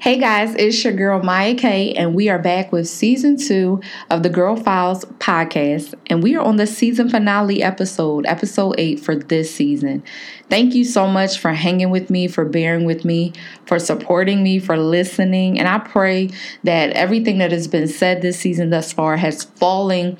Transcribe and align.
Hey 0.00 0.18
guys, 0.18 0.54
it's 0.54 0.82
your 0.82 0.94
girl 0.94 1.22
Mya 1.22 1.54
Kay, 1.54 1.92
and 1.92 2.14
we 2.14 2.30
are 2.30 2.38
back 2.38 2.72
with 2.72 2.88
season 2.88 3.36
two 3.36 3.82
of 4.08 4.22
the 4.22 4.30
Girl 4.30 4.56
Files 4.56 5.04
podcast. 5.18 5.92
And 6.06 6.22
we 6.22 6.34
are 6.36 6.40
on 6.40 6.56
the 6.56 6.66
season 6.66 7.10
finale 7.10 7.62
episode, 7.62 8.24
episode 8.24 8.76
eight 8.78 8.98
for 8.98 9.14
this 9.14 9.54
season. 9.54 10.02
Thank 10.48 10.74
you 10.74 10.86
so 10.86 11.06
much 11.06 11.38
for 11.38 11.52
hanging 11.52 11.90
with 11.90 12.08
me, 12.08 12.28
for 12.28 12.46
bearing 12.46 12.86
with 12.86 13.04
me, 13.04 13.34
for 13.66 13.78
supporting 13.78 14.42
me, 14.42 14.58
for 14.58 14.78
listening. 14.78 15.58
And 15.58 15.68
I 15.68 15.80
pray 15.80 16.30
that 16.64 16.92
everything 16.92 17.36
that 17.36 17.52
has 17.52 17.68
been 17.68 17.86
said 17.86 18.22
this 18.22 18.38
season 18.38 18.70
thus 18.70 18.94
far 18.94 19.18
has 19.18 19.44
fallen 19.44 20.16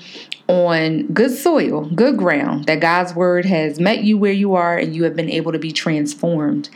on 0.50 1.06
good 1.06 1.30
soil, 1.30 1.84
good 1.94 2.16
ground, 2.16 2.66
that 2.66 2.80
God's 2.80 3.14
word 3.14 3.44
has 3.44 3.78
met 3.78 4.02
you 4.02 4.18
where 4.18 4.32
you 4.32 4.54
are 4.54 4.76
and 4.76 4.96
you 4.96 5.04
have 5.04 5.14
been 5.14 5.30
able 5.30 5.52
to 5.52 5.58
be 5.60 5.70
transformed. 5.70 6.68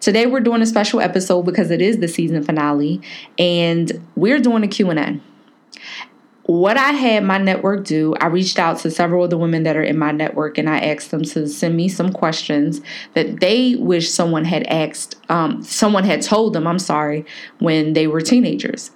Today 0.00 0.26
we're 0.26 0.40
doing 0.40 0.62
a 0.62 0.66
special 0.66 1.00
episode 1.00 1.44
because 1.44 1.70
it 1.70 1.80
is 1.80 1.98
the 1.98 2.08
season 2.08 2.42
finale 2.42 3.00
and 3.38 4.04
we're 4.16 4.40
doing 4.40 4.64
a 4.64 4.68
Q&A. 4.68 5.20
What 6.44 6.76
I 6.76 6.90
had 6.90 7.22
my 7.22 7.38
network 7.38 7.84
do, 7.84 8.16
I 8.20 8.26
reached 8.26 8.58
out 8.58 8.78
to 8.80 8.90
several 8.90 9.22
of 9.22 9.30
the 9.30 9.38
women 9.38 9.62
that 9.62 9.76
are 9.76 9.82
in 9.84 9.96
my 9.96 10.10
network 10.10 10.58
and 10.58 10.68
I 10.68 10.80
asked 10.80 11.12
them 11.12 11.22
to 11.22 11.46
send 11.46 11.76
me 11.76 11.88
some 11.88 12.12
questions 12.12 12.80
that 13.14 13.38
they 13.38 13.76
wish 13.76 14.10
someone 14.10 14.44
had 14.44 14.64
asked, 14.64 15.14
um, 15.28 15.62
someone 15.62 16.02
had 16.02 16.22
told 16.22 16.54
them, 16.54 16.66
I'm 16.66 16.80
sorry, 16.80 17.24
when 17.60 17.92
they 17.92 18.08
were 18.08 18.20
teenagers 18.20 18.90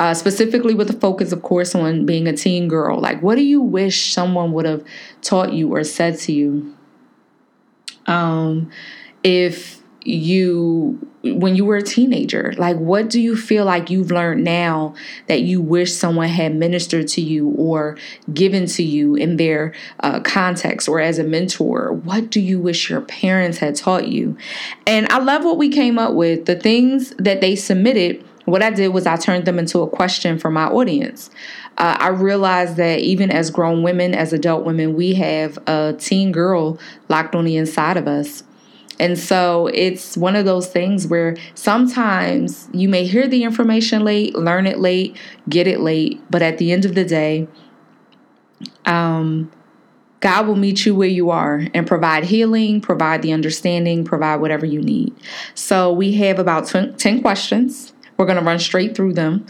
uh, 0.00 0.14
specifically 0.14 0.72
with 0.72 0.86
the 0.86 0.94
focus, 0.94 1.30
of 1.30 1.42
course, 1.42 1.74
on 1.74 2.06
being 2.06 2.26
a 2.26 2.32
teen 2.32 2.68
girl. 2.68 2.98
Like, 2.98 3.22
what 3.22 3.34
do 3.34 3.42
you 3.42 3.60
wish 3.60 4.14
someone 4.14 4.52
would 4.52 4.64
have 4.64 4.82
taught 5.20 5.52
you 5.52 5.74
or 5.74 5.84
said 5.84 6.16
to 6.20 6.32
you? 6.32 6.74
Um, 8.06 8.70
if 9.22 9.82
you 10.02 11.06
when 11.22 11.54
you 11.54 11.66
were 11.66 11.76
a 11.76 11.82
teenager 11.82 12.54
like 12.56 12.78
what 12.78 13.10
do 13.10 13.20
you 13.20 13.36
feel 13.36 13.66
like 13.66 13.90
you've 13.90 14.10
learned 14.10 14.42
now 14.42 14.94
that 15.26 15.42
you 15.42 15.60
wish 15.60 15.92
someone 15.92 16.26
had 16.26 16.54
ministered 16.54 17.06
to 17.06 17.20
you 17.20 17.50
or 17.58 17.98
given 18.32 18.64
to 18.64 18.82
you 18.82 19.14
in 19.14 19.36
their 19.36 19.74
uh, 20.00 20.18
context 20.20 20.88
or 20.88 20.98
as 20.98 21.18
a 21.18 21.22
mentor 21.22 21.92
what 21.92 22.30
do 22.30 22.40
you 22.40 22.58
wish 22.58 22.88
your 22.88 23.02
parents 23.02 23.58
had 23.58 23.76
taught 23.76 24.08
you 24.08 24.34
and 24.86 25.06
i 25.12 25.18
love 25.18 25.44
what 25.44 25.58
we 25.58 25.68
came 25.68 25.98
up 25.98 26.14
with 26.14 26.46
the 26.46 26.56
things 26.56 27.10
that 27.18 27.42
they 27.42 27.54
submitted 27.54 28.24
what 28.50 28.62
I 28.62 28.70
did 28.70 28.88
was 28.88 29.06
I 29.06 29.16
turned 29.16 29.44
them 29.44 29.58
into 29.58 29.80
a 29.80 29.88
question 29.88 30.38
for 30.38 30.50
my 30.50 30.66
audience. 30.66 31.30
Uh, 31.78 31.96
I 31.98 32.08
realized 32.08 32.76
that 32.76 33.00
even 33.00 33.30
as 33.30 33.50
grown 33.50 33.82
women, 33.82 34.14
as 34.14 34.32
adult 34.32 34.64
women, 34.64 34.94
we 34.94 35.14
have 35.14 35.58
a 35.66 35.94
teen 35.98 36.32
girl 36.32 36.78
locked 37.08 37.34
on 37.34 37.44
the 37.44 37.56
inside 37.56 37.96
of 37.96 38.06
us. 38.06 38.42
And 38.98 39.18
so 39.18 39.68
it's 39.68 40.16
one 40.16 40.36
of 40.36 40.44
those 40.44 40.66
things 40.68 41.06
where 41.06 41.34
sometimes 41.54 42.68
you 42.72 42.86
may 42.88 43.06
hear 43.06 43.26
the 43.26 43.44
information 43.44 44.04
late, 44.04 44.34
learn 44.34 44.66
it 44.66 44.78
late, 44.78 45.16
get 45.48 45.66
it 45.66 45.80
late, 45.80 46.20
but 46.30 46.42
at 46.42 46.58
the 46.58 46.70
end 46.70 46.84
of 46.84 46.94
the 46.94 47.04
day, 47.04 47.48
um, 48.84 49.50
God 50.20 50.46
will 50.46 50.56
meet 50.56 50.84
you 50.84 50.94
where 50.94 51.08
you 51.08 51.30
are 51.30 51.66
and 51.72 51.86
provide 51.86 52.24
healing, 52.24 52.82
provide 52.82 53.22
the 53.22 53.32
understanding, 53.32 54.04
provide 54.04 54.36
whatever 54.36 54.66
you 54.66 54.82
need. 54.82 55.14
So 55.54 55.90
we 55.90 56.12
have 56.16 56.38
about 56.38 56.66
10 56.66 57.22
questions. 57.22 57.94
We're 58.20 58.26
going 58.26 58.38
to 58.38 58.44
run 58.44 58.58
straight 58.58 58.94
through 58.94 59.14
them. 59.14 59.46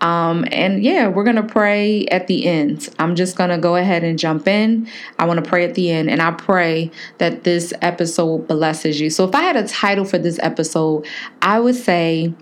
Um, 0.00 0.46
and 0.50 0.82
yeah, 0.82 1.08
we're 1.08 1.24
going 1.24 1.36
to 1.36 1.42
pray 1.42 2.06
at 2.06 2.26
the 2.26 2.46
end. 2.46 2.88
I'm 2.98 3.16
just 3.16 3.36
going 3.36 3.50
to 3.50 3.58
go 3.58 3.76
ahead 3.76 4.02
and 4.02 4.18
jump 4.18 4.48
in. 4.48 4.88
I 5.18 5.26
want 5.26 5.44
to 5.44 5.46
pray 5.46 5.62
at 5.66 5.74
the 5.74 5.90
end. 5.90 6.08
And 6.08 6.22
I 6.22 6.30
pray 6.30 6.90
that 7.18 7.44
this 7.44 7.74
episode 7.82 8.48
blesses 8.48 8.98
you. 8.98 9.10
So 9.10 9.28
if 9.28 9.34
I 9.34 9.42
had 9.42 9.56
a 9.56 9.68
title 9.68 10.06
for 10.06 10.16
this 10.16 10.38
episode, 10.42 11.06
I 11.42 11.60
would 11.60 11.74
say 11.74 12.32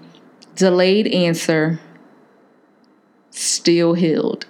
Delayed 0.54 1.08
Answer, 1.08 1.80
Still 3.30 3.94
Healed. 3.94 4.46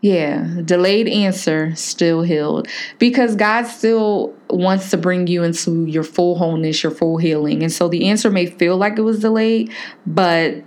Yeah, 0.00 0.60
delayed 0.64 1.08
answer, 1.08 1.74
still 1.74 2.22
healed. 2.22 2.68
Because 2.98 3.34
God 3.34 3.64
still 3.64 4.32
wants 4.48 4.90
to 4.90 4.96
bring 4.96 5.26
you 5.26 5.42
into 5.42 5.86
your 5.86 6.04
full 6.04 6.36
wholeness, 6.36 6.82
your 6.82 6.92
full 6.92 7.18
healing. 7.18 7.62
And 7.64 7.72
so 7.72 7.88
the 7.88 8.08
answer 8.08 8.30
may 8.30 8.46
feel 8.46 8.76
like 8.76 8.96
it 8.96 9.02
was 9.02 9.20
delayed, 9.20 9.72
but 10.06 10.62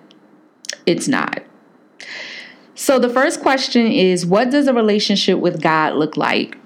it's 0.86 1.08
not. 1.08 1.44
So 2.76 3.00
the 3.00 3.10
first 3.10 3.42
question 3.42 3.88
is 3.88 4.26
What 4.26 4.50
does 4.50 4.68
a 4.68 4.74
relationship 4.74 5.40
with 5.40 5.62
God 5.62 5.94
look 5.94 6.18
like? 6.18 6.58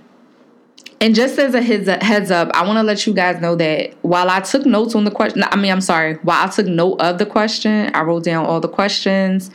And 1.01 1.13
just 1.13 1.37
as 1.37 1.53
a 1.53 1.61
heads 1.61 2.31
up, 2.31 2.49
I 2.55 2.65
want 2.65 2.77
to 2.77 2.83
let 2.83 3.05
you 3.05 3.13
guys 3.13 3.39
know 3.41 3.55
that 3.57 3.93
while 4.01 4.29
I 4.29 4.39
took 4.39 4.65
notes 4.65 4.95
on 4.95 5.03
the 5.03 5.11
question, 5.11 5.43
I 5.43 5.55
mean, 5.55 5.71
I'm 5.71 5.81
sorry, 5.81 6.15
while 6.23 6.47
I 6.47 6.49
took 6.49 6.65
note 6.65 7.01
of 7.01 7.19
the 7.19 7.25
question, 7.25 7.91
I 7.93 8.01
wrote 8.01 8.23
down 8.23 8.45
all 8.45 8.59
the 8.59 8.69
questions 8.69 9.51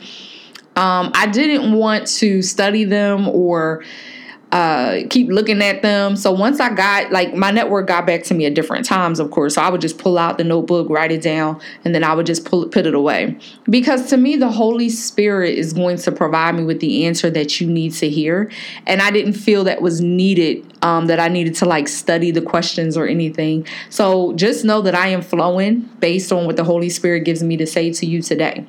um, 0.75 1.11
I 1.13 1.27
didn't 1.27 1.73
want 1.73 2.07
to 2.07 2.41
study 2.41 2.85
them 2.85 3.27
or 3.27 3.83
uh, 4.51 5.03
keep 5.09 5.29
looking 5.29 5.61
at 5.61 5.81
them. 5.81 6.17
So 6.17 6.31
once 6.31 6.59
I 6.59 6.73
got 6.73 7.11
like 7.11 7.33
my 7.33 7.51
network 7.51 7.87
got 7.87 8.05
back 8.05 8.23
to 8.23 8.33
me 8.33 8.45
at 8.45 8.53
different 8.53 8.85
times, 8.85 9.19
of 9.19 9.31
course. 9.31 9.55
So 9.55 9.61
I 9.61 9.69
would 9.69 9.79
just 9.79 9.97
pull 9.97 10.17
out 10.17 10.37
the 10.37 10.43
notebook, 10.43 10.89
write 10.89 11.11
it 11.11 11.21
down, 11.21 11.61
and 11.85 11.95
then 11.95 12.03
I 12.03 12.13
would 12.13 12.25
just 12.25 12.43
pull 12.43 12.63
it, 12.63 12.71
put 12.71 12.85
it 12.85 12.93
away. 12.93 13.37
Because 13.69 14.09
to 14.09 14.17
me, 14.17 14.35
the 14.35 14.51
Holy 14.51 14.89
Spirit 14.89 15.57
is 15.57 15.71
going 15.71 15.97
to 15.97 16.11
provide 16.11 16.55
me 16.55 16.65
with 16.65 16.81
the 16.81 17.05
answer 17.05 17.29
that 17.29 17.61
you 17.61 17.67
need 17.67 17.93
to 17.93 18.09
hear. 18.09 18.51
And 18.85 19.01
I 19.01 19.09
didn't 19.11 19.33
feel 19.33 19.63
that 19.65 19.81
was 19.81 20.01
needed. 20.01 20.65
Um, 20.83 21.05
that 21.05 21.19
I 21.19 21.27
needed 21.27 21.53
to 21.55 21.65
like 21.65 21.87
study 21.87 22.31
the 22.31 22.41
questions 22.41 22.97
or 22.97 23.05
anything. 23.05 23.67
So 23.91 24.33
just 24.33 24.65
know 24.65 24.81
that 24.81 24.95
I 24.95 25.09
am 25.09 25.21
flowing 25.21 25.81
based 25.99 26.31
on 26.31 26.47
what 26.47 26.55
the 26.55 26.63
Holy 26.63 26.89
Spirit 26.89 27.19
gives 27.19 27.43
me 27.43 27.55
to 27.57 27.67
say 27.67 27.93
to 27.93 28.05
you 28.07 28.23
today. 28.23 28.65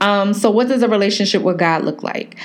Um, 0.00 0.32
so, 0.32 0.50
what 0.50 0.68
does 0.68 0.82
a 0.82 0.88
relationship 0.88 1.42
with 1.42 1.58
God 1.58 1.84
look 1.84 2.02
like? 2.02 2.36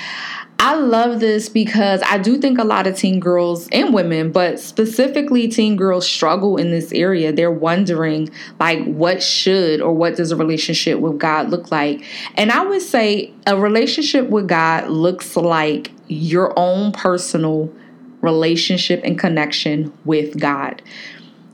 I 0.58 0.74
love 0.74 1.20
this 1.20 1.48
because 1.50 2.02
I 2.04 2.18
do 2.18 2.38
think 2.38 2.58
a 2.58 2.64
lot 2.64 2.86
of 2.86 2.96
teen 2.96 3.20
girls 3.20 3.68
and 3.72 3.92
women, 3.92 4.32
but 4.32 4.58
specifically 4.58 5.48
teen 5.48 5.76
girls 5.76 6.08
struggle 6.08 6.56
in 6.56 6.70
this 6.70 6.92
area. 6.92 7.30
They're 7.30 7.50
wondering 7.50 8.30
like 8.58 8.82
what 8.84 9.22
should 9.22 9.82
or 9.82 9.92
what 9.92 10.16
does 10.16 10.32
a 10.32 10.36
relationship 10.36 10.98
with 10.98 11.18
God 11.18 11.50
look 11.50 11.70
like? 11.70 12.02
And 12.36 12.50
I 12.50 12.64
would 12.64 12.80
say 12.80 13.34
a 13.46 13.58
relationship 13.58 14.30
with 14.30 14.48
God 14.48 14.88
looks 14.88 15.36
like 15.36 15.90
your 16.08 16.58
own 16.58 16.92
personal 16.92 17.72
relationship 18.22 19.02
and 19.04 19.18
connection 19.18 19.92
with 20.06 20.40
God. 20.40 20.82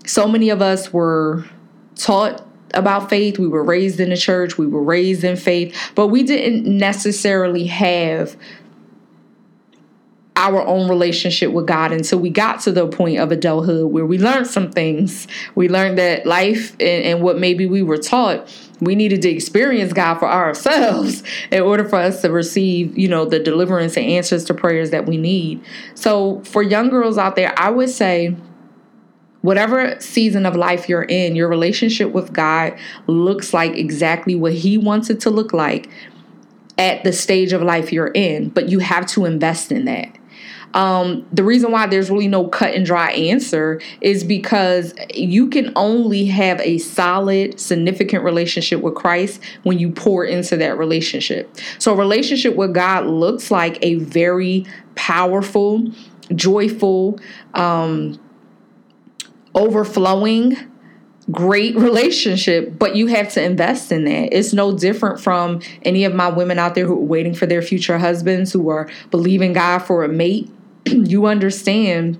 So 0.06 0.28
many 0.28 0.48
of 0.48 0.62
us 0.62 0.92
were 0.92 1.44
taught 1.96 2.46
about 2.74 3.10
faith. 3.10 3.38
We 3.38 3.48
were 3.48 3.64
raised 3.64 4.00
in 4.00 4.10
the 4.10 4.16
church, 4.16 4.58
we 4.58 4.66
were 4.66 4.82
raised 4.82 5.24
in 5.24 5.36
faith, 5.36 5.76
but 5.94 6.08
we 6.08 6.22
didn't 6.22 6.64
necessarily 6.64 7.66
have 7.66 8.36
our 10.42 10.66
own 10.66 10.88
relationship 10.88 11.52
with 11.52 11.66
God 11.66 11.92
until 11.92 12.18
we 12.18 12.30
got 12.30 12.60
to 12.62 12.72
the 12.72 12.88
point 12.88 13.18
of 13.18 13.30
adulthood 13.30 13.92
where 13.92 14.06
we 14.06 14.18
learned 14.18 14.46
some 14.46 14.72
things. 14.72 15.28
We 15.54 15.68
learned 15.68 15.98
that 15.98 16.26
life 16.26 16.72
and, 16.80 17.04
and, 17.04 17.22
what 17.22 17.38
maybe 17.38 17.66
we 17.66 17.82
were 17.82 17.98
taught, 17.98 18.50
we 18.80 18.94
needed 18.94 19.22
to 19.22 19.28
experience 19.28 19.92
God 19.92 20.18
for 20.18 20.28
ourselves 20.28 21.22
in 21.52 21.62
order 21.62 21.86
for 21.86 21.96
us 21.96 22.22
to 22.22 22.30
receive, 22.32 22.96
you 22.98 23.08
know, 23.08 23.24
the 23.24 23.38
deliverance 23.38 23.96
and 23.96 24.06
answers 24.06 24.44
to 24.46 24.54
prayers 24.54 24.90
that 24.90 25.06
we 25.06 25.16
need. 25.16 25.62
So 25.94 26.40
for 26.44 26.62
young 26.62 26.88
girls 26.88 27.18
out 27.18 27.36
there, 27.36 27.52
I 27.56 27.70
would 27.70 27.90
say 27.90 28.34
whatever 29.42 30.00
season 30.00 30.46
of 30.46 30.56
life 30.56 30.88
you're 30.88 31.04
in, 31.04 31.36
your 31.36 31.48
relationship 31.48 32.12
with 32.12 32.32
God 32.32 32.76
looks 33.06 33.52
like 33.52 33.76
exactly 33.76 34.34
what 34.34 34.54
He 34.54 34.78
wants 34.78 35.10
it 35.10 35.20
to 35.20 35.30
look 35.30 35.52
like 35.52 35.90
at 36.78 37.04
the 37.04 37.12
stage 37.12 37.52
of 37.52 37.62
life 37.62 37.92
you're 37.92 38.12
in, 38.14 38.48
but 38.48 38.68
you 38.68 38.78
have 38.78 39.06
to 39.06 39.24
invest 39.24 39.70
in 39.70 39.84
that. 39.84 40.16
Um, 40.74 41.26
the 41.32 41.44
reason 41.44 41.70
why 41.70 41.86
there's 41.86 42.10
really 42.10 42.28
no 42.28 42.46
cut 42.46 42.74
and 42.74 42.86
dry 42.86 43.12
answer 43.12 43.80
is 44.00 44.24
because 44.24 44.94
you 45.14 45.48
can 45.48 45.72
only 45.76 46.24
have 46.26 46.60
a 46.60 46.78
solid, 46.78 47.60
significant 47.60 48.24
relationship 48.24 48.80
with 48.80 48.94
Christ 48.94 49.40
when 49.64 49.78
you 49.78 49.90
pour 49.90 50.24
into 50.24 50.56
that 50.56 50.78
relationship. 50.78 51.54
So, 51.78 51.92
a 51.92 51.96
relationship 51.96 52.56
with 52.56 52.72
God 52.72 53.06
looks 53.06 53.50
like 53.50 53.78
a 53.82 53.96
very 53.96 54.64
powerful, 54.94 55.92
joyful, 56.34 57.20
um, 57.52 58.18
overflowing 59.54 60.56
great 61.30 61.76
relationship, 61.76 62.78
but 62.78 62.96
you 62.96 63.06
have 63.06 63.32
to 63.32 63.42
invest 63.42 63.92
in 63.92 64.04
that. 64.04 64.36
It's 64.36 64.52
no 64.52 64.76
different 64.76 65.20
from 65.20 65.60
any 65.82 66.04
of 66.04 66.14
my 66.14 66.28
women 66.28 66.58
out 66.58 66.74
there 66.74 66.86
who 66.86 66.94
are 66.94 67.04
waiting 67.04 67.34
for 67.34 67.46
their 67.46 67.62
future 67.62 67.98
husbands, 67.98 68.52
who 68.52 68.68
are 68.68 68.88
believing 69.10 69.52
God 69.52 69.80
for 69.80 70.04
a 70.04 70.08
mate. 70.08 70.50
you 70.86 71.26
understand, 71.26 72.18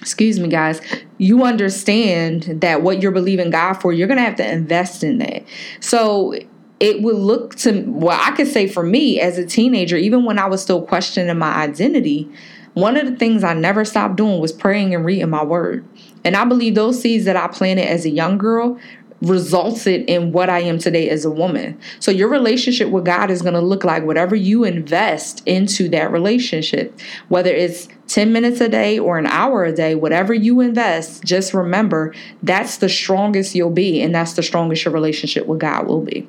excuse 0.00 0.40
me, 0.40 0.48
guys, 0.48 0.80
you 1.18 1.44
understand 1.44 2.60
that 2.62 2.82
what 2.82 3.02
you're 3.02 3.12
believing 3.12 3.50
God 3.50 3.74
for, 3.74 3.92
you're 3.92 4.08
going 4.08 4.18
to 4.18 4.24
have 4.24 4.36
to 4.36 4.50
invest 4.50 5.04
in 5.04 5.18
that. 5.18 5.44
So, 5.80 6.34
it 6.80 7.00
would 7.00 7.14
look 7.14 7.54
to 7.54 7.84
well, 7.86 8.18
I 8.20 8.32
could 8.32 8.48
say 8.48 8.66
for 8.66 8.82
me 8.82 9.20
as 9.20 9.38
a 9.38 9.46
teenager, 9.46 9.96
even 9.96 10.24
when 10.24 10.36
I 10.36 10.46
was 10.46 10.60
still 10.60 10.82
questioning 10.82 11.38
my 11.38 11.54
identity, 11.54 12.28
one 12.74 12.96
of 12.96 13.06
the 13.06 13.14
things 13.14 13.44
I 13.44 13.54
never 13.54 13.84
stopped 13.84 14.16
doing 14.16 14.40
was 14.40 14.50
praying 14.50 14.92
and 14.92 15.04
reading 15.04 15.30
my 15.30 15.44
word. 15.44 15.86
And 16.24 16.36
I 16.36 16.44
believe 16.44 16.74
those 16.74 17.00
seeds 17.00 17.24
that 17.24 17.36
I 17.36 17.48
planted 17.48 17.88
as 17.88 18.04
a 18.04 18.10
young 18.10 18.38
girl 18.38 18.78
resulted 19.22 20.02
in 20.10 20.32
what 20.32 20.50
I 20.50 20.60
am 20.60 20.78
today 20.78 21.08
as 21.08 21.24
a 21.24 21.30
woman. 21.30 21.78
So 22.00 22.10
your 22.10 22.28
relationship 22.28 22.88
with 22.88 23.04
God 23.04 23.30
is 23.30 23.40
going 23.40 23.54
to 23.54 23.60
look 23.60 23.84
like 23.84 24.02
whatever 24.02 24.34
you 24.34 24.64
invest 24.64 25.42
into 25.46 25.88
that 25.90 26.10
relationship, 26.10 26.98
whether 27.28 27.50
it's 27.50 27.88
10 28.08 28.32
minutes 28.32 28.60
a 28.60 28.68
day 28.68 28.98
or 28.98 29.18
an 29.18 29.26
hour 29.26 29.64
a 29.64 29.72
day, 29.72 29.94
whatever 29.94 30.34
you 30.34 30.60
invest, 30.60 31.22
just 31.22 31.54
remember 31.54 32.12
that's 32.42 32.78
the 32.78 32.88
strongest 32.88 33.54
you'll 33.54 33.70
be, 33.70 34.02
and 34.02 34.12
that's 34.12 34.32
the 34.32 34.42
strongest 34.42 34.84
your 34.84 34.92
relationship 34.92 35.46
with 35.46 35.60
God 35.60 35.86
will 35.86 36.02
be. 36.02 36.28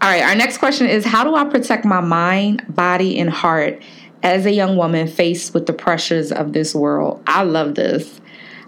All 0.00 0.10
right, 0.10 0.22
our 0.22 0.34
next 0.34 0.58
question 0.58 0.86
is 0.86 1.04
How 1.04 1.22
do 1.22 1.34
I 1.34 1.44
protect 1.44 1.84
my 1.84 2.00
mind, 2.00 2.64
body, 2.68 3.18
and 3.18 3.30
heart 3.30 3.82
as 4.24 4.46
a 4.46 4.50
young 4.50 4.76
woman 4.76 5.06
faced 5.06 5.54
with 5.54 5.66
the 5.66 5.72
pressures 5.72 6.32
of 6.32 6.52
this 6.52 6.74
world? 6.74 7.22
I 7.26 7.44
love 7.44 7.76
this. 7.76 8.20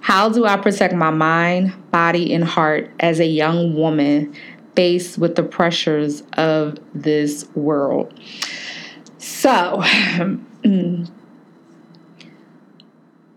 How 0.02 0.28
do 0.28 0.44
I 0.44 0.56
protect 0.56 0.94
my 0.94 1.10
mind, 1.10 1.72
body, 1.90 2.32
and 2.32 2.44
heart 2.44 2.90
as 3.00 3.18
a 3.18 3.26
young 3.26 3.74
woman 3.74 4.36
faced 4.76 5.18
with 5.18 5.34
the 5.34 5.42
pressures 5.42 6.22
of 6.34 6.78
this 6.94 7.48
world? 7.56 8.14
So, 9.18 9.82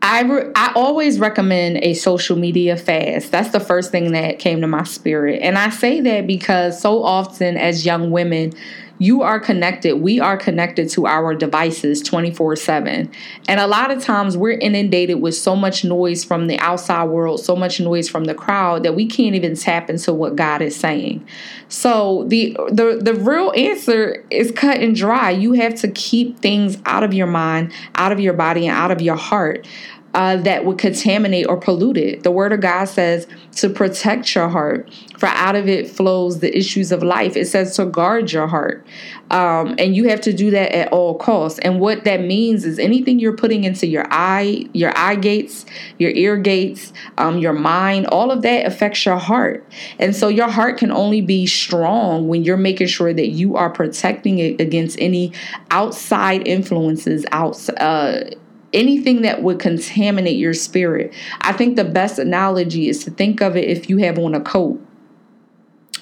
I, 0.02 0.22
re- 0.22 0.52
I 0.56 0.72
always 0.76 1.20
recommend 1.20 1.78
a 1.78 1.94
social 1.94 2.38
media 2.38 2.78
fast. 2.78 3.32
That's 3.32 3.50
the 3.50 3.60
first 3.60 3.92
thing 3.92 4.12
that 4.12 4.40
came 4.40 4.62
to 4.62 4.68
my 4.68 4.84
spirit. 4.84 5.42
And 5.42 5.58
I 5.58 5.70
say 5.70 6.02
that 6.02 6.28
because 6.28 6.82
so 6.82 7.04
often 7.04 7.58
as 7.58 7.86
young 7.86 8.12
women, 8.12 8.54
you 9.00 9.22
are 9.22 9.40
connected. 9.40 9.96
We 9.96 10.20
are 10.20 10.38
connected 10.38 10.90
to 10.90 11.08
our 11.08 11.34
devices 11.34 12.02
24 12.02 12.58
7. 12.58 13.10
And 13.48 13.60
a 13.60 13.66
lot 13.66 13.92
of 13.92 14.04
times 14.04 14.38
we're 14.38 14.58
inundated 14.60 15.22
with 15.22 15.36
so 15.36 15.56
much 15.56 15.86
noise 15.86 16.26
from 16.26 16.48
the 16.48 16.60
outside 16.60 17.06
world, 17.06 17.40
so 17.40 17.56
much 17.56 17.80
noise 17.80 18.10
from 18.10 18.26
the 18.26 18.36
crowd 18.36 18.84
that 18.84 18.96
we 18.96 19.08
can't 19.08 19.36
even 19.36 19.56
tap 19.56 19.90
into 19.90 20.14
what 20.14 20.36
God 20.36 20.62
is 20.62 20.76
saying. 20.76 21.26
So 21.70 22.26
the 22.28 22.58
the 22.70 23.00
the 23.02 23.14
real 23.14 23.54
answer 23.56 24.26
is 24.30 24.52
cut 24.52 24.80
and 24.80 24.94
dry. 24.94 25.32
You 25.32 25.54
have 25.54 25.76
to 25.76 25.88
keep 25.88 26.40
things 26.40 26.78
out 26.86 27.04
of 27.04 27.14
your 27.14 27.28
mind, 27.28 27.72
out 27.96 28.12
of 28.12 28.20
your 28.20 28.34
body, 28.34 28.68
and 28.68 28.76
out 28.76 28.92
of 28.92 29.02
your 29.02 29.16
heart 29.16 29.66
uh, 30.14 30.38
that 30.38 30.66
would 30.66 30.78
contaminate 30.78 31.48
or 31.48 31.58
pollute 31.58 31.98
it. 31.98 32.24
The 32.24 32.32
Word 32.32 32.52
of 32.52 32.62
God 32.62 32.86
says 32.86 33.28
to 33.58 33.70
protect 33.70 34.34
your 34.34 34.50
heart, 34.50 34.92
for 35.18 35.28
out 35.28 35.56
of 35.56 35.68
it 35.68 35.90
flows 35.90 36.40
the 36.40 36.56
issues 36.58 36.92
of 36.92 37.04
life. 37.04 37.36
It 37.36 37.46
says 37.46 37.76
to 37.76 37.86
guard 37.86 38.32
your 38.32 38.48
heart. 38.48 38.86
Um, 39.30 39.76
and 39.78 39.96
you 39.96 40.10
have 40.10 40.22
to 40.22 40.34
do 40.34 40.50
that 40.52 40.76
at 40.76 40.92
all 40.92 41.16
costs. 41.16 41.60
And 41.60 41.80
what 41.80 42.04
that 42.06 42.22
means 42.22 42.66
is 42.66 42.80
anything 42.80 43.20
you're 43.20 43.36
putting 43.36 43.64
into 43.64 43.86
your 43.86 44.08
eye, 44.10 44.66
your 44.74 44.98
eye 44.98 45.16
gates, 45.16 45.66
your 46.00 46.12
ear 46.12 46.38
gates, 46.38 46.92
um, 47.20 47.38
your 47.38 47.54
mind, 47.54 48.08
all 48.08 48.32
of 48.32 48.42
that 48.42 48.66
affects 48.66 49.06
your 49.06 49.18
heart. 49.18 49.64
And 50.00 50.16
so 50.16 50.28
your 50.30 50.50
heart 50.50 50.78
can 50.78 50.92
only 50.92 51.22
be 51.22 51.46
strong 51.46 52.28
when 52.28 52.44
you're 52.44 52.58
making 52.58 52.88
sure 52.88 53.14
that 53.14 53.30
you 53.30 53.56
are 53.56 53.70
protecting 53.70 54.40
it 54.40 54.60
against 54.60 55.00
any 55.00 55.32
outside 55.70 56.48
influences, 56.48 57.26
outside. 57.32 57.78
Uh, 57.80 58.36
anything 58.74 59.22
that 59.22 59.42
would 59.44 59.60
contaminate 59.60 60.38
your 60.38 60.54
spirit. 60.54 61.14
I 61.42 61.54
think 61.54 61.76
the 61.76 61.84
best 61.84 62.20
analogy 62.20 62.90
is 62.90 63.04
to 63.06 63.12
think 63.12 63.42
of 63.42 63.56
it 63.56 63.68
if 63.68 63.90
you 63.90 63.98
have 63.98 64.18
on 64.18 64.36
a 64.36 64.42
coat 64.42 64.82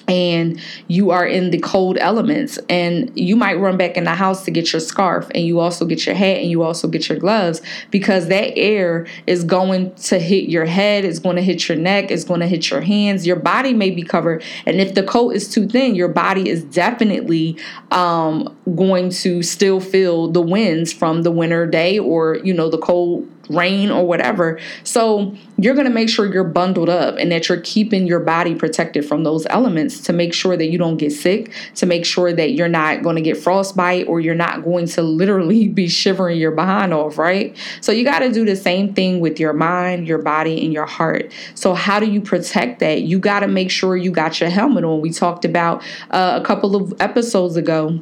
and 0.08 0.60
you 0.88 1.10
are 1.10 1.26
in 1.26 1.50
the 1.50 1.58
cold 1.58 1.98
elements. 1.98 2.58
And 2.68 3.12
you 3.14 3.36
might 3.36 3.58
run 3.58 3.76
back 3.76 3.96
in 3.96 4.04
the 4.04 4.14
house 4.14 4.44
to 4.46 4.50
get 4.50 4.72
your 4.72 4.80
scarf 4.80 5.28
and 5.34 5.44
you 5.44 5.60
also 5.60 5.84
get 5.84 6.06
your 6.06 6.14
hat 6.14 6.38
and 6.38 6.50
you 6.50 6.62
also 6.62 6.88
get 6.88 7.08
your 7.08 7.18
gloves 7.18 7.60
because 7.90 8.28
that 8.28 8.56
air 8.56 9.06
is 9.26 9.44
going 9.44 9.94
to 9.94 10.18
hit 10.18 10.48
your 10.48 10.64
head 10.64 11.04
it's 11.04 11.18
going 11.18 11.36
to 11.36 11.42
hit 11.42 11.68
your 11.68 11.76
neck 11.76 12.10
it's 12.10 12.24
going 12.24 12.40
to 12.40 12.46
hit 12.46 12.70
your 12.70 12.80
hands. 12.80 13.26
Your 13.26 13.36
body 13.36 13.74
may 13.74 13.90
be 13.90 14.02
covered 14.02 14.42
and 14.64 14.80
if 14.80 14.94
the 14.94 15.02
coat 15.02 15.30
is 15.30 15.48
too 15.48 15.68
thin 15.68 15.94
your 15.94 16.08
body 16.08 16.48
is 16.48 16.64
definitely 16.64 17.56
um, 17.90 18.56
going 18.74 19.10
to 19.10 19.42
still 19.42 19.80
feel 19.80 20.28
the 20.28 20.40
winds 20.40 20.92
from 20.92 21.22
the 21.22 21.30
winter 21.30 21.66
day 21.66 21.98
or 21.98 22.36
you 22.36 22.54
know 22.54 22.68
the 22.70 22.78
cold 22.78 23.28
rain 23.48 23.90
or 23.90 24.06
whatever. 24.06 24.58
So 24.84 25.34
you're 25.56 25.74
going 25.74 25.86
to 25.86 25.92
make 25.92 26.08
sure 26.08 26.32
you're 26.32 26.44
bundled 26.44 26.88
up 26.88 27.16
and 27.18 27.30
that 27.32 27.48
you're 27.48 27.60
keeping 27.60 28.06
your 28.06 28.20
body 28.20 28.54
protected 28.54 29.04
from 29.04 29.24
those 29.24 29.46
elements 29.50 30.00
to 30.02 30.12
make 30.12 30.34
sure 30.34 30.56
that 30.56 30.66
you 30.66 30.78
don't 30.78 30.96
get 30.96 31.12
sick, 31.12 31.52
to 31.76 31.86
make 31.86 32.04
sure 32.04 32.32
that 32.32 32.52
you're 32.52 32.68
not 32.68 33.02
going 33.02 33.16
to 33.16 33.22
get 33.22 33.36
frostbite 33.36 34.06
or 34.06 34.20
you're 34.20 34.34
not 34.34 34.64
going 34.64 34.86
to 34.86 35.02
literally 35.02 35.68
be 35.78 35.88
shivering 35.88 36.38
your 36.38 36.52
behind 36.52 36.92
off, 36.92 37.18
right? 37.18 37.56
So 37.80 37.92
you 37.92 38.04
got 38.04 38.20
to 38.20 38.32
do 38.32 38.44
the 38.44 38.56
same 38.56 38.94
thing 38.94 39.20
with 39.20 39.40
your 39.40 39.52
mind, 39.52 40.06
your 40.06 40.18
body, 40.18 40.64
and 40.64 40.72
your 40.72 40.86
heart. 40.86 41.32
So, 41.54 41.74
how 41.74 42.00
do 42.00 42.10
you 42.10 42.20
protect 42.20 42.80
that? 42.80 43.02
You 43.02 43.18
got 43.18 43.40
to 43.40 43.48
make 43.48 43.70
sure 43.70 43.96
you 43.96 44.10
got 44.10 44.40
your 44.40 44.50
helmet 44.50 44.84
on. 44.84 45.00
We 45.00 45.10
talked 45.10 45.44
about 45.44 45.82
uh, 46.10 46.38
a 46.40 46.44
couple 46.44 46.76
of 46.76 46.94
episodes 47.00 47.56
ago 47.56 48.00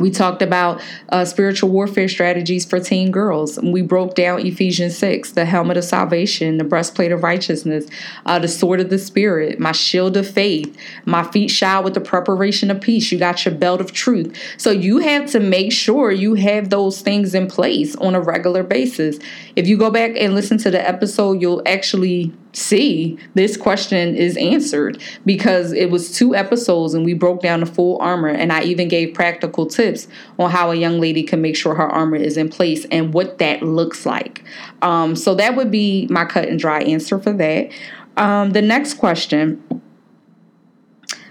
we 0.00 0.10
talked 0.10 0.42
about 0.42 0.82
uh, 1.10 1.24
spiritual 1.24 1.70
warfare 1.70 2.08
strategies 2.08 2.64
for 2.64 2.80
teen 2.80 3.10
girls. 3.10 3.58
We 3.60 3.82
broke 3.82 4.14
down 4.14 4.46
Ephesians 4.46 4.96
6, 4.98 5.32
the 5.32 5.44
helmet 5.44 5.76
of 5.76 5.84
salvation, 5.84 6.56
the 6.56 6.64
breastplate 6.64 7.12
of 7.12 7.22
righteousness, 7.22 7.86
uh, 8.26 8.38
the 8.38 8.48
sword 8.48 8.80
of 8.80 8.90
the 8.90 8.98
spirit, 8.98 9.60
my 9.60 9.72
shield 9.72 10.16
of 10.16 10.28
faith, 10.28 10.76
my 11.04 11.22
feet 11.30 11.48
shod 11.48 11.84
with 11.84 11.94
the 11.94 12.00
preparation 12.00 12.70
of 12.70 12.80
peace. 12.80 13.12
You 13.12 13.18
got 13.18 13.44
your 13.44 13.54
belt 13.54 13.80
of 13.80 13.92
truth. 13.92 14.36
So 14.56 14.70
you 14.70 14.98
have 14.98 15.30
to 15.32 15.40
make 15.40 15.72
sure 15.72 16.10
you 16.10 16.34
have 16.34 16.70
those 16.70 17.00
things 17.00 17.34
in 17.34 17.46
place 17.46 17.94
on 17.96 18.14
a 18.14 18.20
regular 18.20 18.62
basis. 18.62 19.18
If 19.56 19.66
you 19.66 19.76
go 19.76 19.90
back 19.90 20.12
and 20.16 20.34
listen 20.34 20.58
to 20.58 20.70
the 20.70 20.86
episode, 20.86 21.40
you'll 21.40 21.62
actually 21.66 22.32
see 22.52 23.18
this 23.34 23.56
question 23.56 24.16
is 24.16 24.36
answered 24.36 25.02
because 25.24 25.72
it 25.72 25.90
was 25.90 26.12
two 26.12 26.34
episodes 26.34 26.94
and 26.94 27.04
we 27.04 27.14
broke 27.14 27.42
down 27.42 27.60
the 27.60 27.66
full 27.66 27.98
armor 28.00 28.28
and 28.28 28.52
I 28.52 28.62
even 28.62 28.88
gave 28.88 29.14
practical 29.14 29.66
tips 29.66 30.08
on 30.38 30.50
how 30.50 30.70
a 30.70 30.74
young 30.74 31.00
lady 31.00 31.22
can 31.22 31.40
make 31.40 31.56
sure 31.56 31.74
her 31.74 31.88
armor 31.88 32.16
is 32.16 32.36
in 32.36 32.48
place 32.48 32.86
and 32.90 33.14
what 33.14 33.38
that 33.38 33.62
looks 33.62 34.04
like. 34.04 34.44
Um, 34.82 35.14
so 35.16 35.34
that 35.36 35.56
would 35.56 35.70
be 35.70 36.06
my 36.10 36.24
cut 36.24 36.48
and 36.48 36.58
dry 36.58 36.82
answer 36.82 37.18
for 37.18 37.32
that. 37.34 37.70
Um, 38.16 38.50
the 38.50 38.62
next 38.62 38.94
question 38.94 39.62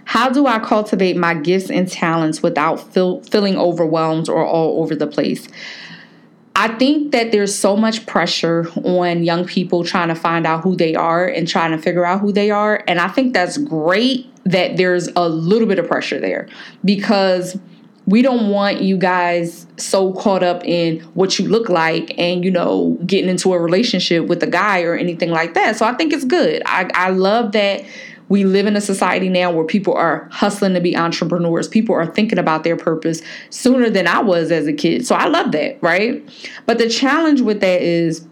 how 0.09 0.27
do 0.27 0.47
I 0.47 0.57
cultivate 0.57 1.15
my 1.17 1.35
gifts 1.35 1.69
and 1.69 1.87
talents 1.87 2.41
without 2.41 2.91
feel, 2.93 3.21
feeling 3.21 3.55
overwhelmed 3.55 4.27
or 4.27 4.43
all 4.43 4.81
over 4.81 4.95
the 4.95 5.05
place? 5.05 5.47
I 6.59 6.67
think 6.67 7.13
that 7.13 7.31
there's 7.31 7.55
so 7.55 7.77
much 7.77 8.05
pressure 8.05 8.69
on 8.83 9.23
young 9.23 9.45
people 9.45 9.85
trying 9.85 10.09
to 10.09 10.15
find 10.15 10.45
out 10.45 10.61
who 10.61 10.75
they 10.75 10.93
are 10.93 11.25
and 11.25 11.47
trying 11.47 11.71
to 11.71 11.77
figure 11.77 12.05
out 12.05 12.19
who 12.19 12.33
they 12.33 12.51
are. 12.51 12.83
And 12.85 12.99
I 12.99 13.07
think 13.07 13.33
that's 13.33 13.57
great 13.57 14.27
that 14.43 14.75
there's 14.75 15.07
a 15.15 15.29
little 15.29 15.69
bit 15.69 15.79
of 15.79 15.87
pressure 15.87 16.19
there 16.19 16.49
because 16.83 17.57
we 18.07 18.21
don't 18.21 18.49
want 18.49 18.81
you 18.81 18.97
guys 18.97 19.67
so 19.77 20.11
caught 20.11 20.43
up 20.43 20.65
in 20.65 20.99
what 21.13 21.39
you 21.39 21.47
look 21.47 21.69
like 21.69 22.13
and 22.17 22.43
you 22.43 22.51
know 22.51 22.97
getting 23.05 23.29
into 23.29 23.53
a 23.53 23.59
relationship 23.59 24.25
with 24.25 24.43
a 24.43 24.47
guy 24.47 24.81
or 24.81 24.95
anything 24.95 25.29
like 25.29 25.53
that 25.53 25.75
so 25.75 25.85
i 25.85 25.93
think 25.93 26.11
it's 26.11 26.25
good 26.25 26.63
i, 26.65 26.89
I 26.95 27.09
love 27.11 27.51
that 27.51 27.85
we 28.29 28.45
live 28.45 28.67
in 28.67 28.75
a 28.75 28.81
society 28.81 29.27
now 29.27 29.51
where 29.51 29.65
people 29.65 29.93
are 29.95 30.29
hustling 30.31 30.75
to 30.75 30.79
be 30.79 30.95
entrepreneurs. 30.95 31.67
People 31.67 31.95
are 31.95 32.05
thinking 32.05 32.39
about 32.39 32.63
their 32.63 32.77
purpose 32.77 33.21
sooner 33.49 33.89
than 33.89 34.07
I 34.07 34.21
was 34.21 34.51
as 34.51 34.67
a 34.67 34.73
kid. 34.73 35.05
So 35.05 35.15
I 35.15 35.27
love 35.27 35.51
that, 35.51 35.81
right? 35.81 36.23
But 36.65 36.77
the 36.77 36.87
challenge 36.87 37.41
with 37.41 37.59
that 37.61 37.81
is 37.81 38.25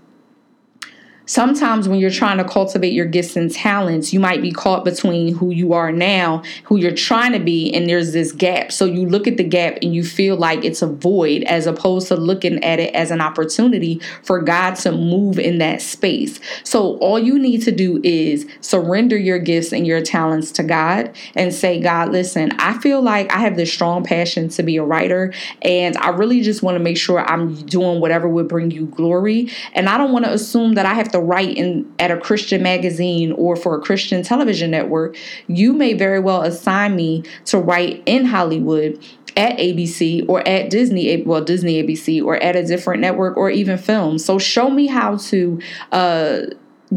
sometimes 1.27 1.87
when 1.87 1.99
you're 1.99 2.09
trying 2.09 2.39
to 2.39 2.43
cultivate 2.43 2.93
your 2.93 3.05
gifts 3.05 3.35
and 3.35 3.51
talents, 3.51 4.11
you 4.11 4.19
might 4.19 4.41
be 4.41 4.51
caught 4.51 4.83
between 4.83 5.35
who 5.35 5.51
you 5.51 5.73
are 5.73 5.91
now, 5.91 6.41
who 6.63 6.77
you're 6.77 6.95
trying 6.95 7.33
to 7.33 7.39
be, 7.39 7.71
and 7.73 7.87
there's 7.87 8.13
this 8.13 8.31
gap. 8.31 8.71
So 8.71 8.85
you 8.85 9.05
look 9.05 9.27
at 9.27 9.37
the 9.37 9.43
gap 9.43 9.77
and 9.81 9.93
you 9.93 10.03
feel 10.03 10.35
like 10.35 10.65
it's 10.65 10.81
a 10.81 10.87
void 10.87 11.43
as 11.43 11.67
opposed 11.67 12.07
to 12.07 12.15
looking 12.15 12.63
at 12.63 12.79
it 12.79 12.95
as 12.95 13.11
an 13.11 13.21
opportunity 13.21 14.01
for 14.23 14.41
God 14.41 14.75
to 14.77 14.91
move 14.91 15.37
in 15.37 15.59
that 15.59 15.81
space. 15.81 16.39
So 16.63 16.97
all 16.97 17.19
you 17.19 17.37
need 17.37 17.61
to 17.63 17.71
do 17.71 18.01
is 18.03 18.47
surrender 18.61 19.17
your 19.17 19.39
gifts 19.39 19.71
and 19.71 19.85
your 19.85 20.01
talents 20.01 20.51
to 20.53 20.63
God 20.63 21.15
and 21.35 21.53
say, 21.53 21.79
God, 21.79 22.11
listen, 22.11 22.51
I 22.53 22.77
feel 22.79 23.01
like 23.01 23.31
I 23.31 23.39
have 23.39 23.57
this 23.57 23.71
strong 23.71 24.03
passion 24.03 24.49
to 24.49 24.63
be 24.63 24.77
a 24.77 24.83
writer, 24.83 25.33
and 25.61 25.97
I 25.97 26.09
really 26.09 26.41
just 26.41 26.63
want 26.63 26.75
to 26.75 26.79
make 26.79 26.97
sure 26.97 27.19
I'm 27.19 27.53
doing 27.65 27.99
whatever 27.99 28.29
would 28.29 28.47
bring 28.47 28.71
you 28.71 28.85
glory. 28.87 29.49
And 29.73 29.89
I 29.89 29.97
don't 29.97 30.13
want 30.13 30.25
to 30.25 30.31
assume 30.31 30.75
that 30.75 30.85
I 30.85 30.93
have 30.93 31.11
to 31.11 31.16
to 31.17 31.25
write 31.25 31.57
in 31.57 31.91
at 31.99 32.11
a 32.11 32.17
Christian 32.17 32.61
magazine 32.63 33.31
or 33.33 33.55
for 33.55 33.75
a 33.75 33.81
Christian 33.81 34.23
television 34.23 34.71
network, 34.71 35.17
you 35.47 35.73
may 35.73 35.93
very 35.93 36.19
well 36.19 36.43
assign 36.43 36.95
me 36.95 37.23
to 37.45 37.57
write 37.57 38.03
in 38.05 38.25
Hollywood 38.25 39.03
at 39.35 39.57
ABC 39.57 40.27
or 40.27 40.47
at 40.47 40.69
Disney, 40.69 41.21
well, 41.23 41.43
Disney 41.43 41.81
ABC 41.81 42.23
or 42.23 42.37
at 42.37 42.55
a 42.55 42.65
different 42.65 43.01
network 43.01 43.37
or 43.37 43.49
even 43.49 43.77
film. 43.77 44.17
So 44.17 44.39
show 44.39 44.69
me 44.69 44.87
how 44.87 45.17
to 45.17 45.59
uh, 45.91 46.41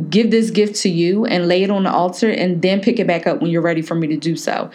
give 0.08 0.30
this 0.30 0.50
gift 0.50 0.76
to 0.76 0.88
you 0.88 1.24
and 1.26 1.48
lay 1.48 1.62
it 1.62 1.70
on 1.70 1.84
the 1.84 1.90
altar 1.90 2.30
and 2.30 2.62
then 2.62 2.80
pick 2.80 2.98
it 2.98 3.06
back 3.06 3.26
up 3.26 3.40
when 3.40 3.50
you're 3.50 3.62
ready 3.62 3.82
for 3.82 3.94
me 3.94 4.06
to 4.06 4.16
do 4.16 4.36
so 4.36 4.70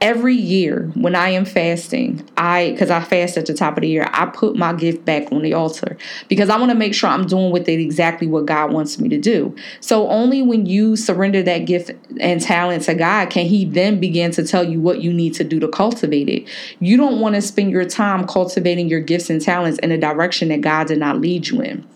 every 0.00 0.34
year 0.34 0.90
when 0.94 1.14
I 1.14 1.30
am 1.30 1.44
fasting, 1.44 2.26
I 2.36 2.70
because 2.70 2.90
I 2.90 3.00
fast 3.00 3.36
at 3.36 3.46
the 3.46 3.54
top 3.54 3.76
of 3.76 3.82
the 3.82 3.88
year, 3.88 4.08
I 4.12 4.26
put 4.26 4.56
my 4.56 4.72
gift 4.72 5.04
back 5.04 5.30
on 5.32 5.42
the 5.42 5.54
altar 5.54 5.96
because 6.28 6.50
I 6.50 6.58
want 6.58 6.70
to 6.70 6.76
make 6.76 6.94
sure 6.94 7.10
I'm 7.10 7.26
doing 7.26 7.50
with 7.50 7.68
it 7.68 7.80
exactly 7.80 8.26
what 8.26 8.46
God 8.46 8.72
wants 8.72 8.98
me 8.98 9.08
to 9.08 9.18
do. 9.18 9.54
So 9.80 10.08
only 10.08 10.42
when 10.42 10.66
you 10.66 10.96
surrender 10.96 11.42
that 11.42 11.60
gift 11.60 11.90
and 12.20 12.40
talent 12.40 12.84
to 12.84 12.94
God 12.94 13.30
can 13.30 13.46
He 13.46 13.64
then 13.64 13.98
begin 13.98 14.30
to 14.32 14.46
tell 14.46 14.64
you 14.64 14.80
what 14.80 15.00
you 15.00 15.12
need 15.12 15.34
to 15.34 15.44
do 15.44 15.58
to 15.60 15.68
cultivate 15.68 16.28
it. 16.28 16.48
You 16.80 16.96
don't 16.96 17.20
want 17.20 17.34
to 17.34 17.42
spend 17.42 17.70
your 17.70 17.84
time 17.84 18.26
cultivating 18.26 18.88
your 18.88 19.00
gifts 19.00 19.30
and 19.30 19.40
talents 19.40 19.78
in 19.80 19.90
a 19.90 19.98
direction 19.98 20.48
that 20.48 20.60
God 20.60 20.86
did 20.86 20.98
not 20.98 21.20
lead 21.20 21.48
you 21.48 21.60
in 21.60 21.86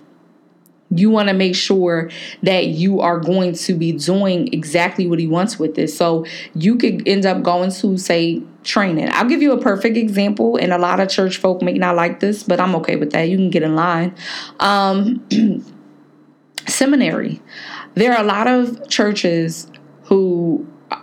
you 0.94 1.10
want 1.10 1.28
to 1.28 1.34
make 1.34 1.54
sure 1.54 2.10
that 2.42 2.66
you 2.66 3.00
are 3.00 3.18
going 3.18 3.54
to 3.54 3.74
be 3.74 3.92
doing 3.92 4.52
exactly 4.52 5.06
what 5.06 5.18
he 5.18 5.26
wants 5.26 5.58
with 5.58 5.74
this. 5.74 5.96
So 5.96 6.26
you 6.54 6.76
could 6.76 7.06
end 7.06 7.26
up 7.26 7.42
going 7.42 7.70
to 7.70 7.96
say 7.98 8.42
training. 8.64 9.08
I'll 9.12 9.28
give 9.28 9.42
you 9.42 9.52
a 9.52 9.60
perfect 9.60 9.96
example, 9.96 10.56
and 10.56 10.72
a 10.72 10.78
lot 10.78 11.00
of 11.00 11.08
church 11.08 11.38
folk 11.38 11.62
may 11.62 11.74
not 11.74 11.96
like 11.96 12.20
this, 12.20 12.42
but 12.42 12.60
I'm 12.60 12.74
okay 12.76 12.96
with 12.96 13.12
that. 13.12 13.28
You 13.28 13.36
can 13.36 13.50
get 13.50 13.62
in 13.62 13.74
line. 13.74 14.14
Um, 14.60 15.24
seminary. 16.68 17.42
There 17.94 18.12
are 18.12 18.20
a 18.20 18.26
lot 18.26 18.46
of 18.46 18.88
churches 18.88 19.66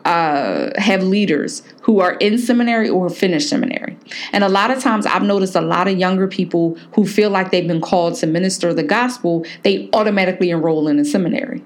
uh, 0.05 0.69
have 0.77 1.03
leaders 1.03 1.63
who 1.81 1.99
are 1.99 2.13
in 2.15 2.37
seminary 2.37 2.89
or 2.89 3.09
finished 3.09 3.49
seminary. 3.49 3.97
And 4.31 4.43
a 4.43 4.49
lot 4.49 4.71
of 4.71 4.81
times 4.81 5.05
I've 5.05 5.23
noticed 5.23 5.55
a 5.55 5.61
lot 5.61 5.87
of 5.87 5.97
younger 5.97 6.27
people 6.27 6.77
who 6.93 7.05
feel 7.05 7.29
like 7.29 7.51
they've 7.51 7.67
been 7.67 7.81
called 7.81 8.15
to 8.15 8.27
minister 8.27 8.73
the 8.73 8.83
gospel, 8.83 9.45
they 9.63 9.89
automatically 9.93 10.49
enroll 10.49 10.87
in 10.87 10.99
a 10.99 11.05
seminary. 11.05 11.63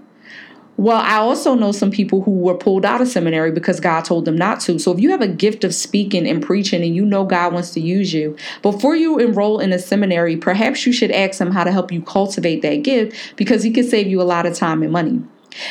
Well, 0.76 0.98
I 0.98 1.18
also 1.18 1.54
know 1.54 1.72
some 1.72 1.92
people 1.92 2.24
who 2.24 2.32
were 2.32 2.56
pulled 2.56 2.84
out 2.84 3.00
of 3.00 3.08
seminary 3.08 3.52
because 3.52 3.80
God 3.80 4.06
told 4.06 4.26
them 4.26 4.36
not 4.36 4.60
to. 4.62 4.80
So 4.80 4.92
if 4.92 5.00
you 5.00 5.12
have 5.12 5.22
a 5.22 5.28
gift 5.28 5.64
of 5.64 5.76
speaking 5.76 6.28
and 6.28 6.42
preaching 6.42 6.82
and 6.82 6.96
you 6.96 7.06
know 7.06 7.26
God 7.26 7.54
wants 7.54 7.72
to 7.72 7.80
use 7.80 8.12
you, 8.12 8.36
before 8.64 8.96
you 8.96 9.20
enroll 9.20 9.60
in 9.60 9.72
a 9.72 9.78
seminary, 9.78 10.36
perhaps 10.36 10.88
you 10.88 10.92
should 10.92 11.12
ask 11.12 11.40
him 11.40 11.52
how 11.52 11.64
to 11.64 11.72
help 11.72 11.92
you 11.92 12.02
cultivate 12.02 12.64
that 12.64 12.78
gift 12.78 13.36
because 13.36 13.62
he 13.62 13.70
could 13.70 13.88
save 13.88 14.08
you 14.08 14.20
a 14.20 14.24
lot 14.24 14.48
of 14.48 14.56
time 14.56 14.82
and 14.82 14.92
money. 14.92 15.22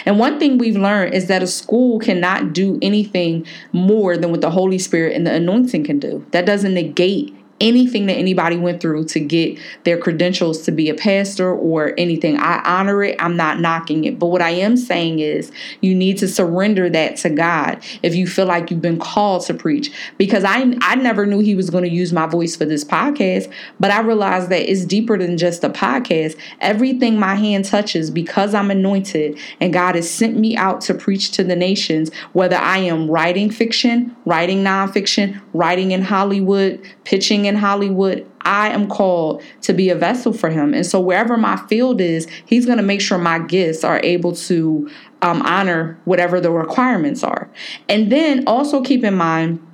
And 0.05 0.19
one 0.19 0.39
thing 0.39 0.59
we've 0.59 0.77
learned 0.77 1.15
is 1.15 1.27
that 1.27 1.43
a 1.43 1.47
school 1.47 1.99
cannot 1.99 2.53
do 2.53 2.79
anything 2.83 3.47
more 3.73 4.17
than 4.17 4.31
what 4.31 4.41
the 4.41 4.51
Holy 4.51 4.79
Spirit 4.79 5.15
and 5.15 5.27
the 5.27 5.35
anointing 5.35 5.85
can 5.85 5.99
do. 5.99 6.25
That 6.31 6.47
doesn't 6.47 6.75
negate 6.75 7.35
anything 7.63 8.07
that 8.07 8.15
anybody 8.15 8.57
went 8.57 8.83
through 8.83 9.05
to 9.05 9.21
get 9.21 9.59
their 9.85 9.97
credentials 9.97 10.63
to 10.63 10.73
be 10.73 10.91
a 10.91 10.95
pastor 10.95 11.55
or 11.55 11.95
anything. 11.97 12.37
I 12.39 12.61
honor 12.65 13.03
it. 13.05 13.17
I'm 13.21 13.37
not 13.37 13.61
knocking 13.61 14.05
it. 14.05 14.19
But 14.19 14.27
what 14.27 14.43
I 14.43 14.51
am 14.51 14.77
saying 14.77 15.21
is 15.21 15.53
you 15.81 15.95
need 15.95 16.19
to 16.19 16.29
surrender 16.29 16.91
that 16.91 17.17
to 17.19 17.31
God 17.31 17.83
if 18.03 18.15
you 18.15 18.27
feel 18.27 18.47
like 18.47 18.71
you've 18.71 18.83
been 18.83 18.99
called 18.99 19.47
to 19.47 19.55
preach. 19.55 19.93
Because 20.19 20.45
I 20.45 20.75
I 20.83 20.97
never 20.97 21.25
knew 21.25 21.39
he 21.39 21.55
was 21.55 21.71
going 21.71 21.85
to 21.85 21.91
use 21.91 22.13
my 22.13 22.27
voice 22.27 22.57
for 22.57 22.65
this 22.65 22.85
podcast, 22.85 23.51
but 23.79 23.91
I 23.91 24.01
realized 24.01 24.51
that 24.51 24.71
it's 24.71 24.85
deeper 24.85 25.17
than 25.17 25.39
just 25.39 25.63
a 25.63 25.71
podcast. 25.71 26.37
Everything 26.61 27.19
my 27.19 27.37
hand 27.37 27.65
touches 27.65 28.11
because 28.11 28.55
I'm 28.55 28.71
anointed 28.71 29.39
and 29.61 29.73
God 29.73 29.95
has 29.95 30.11
sent 30.11 30.37
me 30.37 30.57
out 30.57 30.81
to 30.83 30.95
preach 30.95 31.31
to 31.33 31.45
the 31.45 31.57
nations, 31.57 32.11
whether 32.33 32.57
I 32.57 32.79
am 32.79 33.09
writing 33.09 33.51
fiction, 33.51 34.17
writing 34.25 34.65
nonfiction, 34.65 35.41
writing 35.55 35.93
in 35.93 36.03
Hollywood, 36.03 36.81
pitching 37.05 37.45
in 37.45 37.52
in 37.53 37.59
Hollywood, 37.59 38.27
I 38.41 38.71
am 38.71 38.89
called 38.89 39.43
to 39.63 39.73
be 39.73 39.91
a 39.91 39.95
vessel 39.95 40.33
for 40.33 40.49
him. 40.49 40.73
And 40.73 40.87
so 40.87 41.01
wherever 41.01 41.37
my 41.37 41.57
field 41.69 42.01
is, 42.01 42.27
he's 42.47 42.65
going 42.65 42.79
to 42.79 42.83
make 42.83 43.01
sure 43.01 43.19
my 43.19 43.39
gifts 43.39 43.85
are 43.85 44.01
able 44.03 44.35
to 44.37 44.91
um, 45.21 45.43
honor 45.43 46.01
whatever 46.05 46.41
the 46.41 46.51
requirements 46.51 47.23
are. 47.23 47.51
And 47.89 48.11
then 48.11 48.45
also 48.47 48.83
keep 48.83 49.05
in 49.05 49.15
mind 49.15 49.65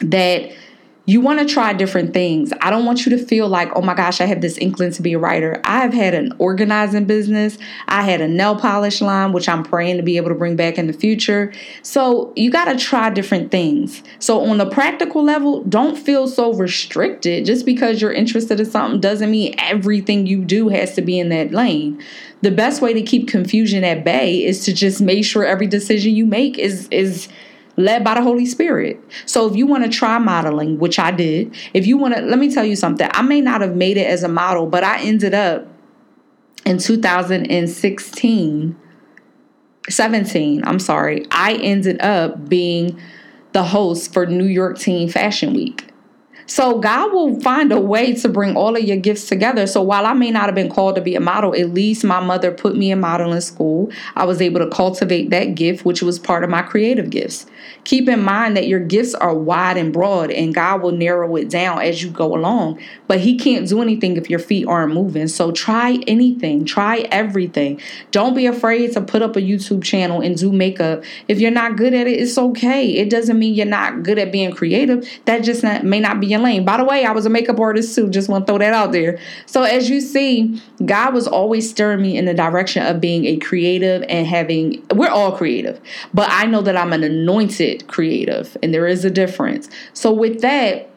that 0.00 0.52
you 1.10 1.20
want 1.20 1.40
to 1.40 1.44
try 1.44 1.72
different 1.72 2.14
things. 2.14 2.52
I 2.60 2.70
don't 2.70 2.86
want 2.86 3.04
you 3.04 3.10
to 3.10 3.18
feel 3.18 3.48
like, 3.48 3.68
oh 3.74 3.82
my 3.82 3.94
gosh, 3.94 4.20
I 4.20 4.26
have 4.26 4.40
this 4.40 4.56
inkling 4.58 4.92
to 4.92 5.02
be 5.02 5.14
a 5.14 5.18
writer. 5.18 5.60
I 5.64 5.80
have 5.80 5.92
had 5.92 6.14
an 6.14 6.32
organizing 6.38 7.04
business. 7.04 7.58
I 7.88 8.02
had 8.02 8.20
a 8.20 8.28
nail 8.28 8.54
polish 8.54 9.00
line, 9.00 9.32
which 9.32 9.48
I'm 9.48 9.64
praying 9.64 9.96
to 9.96 10.04
be 10.04 10.18
able 10.18 10.28
to 10.28 10.36
bring 10.36 10.54
back 10.54 10.78
in 10.78 10.86
the 10.86 10.92
future. 10.92 11.52
So 11.82 12.32
you 12.36 12.48
got 12.48 12.66
to 12.66 12.76
try 12.76 13.10
different 13.10 13.50
things. 13.50 14.04
So 14.20 14.40
on 14.44 14.58
the 14.58 14.70
practical 14.70 15.24
level, 15.24 15.64
don't 15.64 15.98
feel 15.98 16.28
so 16.28 16.54
restricted. 16.54 17.44
Just 17.44 17.66
because 17.66 18.00
you're 18.00 18.12
interested 18.12 18.60
in 18.60 18.66
something 18.66 19.00
doesn't 19.00 19.32
mean 19.32 19.56
everything 19.58 20.28
you 20.28 20.44
do 20.44 20.68
has 20.68 20.94
to 20.94 21.02
be 21.02 21.18
in 21.18 21.28
that 21.30 21.50
lane. 21.50 22.00
The 22.42 22.52
best 22.52 22.80
way 22.80 22.94
to 22.94 23.02
keep 23.02 23.26
confusion 23.26 23.82
at 23.82 24.04
bay 24.04 24.44
is 24.44 24.64
to 24.64 24.72
just 24.72 25.00
make 25.00 25.24
sure 25.24 25.44
every 25.44 25.66
decision 25.66 26.14
you 26.14 26.24
make 26.24 26.56
is 26.56 26.86
is 26.92 27.28
led 27.76 28.04
by 28.04 28.14
the 28.14 28.22
Holy 28.22 28.46
Spirit. 28.46 29.02
So 29.26 29.46
if 29.48 29.56
you 29.56 29.66
want 29.66 29.84
to 29.84 29.90
try 29.90 30.18
modeling, 30.18 30.78
which 30.78 30.98
I 30.98 31.10
did, 31.10 31.54
if 31.74 31.86
you 31.86 31.96
want 31.96 32.14
to, 32.14 32.20
let 32.22 32.38
me 32.38 32.52
tell 32.52 32.64
you 32.64 32.76
something. 32.76 33.08
I 33.12 33.22
may 33.22 33.40
not 33.40 33.60
have 33.60 33.76
made 33.76 33.96
it 33.96 34.06
as 34.06 34.22
a 34.22 34.28
model, 34.28 34.66
but 34.66 34.84
I 34.84 35.00
ended 35.00 35.34
up 35.34 35.66
in 36.66 36.78
2016, 36.78 38.76
17, 39.88 40.64
I'm 40.64 40.78
sorry, 40.78 41.26
I 41.30 41.54
ended 41.54 42.00
up 42.02 42.48
being 42.48 43.00
the 43.52 43.64
host 43.64 44.12
for 44.12 44.26
New 44.26 44.44
York 44.44 44.78
Teen 44.78 45.08
Fashion 45.08 45.54
Week. 45.54 45.89
So 46.50 46.80
God 46.80 47.12
will 47.12 47.40
find 47.42 47.70
a 47.70 47.80
way 47.80 48.12
to 48.12 48.28
bring 48.28 48.56
all 48.56 48.74
of 48.74 48.82
your 48.82 48.96
gifts 48.96 49.28
together. 49.28 49.68
So 49.68 49.82
while 49.82 50.04
I 50.04 50.14
may 50.14 50.32
not 50.32 50.46
have 50.46 50.54
been 50.56 50.68
called 50.68 50.96
to 50.96 51.00
be 51.00 51.14
a 51.14 51.20
model, 51.20 51.54
at 51.54 51.72
least 51.72 52.02
my 52.02 52.18
mother 52.18 52.50
put 52.50 52.74
me 52.74 52.90
in 52.90 52.98
modeling 52.98 53.40
school. 53.40 53.88
I 54.16 54.24
was 54.24 54.42
able 54.42 54.58
to 54.58 54.68
cultivate 54.68 55.30
that 55.30 55.54
gift, 55.54 55.84
which 55.84 56.02
was 56.02 56.18
part 56.18 56.42
of 56.42 56.50
my 56.50 56.62
creative 56.62 57.08
gifts. 57.08 57.46
Keep 57.84 58.08
in 58.08 58.20
mind 58.20 58.56
that 58.56 58.66
your 58.66 58.80
gifts 58.80 59.14
are 59.14 59.32
wide 59.32 59.76
and 59.76 59.92
broad, 59.92 60.32
and 60.32 60.52
God 60.52 60.82
will 60.82 60.90
narrow 60.90 61.36
it 61.36 61.48
down 61.48 61.82
as 61.82 62.02
you 62.02 62.10
go 62.10 62.34
along. 62.34 62.80
But 63.06 63.20
He 63.20 63.38
can't 63.38 63.68
do 63.68 63.80
anything 63.80 64.16
if 64.16 64.28
your 64.28 64.40
feet 64.40 64.66
aren't 64.66 64.92
moving. 64.92 65.28
So 65.28 65.52
try 65.52 66.00
anything, 66.08 66.64
try 66.64 67.06
everything. 67.12 67.80
Don't 68.10 68.34
be 68.34 68.46
afraid 68.46 68.92
to 68.94 69.00
put 69.00 69.22
up 69.22 69.36
a 69.36 69.40
YouTube 69.40 69.84
channel 69.84 70.20
and 70.20 70.36
do 70.36 70.50
makeup. 70.50 71.04
If 71.28 71.38
you're 71.38 71.52
not 71.52 71.76
good 71.76 71.94
at 71.94 72.08
it, 72.08 72.18
it's 72.18 72.36
okay. 72.36 72.90
It 72.90 73.08
doesn't 73.08 73.38
mean 73.38 73.54
you're 73.54 73.66
not 73.66 74.02
good 74.02 74.18
at 74.18 74.32
being 74.32 74.50
creative. 74.50 75.08
That 75.26 75.44
just 75.44 75.62
not, 75.62 75.84
may 75.84 76.00
not 76.00 76.18
be 76.18 76.26
your 76.26 76.39
lane. 76.42 76.64
By 76.64 76.76
the 76.76 76.84
way, 76.84 77.04
I 77.04 77.12
was 77.12 77.26
a 77.26 77.30
makeup 77.30 77.58
artist 77.58 77.94
too. 77.94 78.08
Just 78.08 78.28
want 78.28 78.46
to 78.46 78.50
throw 78.50 78.58
that 78.58 78.72
out 78.72 78.92
there. 78.92 79.18
So 79.46 79.62
as 79.62 79.88
you 79.90 80.00
see, 80.00 80.60
God 80.84 81.14
was 81.14 81.26
always 81.26 81.68
stirring 81.68 82.02
me 82.02 82.16
in 82.16 82.24
the 82.24 82.34
direction 82.34 82.84
of 82.84 83.00
being 83.00 83.26
a 83.26 83.36
creative 83.36 84.04
and 84.08 84.26
having. 84.26 84.84
We're 84.94 85.08
all 85.08 85.36
creative, 85.36 85.80
but 86.12 86.28
I 86.30 86.46
know 86.46 86.62
that 86.62 86.76
I'm 86.76 86.92
an 86.92 87.04
anointed 87.04 87.86
creative, 87.88 88.56
and 88.62 88.72
there 88.74 88.86
is 88.86 89.04
a 89.04 89.10
difference. 89.10 89.68
So 89.92 90.12
with 90.12 90.40
that 90.40 90.90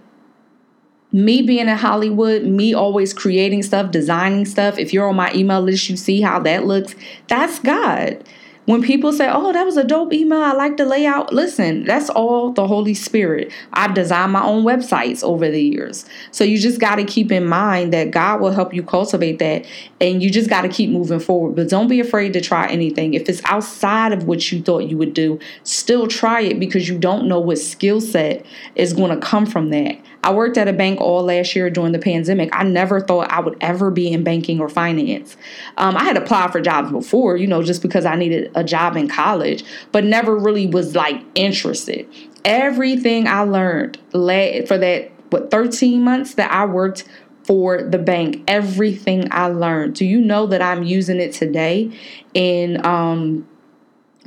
me 1.13 1.43
being 1.43 1.69
in 1.69 1.77
Hollywood, 1.77 2.43
me 2.43 2.73
always 2.73 3.13
creating 3.13 3.61
stuff, 3.61 3.91
designing 3.91 4.45
stuff. 4.45 4.79
If 4.79 4.91
you're 4.91 5.07
on 5.07 5.15
my 5.15 5.31
email 5.33 5.61
list, 5.61 5.87
you 5.87 5.95
see 5.95 6.21
how 6.21 6.39
that 6.39 6.65
looks. 6.65 6.95
That's 7.27 7.59
God. 7.59 8.23
When 8.65 8.81
people 8.81 9.11
say, 9.11 9.29
oh, 9.29 9.51
that 9.51 9.65
was 9.65 9.75
a 9.75 9.83
dope 9.83 10.13
email, 10.13 10.41
I 10.41 10.53
like 10.53 10.77
the 10.77 10.85
layout, 10.85 11.33
listen, 11.33 11.83
that's 11.83 12.09
all 12.09 12.53
the 12.53 12.65
Holy 12.65 12.93
Spirit. 12.93 13.51
I've 13.73 13.93
designed 13.93 14.31
my 14.31 14.41
own 14.41 14.63
websites 14.63 15.21
over 15.21 15.51
the 15.51 15.61
years. 15.61 16.05
So 16.31 16.45
you 16.45 16.57
just 16.57 16.79
got 16.79 16.95
to 16.95 17.03
keep 17.03 17.29
in 17.29 17.45
mind 17.45 17.91
that 17.91 18.11
God 18.11 18.39
will 18.39 18.51
help 18.51 18.73
you 18.73 18.81
cultivate 18.81 19.39
that 19.39 19.65
and 19.99 20.23
you 20.23 20.29
just 20.29 20.49
got 20.49 20.61
to 20.61 20.69
keep 20.69 20.91
moving 20.91 21.19
forward. 21.19 21.57
But 21.57 21.67
don't 21.67 21.89
be 21.89 21.99
afraid 21.99 22.31
to 22.33 22.41
try 22.41 22.67
anything. 22.69 23.15
If 23.15 23.27
it's 23.27 23.41
outside 23.43 24.13
of 24.13 24.27
what 24.27 24.49
you 24.49 24.61
thought 24.61 24.89
you 24.89 24.97
would 24.97 25.13
do, 25.13 25.39
still 25.63 26.07
try 26.07 26.39
it 26.41 26.57
because 26.57 26.87
you 26.87 26.97
don't 26.97 27.27
know 27.27 27.41
what 27.41 27.57
skill 27.57 27.99
set 27.99 28.45
is 28.75 28.93
going 28.93 29.11
to 29.11 29.25
come 29.25 29.45
from 29.45 29.71
that. 29.71 29.97
I 30.23 30.31
worked 30.33 30.57
at 30.57 30.69
a 30.69 30.73
bank 30.73 31.01
all 31.01 31.23
last 31.23 31.55
year 31.55 31.69
during 31.69 31.91
the 31.91 31.99
pandemic. 31.99 32.49
I 32.53 32.63
never 32.63 33.01
thought 33.01 33.29
I 33.29 33.41
would 33.41 33.57
ever 33.59 33.91
be 33.91 34.11
in 34.11 34.23
banking 34.23 34.61
or 34.61 34.69
finance. 34.69 35.35
Um, 35.77 35.97
I 35.97 36.05
had 36.05 36.15
applied 36.15 36.51
for 36.51 36.61
jobs 36.61 36.91
before, 36.91 37.35
you 37.35 37.45
know, 37.45 37.61
just 37.61 37.81
because 37.81 38.05
I 38.05 38.15
needed 38.15 38.49
a 38.55 38.63
job 38.63 38.95
in 38.95 39.09
college, 39.09 39.65
but 39.91 40.05
never 40.05 40.37
really 40.37 40.65
was 40.65 40.95
like 40.95 41.21
interested. 41.35 42.07
Everything 42.45 43.27
I 43.27 43.41
learned 43.41 43.97
for 44.11 44.77
that 44.77 45.11
what 45.29 45.51
13 45.51 46.01
months 46.01 46.35
that 46.35 46.51
I 46.51 46.65
worked 46.65 47.03
for 47.43 47.83
the 47.83 47.97
bank, 47.97 48.43
everything 48.47 49.27
I 49.31 49.47
learned. 49.47 49.95
Do 49.95 50.05
you 50.05 50.21
know 50.21 50.47
that 50.47 50.61
I'm 50.61 50.83
using 50.83 51.19
it 51.19 51.33
today 51.33 51.91
in 52.33 52.85
um 52.85 53.47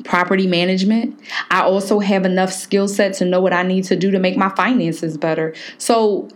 property 0.04 0.46
management. 0.46 1.18
I 1.50 1.62
also 1.62 1.98
have 1.98 2.24
enough 2.24 2.52
skill 2.52 2.88
set 2.88 3.14
to 3.14 3.24
know 3.24 3.40
what 3.40 3.52
I 3.52 3.62
need 3.62 3.84
to 3.84 3.96
do 3.96 4.10
to 4.10 4.18
make 4.18 4.36
my 4.36 4.50
finances 4.50 5.16
better. 5.16 5.54
So 5.78 6.28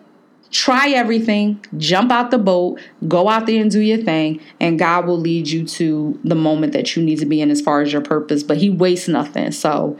try 0.50 0.88
everything, 0.90 1.64
jump 1.76 2.10
out 2.10 2.30
the 2.30 2.38
boat, 2.38 2.80
go 3.06 3.28
out 3.28 3.46
there 3.46 3.60
and 3.60 3.70
do 3.70 3.80
your 3.80 3.98
thing, 3.98 4.40
and 4.60 4.78
God 4.78 5.06
will 5.06 5.18
lead 5.18 5.48
you 5.48 5.64
to 5.66 6.18
the 6.24 6.34
moment 6.34 6.72
that 6.72 6.96
you 6.96 7.02
need 7.02 7.18
to 7.18 7.26
be 7.26 7.40
in 7.40 7.50
as 7.50 7.60
far 7.60 7.80
as 7.82 7.92
your 7.92 8.02
purpose. 8.02 8.42
But 8.42 8.56
He 8.56 8.70
wastes 8.70 9.08
nothing. 9.08 9.52
So 9.52 9.98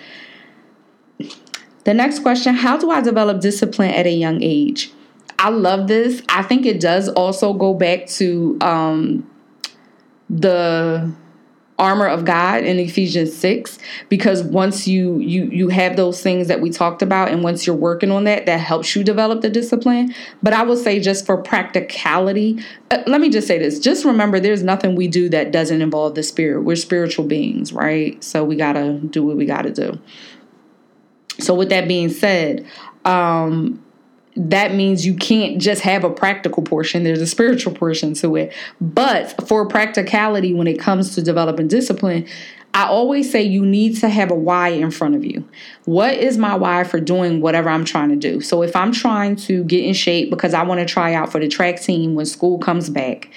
the 1.84 1.94
next 1.94 2.20
question 2.20 2.54
How 2.54 2.76
do 2.76 2.90
I 2.90 3.00
develop 3.00 3.40
discipline 3.40 3.90
at 3.90 4.06
a 4.06 4.12
young 4.12 4.42
age? 4.42 4.92
I 5.38 5.48
love 5.48 5.88
this. 5.88 6.22
I 6.28 6.42
think 6.42 6.66
it 6.66 6.80
does 6.80 7.08
also 7.08 7.54
go 7.54 7.72
back 7.72 8.06
to 8.08 8.58
um, 8.60 9.30
the 10.28 11.10
armor 11.80 12.06
of 12.06 12.26
God 12.26 12.62
in 12.62 12.78
Ephesians 12.78 13.34
6 13.34 13.78
because 14.10 14.42
once 14.42 14.86
you 14.86 15.18
you 15.18 15.44
you 15.44 15.68
have 15.68 15.96
those 15.96 16.22
things 16.22 16.46
that 16.48 16.60
we 16.60 16.68
talked 16.70 17.00
about 17.00 17.30
and 17.30 17.42
once 17.42 17.66
you're 17.66 17.74
working 17.74 18.10
on 18.10 18.24
that 18.24 18.44
that 18.44 18.58
helps 18.60 18.94
you 18.94 19.02
develop 19.02 19.40
the 19.40 19.48
discipline. 19.48 20.14
But 20.42 20.52
I 20.52 20.62
will 20.62 20.76
say 20.76 21.00
just 21.00 21.24
for 21.24 21.38
practicality 21.38 22.62
uh, 22.90 23.02
let 23.06 23.20
me 23.20 23.30
just 23.30 23.48
say 23.48 23.58
this. 23.58 23.78
Just 23.78 24.04
remember 24.04 24.38
there's 24.38 24.62
nothing 24.62 24.94
we 24.94 25.08
do 25.08 25.28
that 25.30 25.52
doesn't 25.52 25.80
involve 25.80 26.14
the 26.14 26.22
spirit. 26.22 26.62
We're 26.62 26.76
spiritual 26.76 27.24
beings 27.24 27.72
right? 27.72 28.22
So 28.22 28.44
we 28.44 28.56
got 28.56 28.74
to 28.74 28.98
do 28.98 29.24
what 29.24 29.36
we 29.36 29.46
got 29.46 29.62
to 29.62 29.72
do. 29.72 29.98
So 31.38 31.54
with 31.54 31.70
that 31.70 31.88
being 31.88 32.10
said 32.10 32.66
um 33.06 33.82
that 34.36 34.74
means 34.74 35.04
you 35.04 35.14
can't 35.14 35.60
just 35.60 35.82
have 35.82 36.04
a 36.04 36.10
practical 36.10 36.62
portion. 36.62 37.02
There's 37.02 37.20
a 37.20 37.26
spiritual 37.26 37.74
portion 37.74 38.14
to 38.14 38.36
it. 38.36 38.52
But 38.80 39.48
for 39.48 39.66
practicality, 39.66 40.54
when 40.54 40.66
it 40.66 40.78
comes 40.78 41.14
to 41.16 41.22
developing 41.22 41.68
discipline, 41.68 42.26
I 42.72 42.86
always 42.86 43.30
say 43.30 43.42
you 43.42 43.66
need 43.66 43.96
to 43.98 44.08
have 44.08 44.30
a 44.30 44.34
why 44.34 44.68
in 44.68 44.92
front 44.92 45.16
of 45.16 45.24
you. 45.24 45.44
What 45.86 46.14
is 46.14 46.38
my 46.38 46.54
why 46.54 46.84
for 46.84 47.00
doing 47.00 47.40
whatever 47.40 47.68
I'm 47.68 47.84
trying 47.84 48.10
to 48.10 48.16
do? 48.16 48.40
So 48.40 48.62
if 48.62 48.76
I'm 48.76 48.92
trying 48.92 49.34
to 49.36 49.64
get 49.64 49.84
in 49.84 49.94
shape 49.94 50.30
because 50.30 50.54
I 50.54 50.62
want 50.62 50.78
to 50.78 50.86
try 50.86 51.14
out 51.14 51.32
for 51.32 51.40
the 51.40 51.48
track 51.48 51.80
team 51.80 52.14
when 52.14 52.26
school 52.26 52.58
comes 52.58 52.88
back, 52.88 53.30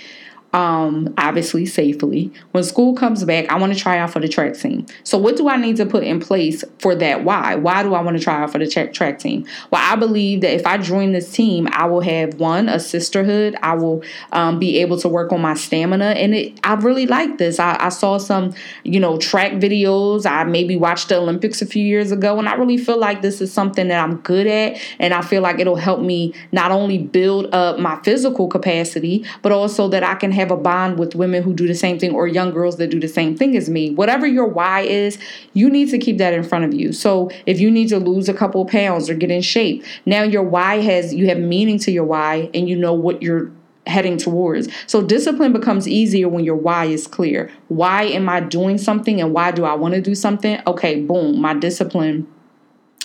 um, 0.53 1.11
obviously 1.17 1.65
safely. 1.65 2.31
When 2.51 2.63
school 2.63 2.93
comes 2.93 3.23
back, 3.25 3.51
I 3.51 3.57
want 3.57 3.73
to 3.73 3.79
try 3.79 3.97
out 3.97 4.11
for 4.11 4.19
the 4.19 4.27
track 4.27 4.55
team. 4.55 4.85
So, 5.03 5.17
what 5.17 5.35
do 5.35 5.49
I 5.49 5.57
need 5.57 5.77
to 5.77 5.85
put 5.85 6.03
in 6.03 6.19
place 6.19 6.63
for 6.79 6.95
that? 6.95 7.23
Why? 7.23 7.55
Why 7.55 7.81
do 7.81 7.95
I 7.95 8.01
want 8.01 8.17
to 8.17 8.23
try 8.23 8.41
out 8.41 8.51
for 8.51 8.59
the 8.59 8.67
track, 8.67 8.93
track 8.93 9.19
team? 9.19 9.45
Well, 9.71 9.81
I 9.83 9.95
believe 9.95 10.41
that 10.41 10.53
if 10.53 10.65
I 10.67 10.77
join 10.77 11.11
this 11.11 11.31
team, 11.31 11.67
I 11.71 11.85
will 11.85 12.01
have 12.01 12.35
one 12.35 12.69
a 12.69 12.79
sisterhood. 12.79 13.55
I 13.63 13.73
will 13.73 14.03
um, 14.31 14.59
be 14.59 14.79
able 14.79 14.97
to 14.99 15.09
work 15.09 15.31
on 15.31 15.41
my 15.41 15.55
stamina, 15.55 16.11
and 16.11 16.35
it, 16.35 16.59
I 16.63 16.75
really 16.75 17.07
like 17.07 17.39
this. 17.39 17.59
I, 17.59 17.75
I 17.79 17.89
saw 17.89 18.19
some, 18.19 18.53
you 18.83 18.99
know, 18.99 19.17
track 19.17 19.53
videos. 19.53 20.29
I 20.29 20.43
maybe 20.43 20.75
watched 20.75 21.09
the 21.09 21.17
Olympics 21.17 21.63
a 21.63 21.65
few 21.65 21.83
years 21.83 22.11
ago, 22.11 22.37
and 22.37 22.47
I 22.47 22.53
really 22.53 22.77
feel 22.77 22.99
like 22.99 23.23
this 23.23 23.41
is 23.41 23.51
something 23.51 23.87
that 23.87 24.03
I'm 24.03 24.17
good 24.17 24.45
at, 24.45 24.79
and 24.99 25.15
I 25.15 25.21
feel 25.21 25.41
like 25.41 25.59
it'll 25.59 25.75
help 25.75 26.01
me 26.01 26.33
not 26.51 26.71
only 26.71 26.99
build 26.99 27.53
up 27.55 27.79
my 27.79 27.99
physical 28.03 28.47
capacity, 28.47 29.25
but 29.41 29.51
also 29.51 29.87
that 29.87 30.03
I 30.03 30.13
can 30.13 30.31
have 30.31 30.42
have 30.43 30.51
a 30.51 30.57
bond 30.57 30.99
with 30.99 31.15
women 31.15 31.41
who 31.41 31.53
do 31.53 31.67
the 31.67 31.73
same 31.73 31.97
thing 31.97 32.13
or 32.13 32.27
young 32.27 32.51
girls 32.51 32.77
that 32.77 32.89
do 32.89 32.99
the 32.99 33.07
same 33.07 33.35
thing 33.35 33.55
as 33.57 33.69
me. 33.69 33.93
Whatever 33.95 34.27
your 34.27 34.45
why 34.45 34.81
is, 34.81 35.17
you 35.53 35.69
need 35.69 35.89
to 35.89 35.97
keep 35.97 36.17
that 36.17 36.33
in 36.33 36.43
front 36.43 36.65
of 36.65 36.73
you. 36.73 36.91
So 36.91 37.31
if 37.45 37.59
you 37.59 37.71
need 37.71 37.87
to 37.89 37.99
lose 37.99 38.29
a 38.29 38.33
couple 38.33 38.65
pounds 38.65 39.09
or 39.09 39.15
get 39.15 39.31
in 39.31 39.41
shape, 39.41 39.83
now 40.05 40.23
your 40.23 40.43
why 40.43 40.81
has 40.81 41.13
you 41.13 41.27
have 41.27 41.39
meaning 41.39 41.79
to 41.79 41.91
your 41.91 42.03
why 42.03 42.49
and 42.53 42.67
you 42.67 42.75
know 42.75 42.93
what 42.93 43.21
you're 43.21 43.51
heading 43.87 44.17
towards. 44.17 44.69
So 44.87 45.01
discipline 45.01 45.51
becomes 45.51 45.87
easier 45.87 46.29
when 46.29 46.43
your 46.43 46.55
why 46.55 46.85
is 46.85 47.07
clear. 47.07 47.51
Why 47.67 48.03
am 48.03 48.29
I 48.29 48.39
doing 48.39 48.77
something 48.77 49.19
and 49.19 49.33
why 49.33 49.51
do 49.51 49.65
I 49.65 49.73
want 49.73 49.93
to 49.93 50.01
do 50.01 50.15
something? 50.15 50.59
Okay, 50.67 51.01
boom, 51.01 51.41
my 51.41 51.53
discipline 51.53 52.27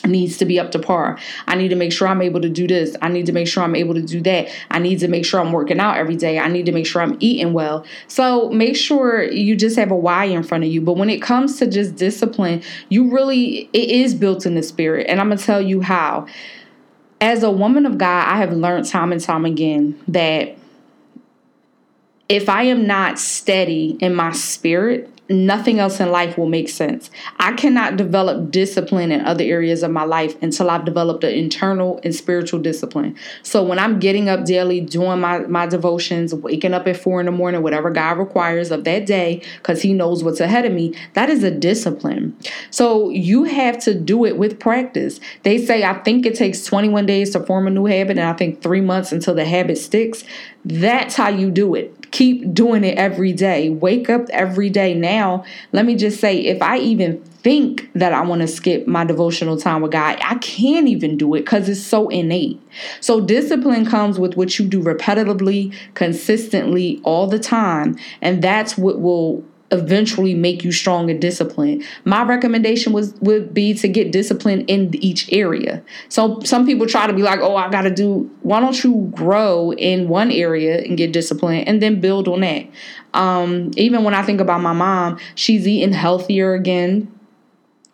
needs 0.09 0.39
to 0.39 0.45
be 0.45 0.59
up 0.59 0.71
to 0.73 0.79
par. 0.79 1.19
I 1.47 1.55
need 1.55 1.69
to 1.69 1.77
make 1.77 1.93
sure 1.93 2.09
I'm 2.09 2.23
able 2.23 2.41
to 2.41 2.49
do 2.49 2.67
this. 2.67 2.97
I 3.03 3.09
need 3.09 3.27
to 3.27 3.33
make 3.33 3.47
sure 3.47 3.63
I'm 3.63 3.77
able 3.77 3.95
to 3.95 4.03
do 4.03 4.21
that. 4.23 4.49
I 4.71 4.79
need 4.79 4.99
to 5.01 5.09
make 5.09 5.25
sure 5.25 5.41
I'm 5.41 5.53
working 5.53 5.79
out 5.79 5.97
every 5.97 6.17
day. 6.17 6.39
I 6.39 6.49
need 6.49 6.67
to 6.67 6.73
make 6.73 6.87
sure 6.87 7.03
I'm 7.03 7.17
eating 7.21 7.53
well. 7.53 7.85
So 8.09 8.51
make 8.51 8.77
sure 8.77 9.23
you 9.23 9.57
just 9.57 9.77
have 9.77 9.91
a 9.91 9.97
why 9.97 10.25
in 10.25 10.43
front 10.43 10.65
of 10.65 10.71
you. 10.71 10.81
But 10.81 10.95
when 10.95 11.11
it 11.11 11.23
comes 11.23 11.59
to 11.59 11.67
just 11.67 11.97
discipline, 11.97 12.63
you 12.89 13.11
really, 13.11 13.71
it 13.73 13.91
is 13.91 14.15
built 14.15 14.47
in 14.47 14.55
the 14.55 14.63
spirit. 14.63 15.07
And 15.09 15.21
I'm 15.21 15.29
going 15.29 15.39
to 15.39 15.45
tell 15.45 15.63
you 15.63 15.81
how. 15.81 16.27
As 17.21 17.43
a 17.43 17.51
woman 17.51 17.85
of 17.85 17.99
God, 17.99 18.29
I 18.29 18.37
have 18.37 18.53
learned 18.53 18.87
time 18.87 19.11
and 19.11 19.21
time 19.21 19.45
again 19.45 20.01
that 20.07 20.57
if 22.29 22.49
I 22.49 22.65
am 22.65 22.87
not 22.87 23.19
steady 23.19 23.97
in 24.01 24.15
my 24.15 24.33
spirit, 24.33 25.11
nothing 25.29 25.79
else 25.79 26.01
in 26.01 26.11
life 26.11 26.39
will 26.39 26.49
make 26.49 26.69
sense. 26.69 27.11
I 27.39 27.53
cannot 27.53 27.97
develop 27.97 28.51
discipline 28.51 29.13
in 29.13 29.21
other 29.21 29.45
areas 29.45 29.83
of 29.83 29.91
my 29.91 30.05
life 30.05 30.41
until 30.43 30.71
I've 30.71 30.85
developed 30.85 31.23
an 31.25 31.35
internal 31.35 32.01
and 32.03 32.15
spiritual 32.15 32.61
discipline. 32.61 33.17
So 33.43 33.63
when 33.63 33.79
I'm 33.79 33.99
getting 33.99 34.29
up 34.29 34.45
daily, 34.45 34.81
doing 34.81 35.21
my, 35.21 35.41
my 35.41 35.67
devotions, 35.67 36.35
waking 36.35 36.73
up 36.73 36.87
at 36.87 36.97
four 36.97 37.21
in 37.21 37.27
the 37.27 37.33
morning, 37.33 37.63
whatever 37.63 37.91
God 37.91 38.19
requires 38.19 38.71
of 38.71 38.85
that 38.85 39.05
day, 39.07 39.43
because 39.59 39.83
He 39.83 39.93
knows 39.93 40.25
what's 40.25 40.41
ahead 40.41 40.65
of 40.65 40.73
me, 40.73 40.95
that 41.13 41.29
is 41.29 41.45
a 41.45 41.51
discipline. 41.51 42.37
So 42.71 43.11
you 43.11 43.45
have 43.45 43.79
to 43.81 43.95
do 43.95 44.25
it 44.25 44.39
with 44.39 44.59
practice. 44.59 45.21
They 45.43 45.59
say, 45.59 45.85
I 45.85 45.95
think 46.03 46.25
it 46.25 46.37
takes 46.37 46.65
21 46.65 47.05
days 47.05 47.31
to 47.31 47.41
form 47.45 47.67
a 47.67 47.71
new 47.71 47.85
habit, 47.85 48.19
and 48.19 48.29
I 48.29 48.33
think 48.33 48.63
three 48.63 48.81
months 48.81 49.13
until 49.13 49.35
the 49.35 49.45
habit 49.45 49.77
sticks. 49.77 50.25
That's 50.65 51.15
how 51.15 51.29
you 51.29 51.51
do 51.51 51.75
it 51.75 51.98
keep 52.11 52.53
doing 52.55 52.85
it 52.85 52.97
every 52.99 53.33
day. 53.33 53.71
Wake 53.71 54.09
up 54.09 54.29
every 54.31 54.71
day. 54.71 54.95
Now, 54.95 55.45
let 55.73 55.85
me 55.85 55.95
just 55.95 56.21
say, 56.21 56.39
if 56.39 56.63
I 56.63 56.79
even 56.79 57.23
think 57.43 57.91
that 57.95 58.13
I 58.13 58.23
want 58.23 58.43
to 58.43 58.49
skip 58.49 58.87
my 58.87 59.05
devotional 59.05 59.57
time 59.57 59.83
with 59.83 59.93
God, 59.93 60.19
I 60.23 60.37
can't 60.37 60.89
even 60.89 61.17
do 61.17 61.35
it 61.35 61.41
because 61.41 61.69
it's 61.69 61.81
so 61.81 62.09
innate. 62.09 62.61
So, 63.01 63.21
discipline 63.21 63.87
comes 63.87 64.19
with 64.19 64.37
what 64.37 64.59
you 64.59 64.67
do 64.67 64.83
repetitively, 64.83 65.75
consistently, 65.95 67.01
all 67.05 67.27
the 67.27 67.39
time. 67.39 67.99
And 68.21 68.43
that's 68.43 68.77
what 68.77 69.01
will 69.01 69.45
eventually 69.71 70.35
make 70.35 70.65
you 70.65 70.73
strong 70.73 71.11
and 71.11 71.21
disciplined. 71.21 71.85
My 72.05 72.23
recommendation 72.23 72.93
was 72.93 73.15
would 73.21 73.53
be 73.53 73.75
to 73.75 73.89
get 73.89 74.13
disciplined 74.13 74.69
in 74.69 74.95
each 74.95 75.31
area. 75.33 75.83
So 76.09 76.41
some 76.41 76.67
people 76.67 76.87
try 76.87 77.07
to 77.07 77.13
be 77.13 77.23
like, 77.23 77.41
"Oh, 77.41 77.57
I 77.57 77.69
got 77.71 77.83
to 77.83 77.91
do 77.91 78.31
why 78.43 78.61
don't 78.61 78.83
you 78.83 79.11
grow 79.15 79.73
in 79.73 80.09
one 80.09 80.31
area 80.31 80.81
and 80.81 80.97
get 80.97 81.13
disciplined 81.13 81.69
and 81.69 81.83
then 81.83 82.01
build 82.01 82.29
on 82.29 82.41
that?" 82.41 82.67
Um, 83.15 83.71
even 83.77 84.05
when 84.05 84.15
I 84.15 84.23
think 84.23 84.41
about 84.41 84.61
my 84.63 84.73
mom, 84.73 85.19
she's 85.35 85.67
eating 85.67 85.93
healthier 85.93 86.55
again. 86.55 87.13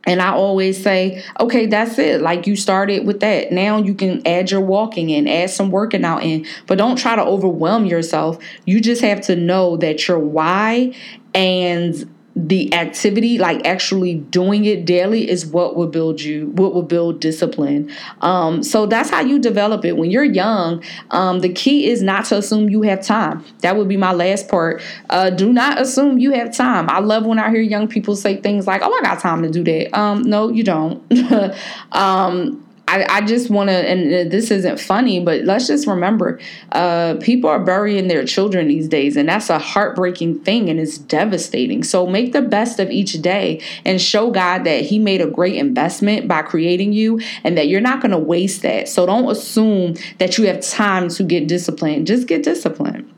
And 0.07 0.21
I 0.21 0.33
always 0.33 0.83
say, 0.83 1.25
okay, 1.41 1.65
that's 1.65 1.99
it. 1.99 2.21
Like 2.21 2.47
you 2.47 2.57
started 2.57 3.07
with 3.07 3.21
that. 3.21 3.53
Now 3.53 3.79
you 3.79 3.95
can 3.95 4.27
add 4.27 4.51
your 4.51 4.61
walking 4.61 5.09
in, 5.09 5.27
add 5.27 5.49
some 5.49 5.71
working 5.71 6.05
out 6.05 6.23
in, 6.23 6.45
but 6.67 6.77
don't 6.77 6.97
try 6.97 7.17
to 7.17 7.25
overwhelm 7.25 7.87
yourself. 7.87 8.39
You 8.67 8.83
just 8.83 9.01
have 9.01 9.23
to 9.23 9.37
know 9.37 9.79
that 9.79 10.07
your 10.07 10.19
why 10.19 10.95
and 11.35 12.11
the 12.37 12.75
activity 12.75 13.39
like 13.39 13.65
actually 13.65 14.15
doing 14.15 14.65
it 14.65 14.85
daily 14.85 15.31
is 15.31 15.47
what 15.47 15.77
will 15.77 15.87
build 15.87 16.21
you 16.21 16.49
what 16.55 16.75
will 16.75 16.83
build 16.83 17.21
discipline. 17.21 17.89
Um, 18.23 18.65
so 18.65 18.87
that's 18.87 19.09
how 19.09 19.21
you 19.21 19.39
develop 19.39 19.85
it. 19.85 19.97
When 19.97 20.11
you're 20.11 20.25
young 20.25 20.83
um, 21.11 21.41
the 21.41 21.53
key 21.53 21.89
is 21.89 22.03
not 22.03 22.25
to 22.27 22.39
assume 22.39 22.69
you 22.69 22.83
have 22.83 23.03
time. 23.03 23.45
That 23.61 23.77
would 23.77 23.89
be 23.89 23.97
my 23.97 24.13
last 24.13 24.49
part. 24.49 24.83
Uh, 25.11 25.31
do 25.31 25.53
not 25.53 25.81
assume 25.81 26.19
you 26.19 26.33
have 26.33 26.53
time. 26.53 26.91
I 26.91 26.99
love 26.99 27.25
when 27.25 27.39
i 27.39 27.51
hear 27.51 27.61
young 27.61 27.87
people 27.87 28.17
say 28.17 28.41
things 28.41 28.67
like 28.67 28.83
oh 28.83 28.93
i 28.93 29.01
got 29.03 29.21
time 29.21 29.43
to 29.43 29.51
do 29.51 29.63
that. 29.63 29.97
Um, 29.97 30.23
no 30.23 30.49
you 30.49 30.65
don't. 30.65 31.03
Um, 31.93 32.64
I, 32.87 33.07
I 33.09 33.21
just 33.23 33.51
want 33.51 33.71
to, 33.71 33.75
and 33.75 34.31
this 34.31 34.51
isn't 34.51 34.79
funny, 34.79 35.19
but 35.25 35.45
let's 35.45 35.67
just 35.67 35.87
remember 35.87 36.39
uh, 36.73 37.15
people 37.21 37.49
are 37.49 37.59
burying 37.59 38.09
their 38.09 38.25
children 38.25 38.69
these 38.69 38.89
days, 38.89 39.17
and 39.17 39.29
that's 39.29 39.49
a 39.49 39.59
heartbreaking 39.59 40.41
thing 40.41 40.69
and 40.69 40.79
it's 40.79 40.99
devastating. 40.99 41.83
So 41.83 42.07
make 42.07 42.33
the 42.33 42.43
best 42.43 42.79
of 42.79 42.91
each 42.91 43.23
day 43.23 43.63
and 43.85 44.01
show 44.01 44.31
God 44.31 44.65
that 44.65 44.85
He 44.85 44.99
made 44.99 45.23
a 45.23 45.27
great 45.27 45.57
investment 45.57 46.29
by 46.29 46.43
creating 46.43 46.93
you 46.93 47.21
and 47.43 47.57
that 47.57 47.69
you're 47.69 47.81
not 47.81 48.01
going 48.01 48.11
to 48.11 48.19
waste 48.19 48.63
that. 48.63 48.89
So 48.89 49.07
don't 49.07 49.31
assume 49.31 49.95
that 50.19 50.37
you 50.37 50.47
have 50.47 50.61
time 50.61 51.09
to 51.11 51.23
get 51.23 51.49
disciplined, 51.49 52.07
just 52.07 52.29
get 52.29 52.43
disciplined. 52.43 53.14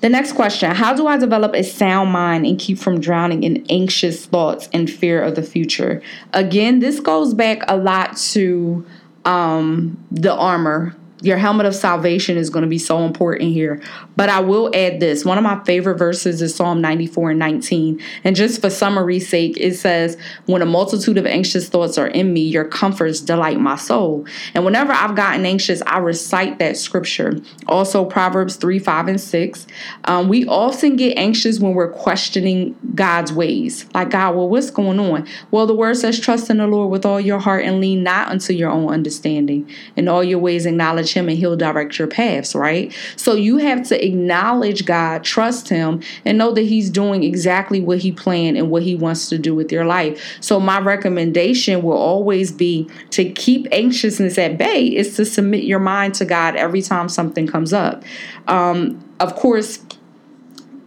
The 0.00 0.08
next 0.08 0.32
question 0.32 0.70
How 0.74 0.94
do 0.94 1.06
I 1.06 1.16
develop 1.16 1.54
a 1.54 1.62
sound 1.62 2.12
mind 2.12 2.46
and 2.46 2.58
keep 2.58 2.78
from 2.78 3.00
drowning 3.00 3.42
in 3.42 3.66
anxious 3.68 4.26
thoughts 4.26 4.68
and 4.72 4.88
fear 4.88 5.22
of 5.22 5.34
the 5.34 5.42
future? 5.42 6.02
Again, 6.32 6.78
this 6.78 7.00
goes 7.00 7.34
back 7.34 7.62
a 7.68 7.76
lot 7.76 8.16
to 8.32 8.86
um, 9.24 10.02
the 10.10 10.34
armor 10.34 10.96
your 11.20 11.36
helmet 11.36 11.66
of 11.66 11.74
salvation 11.74 12.36
is 12.36 12.50
going 12.50 12.62
to 12.62 12.68
be 12.68 12.78
so 12.78 13.04
important 13.04 13.52
here. 13.52 13.82
But 14.16 14.28
I 14.28 14.40
will 14.40 14.70
add 14.74 15.00
this. 15.00 15.24
One 15.24 15.38
of 15.38 15.44
my 15.44 15.62
favorite 15.64 15.98
verses 15.98 16.40
is 16.40 16.54
Psalm 16.54 16.80
94 16.80 17.30
and 17.30 17.38
19. 17.38 18.00
And 18.24 18.36
just 18.36 18.60
for 18.60 18.70
summary's 18.70 19.28
sake, 19.28 19.56
it 19.58 19.74
says, 19.74 20.16
When 20.46 20.62
a 20.62 20.66
multitude 20.66 21.18
of 21.18 21.26
anxious 21.26 21.68
thoughts 21.68 21.98
are 21.98 22.06
in 22.06 22.32
me, 22.32 22.42
your 22.42 22.64
comforts 22.64 23.20
delight 23.20 23.58
my 23.58 23.76
soul. 23.76 24.26
And 24.54 24.64
whenever 24.64 24.92
I've 24.92 25.16
gotten 25.16 25.44
anxious, 25.44 25.82
I 25.86 25.98
recite 25.98 26.58
that 26.60 26.76
scripture. 26.76 27.34
Also, 27.66 28.04
Proverbs 28.04 28.56
3, 28.56 28.78
5, 28.78 29.08
and 29.08 29.20
6. 29.20 29.66
Um, 30.04 30.28
we 30.28 30.46
often 30.46 30.96
get 30.96 31.18
anxious 31.18 31.58
when 31.58 31.74
we're 31.74 31.92
questioning 31.92 32.76
God's 32.94 33.32
ways. 33.32 33.86
Like, 33.92 34.10
God, 34.10 34.36
well, 34.36 34.48
what's 34.48 34.70
going 34.70 35.00
on? 35.00 35.26
Well, 35.50 35.66
the 35.66 35.74
word 35.74 35.96
says, 35.96 36.20
Trust 36.20 36.50
in 36.50 36.58
the 36.58 36.66
Lord 36.66 36.90
with 36.90 37.04
all 37.04 37.20
your 37.20 37.38
heart 37.38 37.64
and 37.64 37.80
lean 37.80 38.02
not 38.02 38.28
unto 38.28 38.52
your 38.52 38.70
own 38.70 38.88
understanding. 38.88 39.68
In 39.96 40.08
all 40.08 40.22
your 40.22 40.38
ways, 40.38 40.66
acknowledge 40.66 41.07
acknowledge 41.08 41.12
Him 41.14 41.28
and 41.28 41.38
He'll 41.38 41.56
direct 41.56 41.98
your 41.98 42.08
paths, 42.08 42.54
right? 42.54 42.94
So 43.16 43.34
you 43.34 43.58
have 43.58 43.86
to 43.88 44.04
acknowledge 44.04 44.84
God, 44.84 45.24
trust 45.24 45.68
Him, 45.68 46.02
and 46.24 46.38
know 46.38 46.52
that 46.52 46.62
He's 46.62 46.90
doing 46.90 47.24
exactly 47.24 47.80
what 47.80 47.98
He 47.98 48.12
planned 48.12 48.56
and 48.56 48.70
what 48.70 48.82
He 48.82 48.94
wants 48.94 49.28
to 49.30 49.38
do 49.38 49.54
with 49.54 49.72
your 49.72 49.84
life. 49.84 50.38
So 50.40 50.60
my 50.60 50.80
recommendation 50.80 51.82
will 51.82 51.96
always 51.96 52.52
be 52.52 52.88
to 53.10 53.30
keep 53.30 53.66
anxiousness 53.72 54.38
at 54.38 54.58
bay, 54.58 54.84
is 54.84 55.16
to 55.16 55.24
submit 55.24 55.64
your 55.64 55.80
mind 55.80 56.14
to 56.14 56.24
God 56.24 56.56
every 56.56 56.82
time 56.82 57.08
something 57.08 57.46
comes 57.46 57.72
up. 57.72 58.02
Um, 58.46 59.04
of 59.20 59.34
course, 59.34 59.80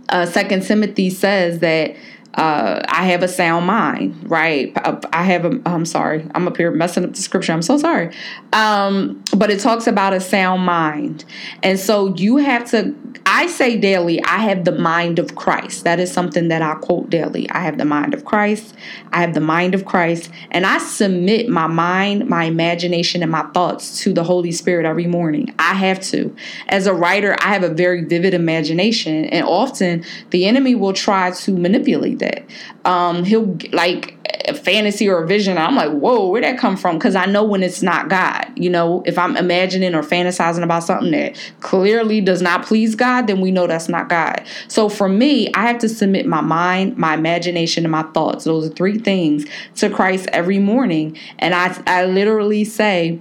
uh, 0.09 0.25
Second 0.25 0.63
Timothy 0.63 1.09
says 1.09 1.59
that 1.59 1.95
uh, 2.35 2.81
I 2.87 3.05
have 3.07 3.23
a 3.23 3.27
sound 3.27 3.65
mind, 3.65 4.29
right? 4.29 4.71
I 5.11 5.23
have 5.23 5.45
a, 5.45 5.59
I'm 5.65 5.85
sorry, 5.85 6.25
I'm 6.33 6.47
up 6.47 6.55
here 6.55 6.71
messing 6.71 7.03
up 7.03 7.13
the 7.13 7.21
scripture. 7.21 7.51
I'm 7.51 7.61
so 7.61 7.77
sorry. 7.77 8.15
Um, 8.53 9.21
but 9.35 9.49
it 9.49 9.59
talks 9.59 9.85
about 9.85 10.13
a 10.13 10.21
sound 10.21 10.65
mind. 10.65 11.25
And 11.61 11.77
so 11.77 12.15
you 12.15 12.37
have 12.37 12.69
to, 12.71 12.95
I 13.25 13.47
say 13.47 13.77
daily, 13.77 14.23
I 14.23 14.37
have 14.37 14.63
the 14.63 14.71
mind 14.71 15.19
of 15.19 15.35
Christ. 15.35 15.83
That 15.83 15.99
is 15.99 16.11
something 16.11 16.47
that 16.47 16.61
I 16.61 16.75
quote 16.75 17.09
daily. 17.09 17.49
I 17.49 17.61
have 17.61 17.77
the 17.77 17.85
mind 17.85 18.13
of 18.13 18.23
Christ. 18.23 18.75
I 19.11 19.21
have 19.21 19.33
the 19.33 19.41
mind 19.41 19.75
of 19.75 19.85
Christ. 19.85 20.29
And 20.51 20.65
I 20.65 20.77
submit 20.77 21.49
my 21.49 21.67
mind, 21.67 22.29
my 22.29 22.45
imagination, 22.45 23.23
and 23.23 23.31
my 23.31 23.43
thoughts 23.53 23.99
to 24.01 24.13
the 24.13 24.23
Holy 24.23 24.53
Spirit 24.53 24.85
every 24.85 25.07
morning. 25.07 25.53
I 25.59 25.73
have 25.73 25.99
to. 26.03 26.33
As 26.69 26.87
a 26.87 26.93
writer, 26.93 27.35
I 27.41 27.49
have 27.49 27.63
a 27.63 27.69
very 27.69 28.05
vivid 28.05 28.33
imagination. 28.33 29.25
And 29.25 29.45
often 29.45 30.05
the 30.29 30.45
enemy 30.45 30.75
will 30.75 30.93
try 30.93 31.31
to 31.31 31.51
manipulate 31.51 32.20
that. 32.21 32.43
Um, 32.85 33.23
he'll 33.23 33.57
like 33.71 34.17
a 34.47 34.53
fantasy 34.53 35.07
or 35.09 35.23
a 35.23 35.27
vision. 35.27 35.57
I'm 35.57 35.75
like, 35.75 35.91
whoa, 35.91 36.29
where'd 36.29 36.43
that 36.43 36.57
come 36.57 36.77
from? 36.77 36.97
Because 36.97 37.15
I 37.15 37.25
know 37.25 37.43
when 37.43 37.63
it's 37.63 37.81
not 37.81 38.09
God. 38.09 38.45
You 38.55 38.69
know, 38.69 39.03
if 39.05 39.17
I'm 39.17 39.37
imagining 39.37 39.93
or 39.93 40.01
fantasizing 40.01 40.63
about 40.63 40.83
something 40.83 41.11
that 41.11 41.53
clearly 41.59 42.21
does 42.21 42.41
not 42.41 42.65
please 42.65 42.95
God, 42.95 43.27
then 43.27 43.41
we 43.41 43.51
know 43.51 43.67
that's 43.67 43.89
not 43.89 44.09
God. 44.09 44.43
So 44.67 44.89
for 44.89 45.09
me, 45.09 45.51
I 45.53 45.67
have 45.67 45.79
to 45.79 45.89
submit 45.89 46.25
my 46.25 46.41
mind, 46.41 46.97
my 46.97 47.13
imagination, 47.13 47.85
and 47.85 47.91
my 47.91 48.03
thoughts. 48.03 48.45
Those 48.45 48.69
are 48.69 48.73
three 48.73 48.97
things 48.97 49.45
to 49.75 49.89
Christ 49.89 50.29
every 50.31 50.59
morning. 50.59 51.17
And 51.39 51.53
I, 51.53 51.79
I 51.85 52.05
literally 52.05 52.63
say, 52.63 53.19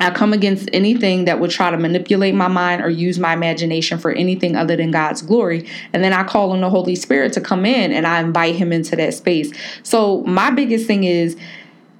I 0.00 0.10
come 0.10 0.32
against 0.32 0.68
anything 0.72 1.24
that 1.24 1.40
would 1.40 1.50
try 1.50 1.70
to 1.70 1.76
manipulate 1.76 2.34
my 2.34 2.48
mind 2.48 2.82
or 2.82 2.88
use 2.88 3.18
my 3.18 3.32
imagination 3.32 3.98
for 3.98 4.12
anything 4.12 4.56
other 4.56 4.76
than 4.76 4.90
God's 4.90 5.22
glory. 5.22 5.66
And 5.92 6.04
then 6.04 6.12
I 6.12 6.24
call 6.24 6.52
on 6.52 6.60
the 6.60 6.70
Holy 6.70 6.94
Spirit 6.94 7.32
to 7.34 7.40
come 7.40 7.66
in 7.66 7.92
and 7.92 8.06
I 8.06 8.20
invite 8.20 8.54
him 8.54 8.72
into 8.72 8.96
that 8.96 9.14
space. 9.14 9.52
So, 9.82 10.22
my 10.22 10.50
biggest 10.50 10.86
thing 10.86 11.04
is 11.04 11.36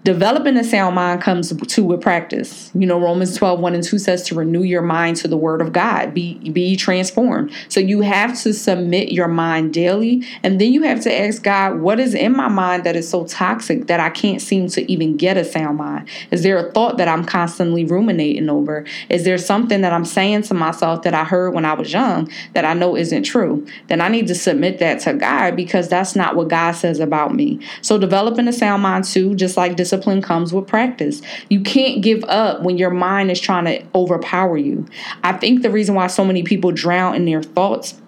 Developing 0.04 0.56
a 0.56 0.64
sound 0.64 0.94
mind 0.94 1.20
comes 1.20 1.52
to 1.52 1.84
with 1.84 2.00
practice. 2.00 2.70
You 2.72 2.86
know, 2.86 3.00
Romans 3.00 3.36
12, 3.36 3.58
1 3.58 3.74
and 3.74 3.82
2 3.82 3.98
says 3.98 4.22
to 4.28 4.34
renew 4.36 4.62
your 4.62 4.80
mind 4.80 5.16
to 5.18 5.28
the 5.28 5.36
word 5.36 5.60
of 5.60 5.72
God, 5.72 6.14
be 6.14 6.34
be 6.50 6.76
transformed. 6.76 7.52
So 7.68 7.80
you 7.80 8.00
have 8.02 8.40
to 8.42 8.54
submit 8.54 9.10
your 9.10 9.26
mind 9.26 9.74
daily, 9.74 10.24
and 10.42 10.60
then 10.60 10.72
you 10.72 10.82
have 10.84 11.00
to 11.02 11.12
ask 11.14 11.42
God, 11.42 11.80
what 11.80 11.98
is 11.98 12.14
in 12.14 12.34
my 12.34 12.48
mind 12.48 12.84
that 12.84 12.94
is 12.94 13.08
so 13.08 13.24
toxic 13.24 13.88
that 13.88 13.98
I 13.98 14.08
can't 14.08 14.40
seem 14.40 14.68
to 14.68 14.90
even 14.90 15.16
get 15.16 15.36
a 15.36 15.44
sound 15.44 15.78
mind? 15.78 16.08
Is 16.30 16.42
there 16.42 16.56
a 16.56 16.70
thought 16.72 16.96
that 16.98 17.08
I'm 17.08 17.24
constantly 17.24 17.84
ruminating 17.84 18.48
over? 18.48 18.86
Is 19.10 19.24
there 19.24 19.36
something 19.36 19.80
that 19.80 19.92
I'm 19.92 20.04
saying 20.04 20.42
to 20.42 20.54
myself 20.54 21.02
that 21.02 21.12
I 21.12 21.24
heard 21.24 21.54
when 21.54 21.64
I 21.64 21.74
was 21.74 21.92
young 21.92 22.30
that 22.54 22.64
I 22.64 22.72
know 22.72 22.96
isn't 22.96 23.24
true? 23.24 23.66
Then 23.88 24.00
I 24.00 24.08
need 24.08 24.28
to 24.28 24.34
submit 24.36 24.78
that 24.78 25.00
to 25.00 25.14
God 25.14 25.56
because 25.56 25.88
that's 25.88 26.14
not 26.14 26.36
what 26.36 26.48
God 26.48 26.72
says 26.72 27.00
about 27.00 27.34
me. 27.34 27.58
So 27.82 27.98
developing 27.98 28.46
a 28.46 28.52
sound 28.52 28.82
mind 28.82 29.04
too, 29.04 29.34
just 29.34 29.56
like 29.56 29.76
this 29.76 29.87
discipline 29.88 30.20
comes 30.20 30.52
with 30.52 30.66
practice. 30.66 31.22
You 31.48 31.62
can't 31.62 32.02
give 32.02 32.22
up 32.24 32.62
when 32.62 32.76
your 32.76 32.90
mind 32.90 33.30
is 33.30 33.40
trying 33.40 33.64
to 33.64 33.82
overpower 33.94 34.58
you. 34.58 34.86
I 35.24 35.32
think 35.32 35.62
the 35.62 35.70
reason 35.70 35.94
why 35.94 36.08
so 36.08 36.24
many 36.24 36.42
people 36.42 36.72
drown 36.72 37.14
in 37.14 37.24
their 37.24 37.42
thoughts 37.42 38.00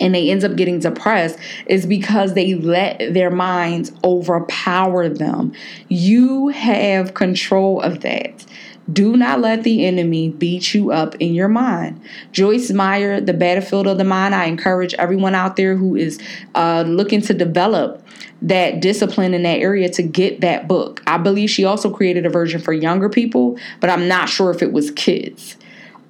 and 0.00 0.14
they 0.14 0.30
end 0.30 0.44
up 0.44 0.56
getting 0.56 0.78
depressed 0.78 1.38
is 1.66 1.84
because 1.84 2.34
they 2.34 2.54
let 2.54 3.12
their 3.12 3.30
minds 3.30 3.92
overpower 4.04 5.08
them. 5.08 5.52
You 5.88 6.48
have 6.48 7.14
control 7.14 7.80
of 7.80 8.00
that. 8.00 8.46
Do 8.90 9.16
not 9.16 9.40
let 9.40 9.64
the 9.64 9.84
enemy 9.84 10.30
beat 10.30 10.72
you 10.72 10.90
up 10.90 11.14
in 11.16 11.34
your 11.34 11.48
mind. 11.48 12.00
Joyce 12.32 12.70
Meyer, 12.70 13.20
The 13.20 13.34
Battlefield 13.34 13.86
of 13.86 13.98
the 13.98 14.04
Mind. 14.04 14.34
I 14.34 14.46
encourage 14.46 14.94
everyone 14.94 15.34
out 15.34 15.56
there 15.56 15.76
who 15.76 15.94
is 15.94 16.18
uh, 16.54 16.84
looking 16.86 17.20
to 17.22 17.34
develop 17.34 18.02
that 18.40 18.80
discipline 18.80 19.34
in 19.34 19.42
that 19.42 19.58
area 19.58 19.88
to 19.90 20.02
get 20.02 20.40
that 20.40 20.68
book. 20.68 21.02
I 21.06 21.18
believe 21.18 21.50
she 21.50 21.64
also 21.64 21.92
created 21.92 22.24
a 22.24 22.30
version 22.30 22.60
for 22.60 22.72
younger 22.72 23.08
people, 23.08 23.58
but 23.80 23.90
I'm 23.90 24.08
not 24.08 24.28
sure 24.28 24.50
if 24.50 24.62
it 24.62 24.72
was 24.72 24.90
kids. 24.92 25.56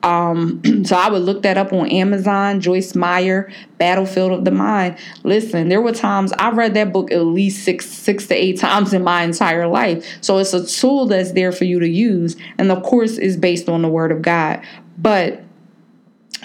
Um, 0.02 0.62
so 0.84 0.96
I 0.96 1.10
would 1.10 1.22
look 1.22 1.42
that 1.42 1.58
up 1.58 1.72
on 1.72 1.88
Amazon, 1.90 2.60
Joyce 2.60 2.94
Meyer, 2.94 3.50
Battlefield 3.78 4.32
of 4.32 4.44
the 4.44 4.50
Mind. 4.50 4.96
Listen, 5.24 5.68
there 5.68 5.82
were 5.82 5.92
times 5.92 6.32
I 6.38 6.50
read 6.50 6.74
that 6.74 6.92
book 6.92 7.10
at 7.10 7.22
least 7.22 7.64
six, 7.64 7.86
six 7.86 8.26
to 8.28 8.34
eight 8.34 8.58
times 8.58 8.92
in 8.92 9.02
my 9.02 9.22
entire 9.22 9.66
life. 9.66 10.18
So 10.20 10.38
it's 10.38 10.52
a 10.52 10.66
tool 10.66 11.06
that's 11.06 11.32
there 11.32 11.52
for 11.52 11.64
you 11.64 11.80
to 11.80 11.88
use, 11.88 12.36
and 12.58 12.70
of 12.70 12.82
course 12.82 13.18
is 13.18 13.36
based 13.36 13.68
on 13.68 13.82
the 13.82 13.88
Word 13.88 14.12
of 14.12 14.22
God. 14.22 14.62
But 14.96 15.42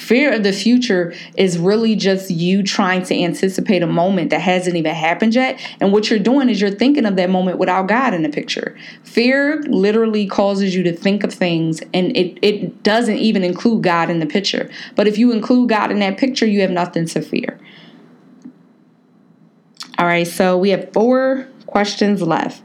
Fear 0.03 0.33
of 0.33 0.43
the 0.43 0.51
future 0.51 1.13
is 1.37 1.57
really 1.57 1.95
just 1.95 2.29
you 2.29 2.61
trying 2.61 3.03
to 3.03 3.15
anticipate 3.15 3.81
a 3.81 3.87
moment 3.87 4.31
that 4.31 4.41
hasn't 4.41 4.75
even 4.75 4.93
happened 4.93 5.33
yet. 5.33 5.57
And 5.79 5.93
what 5.93 6.09
you're 6.09 6.19
doing 6.19 6.49
is 6.49 6.59
you're 6.59 6.71
thinking 6.71 7.05
of 7.05 7.15
that 7.15 7.29
moment 7.29 7.57
without 7.57 7.87
God 7.87 8.13
in 8.13 8.21
the 8.21 8.27
picture. 8.27 8.77
Fear 9.03 9.61
literally 9.69 10.27
causes 10.27 10.75
you 10.75 10.83
to 10.83 10.91
think 10.91 11.23
of 11.23 11.33
things 11.33 11.79
and 11.93 12.15
it, 12.17 12.37
it 12.41 12.83
doesn't 12.83 13.17
even 13.17 13.45
include 13.45 13.83
God 13.83 14.09
in 14.09 14.19
the 14.19 14.25
picture. 14.25 14.69
But 14.95 15.07
if 15.07 15.17
you 15.17 15.31
include 15.31 15.69
God 15.69 15.89
in 15.89 15.99
that 15.99 16.17
picture, 16.17 16.45
you 16.45 16.59
have 16.61 16.71
nothing 16.71 17.05
to 17.05 17.21
fear. 17.21 17.57
All 19.97 20.05
right, 20.05 20.27
so 20.27 20.57
we 20.57 20.71
have 20.71 20.91
four 20.91 21.47
questions 21.65 22.21
left. 22.21 22.61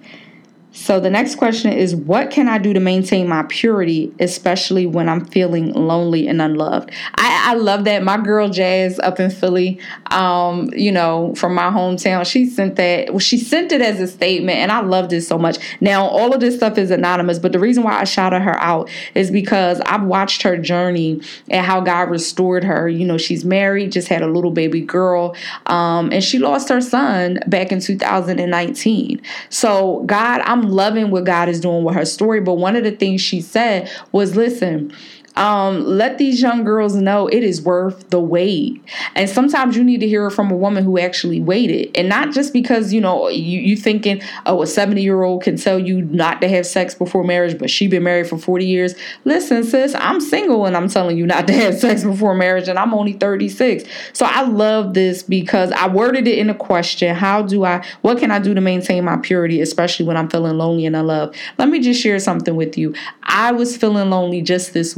So 0.73 1.01
the 1.01 1.09
next 1.09 1.37
question 1.37 1.73
is 1.73 1.97
what 1.97 2.31
can 2.31 2.47
I 2.47 2.59
do 2.59 2.75
to 2.75 2.81
maintain 2.81 3.27
my 3.27 3.43
purity, 3.49 4.13
especially 4.21 4.85
when 4.85 5.09
I'm 5.09 5.25
feeling 5.25 5.73
lonely 5.73 6.29
and 6.29 6.43
unloved? 6.43 6.91
I, 7.15 7.53
I 7.53 7.55
love 7.55 7.85
that. 7.85 8.03
My 8.03 8.19
girl 8.19 8.51
Jazz 8.51 8.99
up 8.99 9.19
in 9.19 9.31
Philly, 9.31 9.81
um, 10.11 10.71
you 10.75 10.93
know, 10.93 11.35
from 11.37 11.55
my 11.55 11.71
hometown, 11.71 12.27
she 12.27 12.45
sent 12.45 12.77
that 12.77 13.11
well, 13.11 13.19
she 13.19 13.39
sent 13.39 13.73
it 13.73 13.81
as 13.81 13.99
a 13.99 14.07
statement 14.07 14.59
and 14.59 14.71
I 14.71 14.81
loved 14.81 15.13
it 15.15 15.23
so 15.23 15.39
much. 15.39 15.59
Now 15.81 16.07
all 16.07 16.35
of 16.35 16.41
this 16.41 16.57
stuff 16.57 16.77
is 16.77 16.91
anonymous, 16.91 17.39
but 17.39 17.53
the 17.53 17.59
reason 17.59 17.83
why 17.83 17.99
I 17.99 18.05
shouted 18.05 18.41
her 18.41 18.59
out 18.59 18.91
is 19.15 19.31
because 19.31 19.81
I've 19.81 20.05
watched 20.05 20.43
her 20.43 20.59
journey 20.59 21.23
and 21.49 21.65
how 21.65 21.81
God 21.81 22.11
restored 22.11 22.63
her. 22.65 22.89
You 22.89 23.07
know, 23.07 23.17
she's 23.17 23.45
married, 23.45 23.93
just 23.93 24.09
had 24.09 24.21
a 24.21 24.29
little 24.29 24.51
baby 24.51 24.83
girl, 24.83 25.35
um, 25.67 26.13
and 26.13 26.23
she 26.23 26.39
lost 26.39 26.69
her 26.69 26.83
son 26.83 27.39
back 27.47 27.73
in 27.73 27.81
2019. 27.81 29.23
So 29.49 30.03
God, 30.07 30.43
I'm 30.45 30.58
loving 30.63 31.11
what 31.11 31.25
God 31.25 31.49
is 31.49 31.61
doing 31.61 31.85
with 31.85 31.95
her 31.95 32.05
story. 32.05 32.41
But 32.41 32.55
one 32.55 32.77
of 32.77 32.85
the 32.85 32.91
things 32.91 33.21
she 33.21 33.41
said 33.41 33.91
was, 34.13 34.37
listen, 34.37 34.93
um, 35.39 35.85
let 35.85 36.19
these 36.19 36.43
young 36.43 36.65
girls 36.65 36.97
know 36.97 37.29
it 37.29 37.45
is 37.45 37.63
worth 37.63 38.11
the 38.11 38.19
wait. 38.19 38.83
And 39.15 39.31
sometimes 39.31 39.77
you 39.77 39.85
need 39.85 40.01
to 40.01 40.09
hear 40.09 40.27
it 40.27 40.33
from 40.33 40.51
a 40.51 40.57
woman 40.57 40.83
who 40.83 40.99
actually 40.99 41.41
waited. 41.41 41.97
And 41.97 42.09
not 42.09 42.33
just 42.33 42.53
because, 42.53 42.93
you 42.93 43.01
know, 43.01 43.29
you, 43.29 43.61
you 43.61 43.77
thinking, 43.77 44.21
oh, 44.47 44.63
a 44.63 44.67
70 44.67 45.01
year 45.01 45.23
old 45.23 45.45
can 45.45 45.57
tell 45.57 45.79
you 45.79 46.03
not 46.03 46.41
to 46.41 46.49
have 46.49 46.67
sex 46.67 46.93
before 46.93 47.23
marriage, 47.23 47.57
but 47.57 47.71
she 47.71 47.87
been 47.87 48.03
married 48.03 48.27
for 48.27 48.37
40 48.37 48.67
years. 48.67 48.97
Listen, 49.25 49.63
sis, 49.63 49.95
I'm 49.95 50.21
single 50.21 50.67
and 50.67 50.77
I'm 50.77 50.89
telling 50.89 51.17
you 51.17 51.25
not 51.25 51.47
to 51.47 51.53
have 51.53 51.79
sex 51.79 52.03
before 52.03 52.35
marriage, 52.35 52.67
and 52.67 52.79
I'm 52.79 52.93
only 52.93 53.13
36. 53.13 53.85
So 54.13 54.27
I 54.27 54.43
love 54.43 54.95
this 54.95 55.23
because 55.23 55.71
I 55.71 55.87
worded 55.87 56.27
it 56.27 56.37
in 56.37 56.51
a 56.51 56.55
question. 56.55 57.15
How 57.15 57.43
do 57.43 57.65
I, 57.65 57.85
what 58.01 58.19
can 58.19 58.33
I 58.33 58.41
do 58.41 58.55
to 58.55 58.61
maintain 58.61 59.05
my 59.05 59.17
purity, 59.19 59.61
especially 59.61 60.05
when 60.05 60.17
I'm 60.17 60.29
feeling 60.29 60.59
lonely 60.59 60.85
and 60.85 60.97
unloved? 60.97 61.37
Let 61.59 61.69
me 61.69 61.79
just 61.79 62.03
share 62.03 62.19
something 62.19 62.57
with 62.57 62.77
you. 62.77 62.93
I 63.23 63.53
was 63.53 63.77
feeling 63.77 64.11
lonely 64.11 64.43
just 64.43 64.75
this 64.75 64.97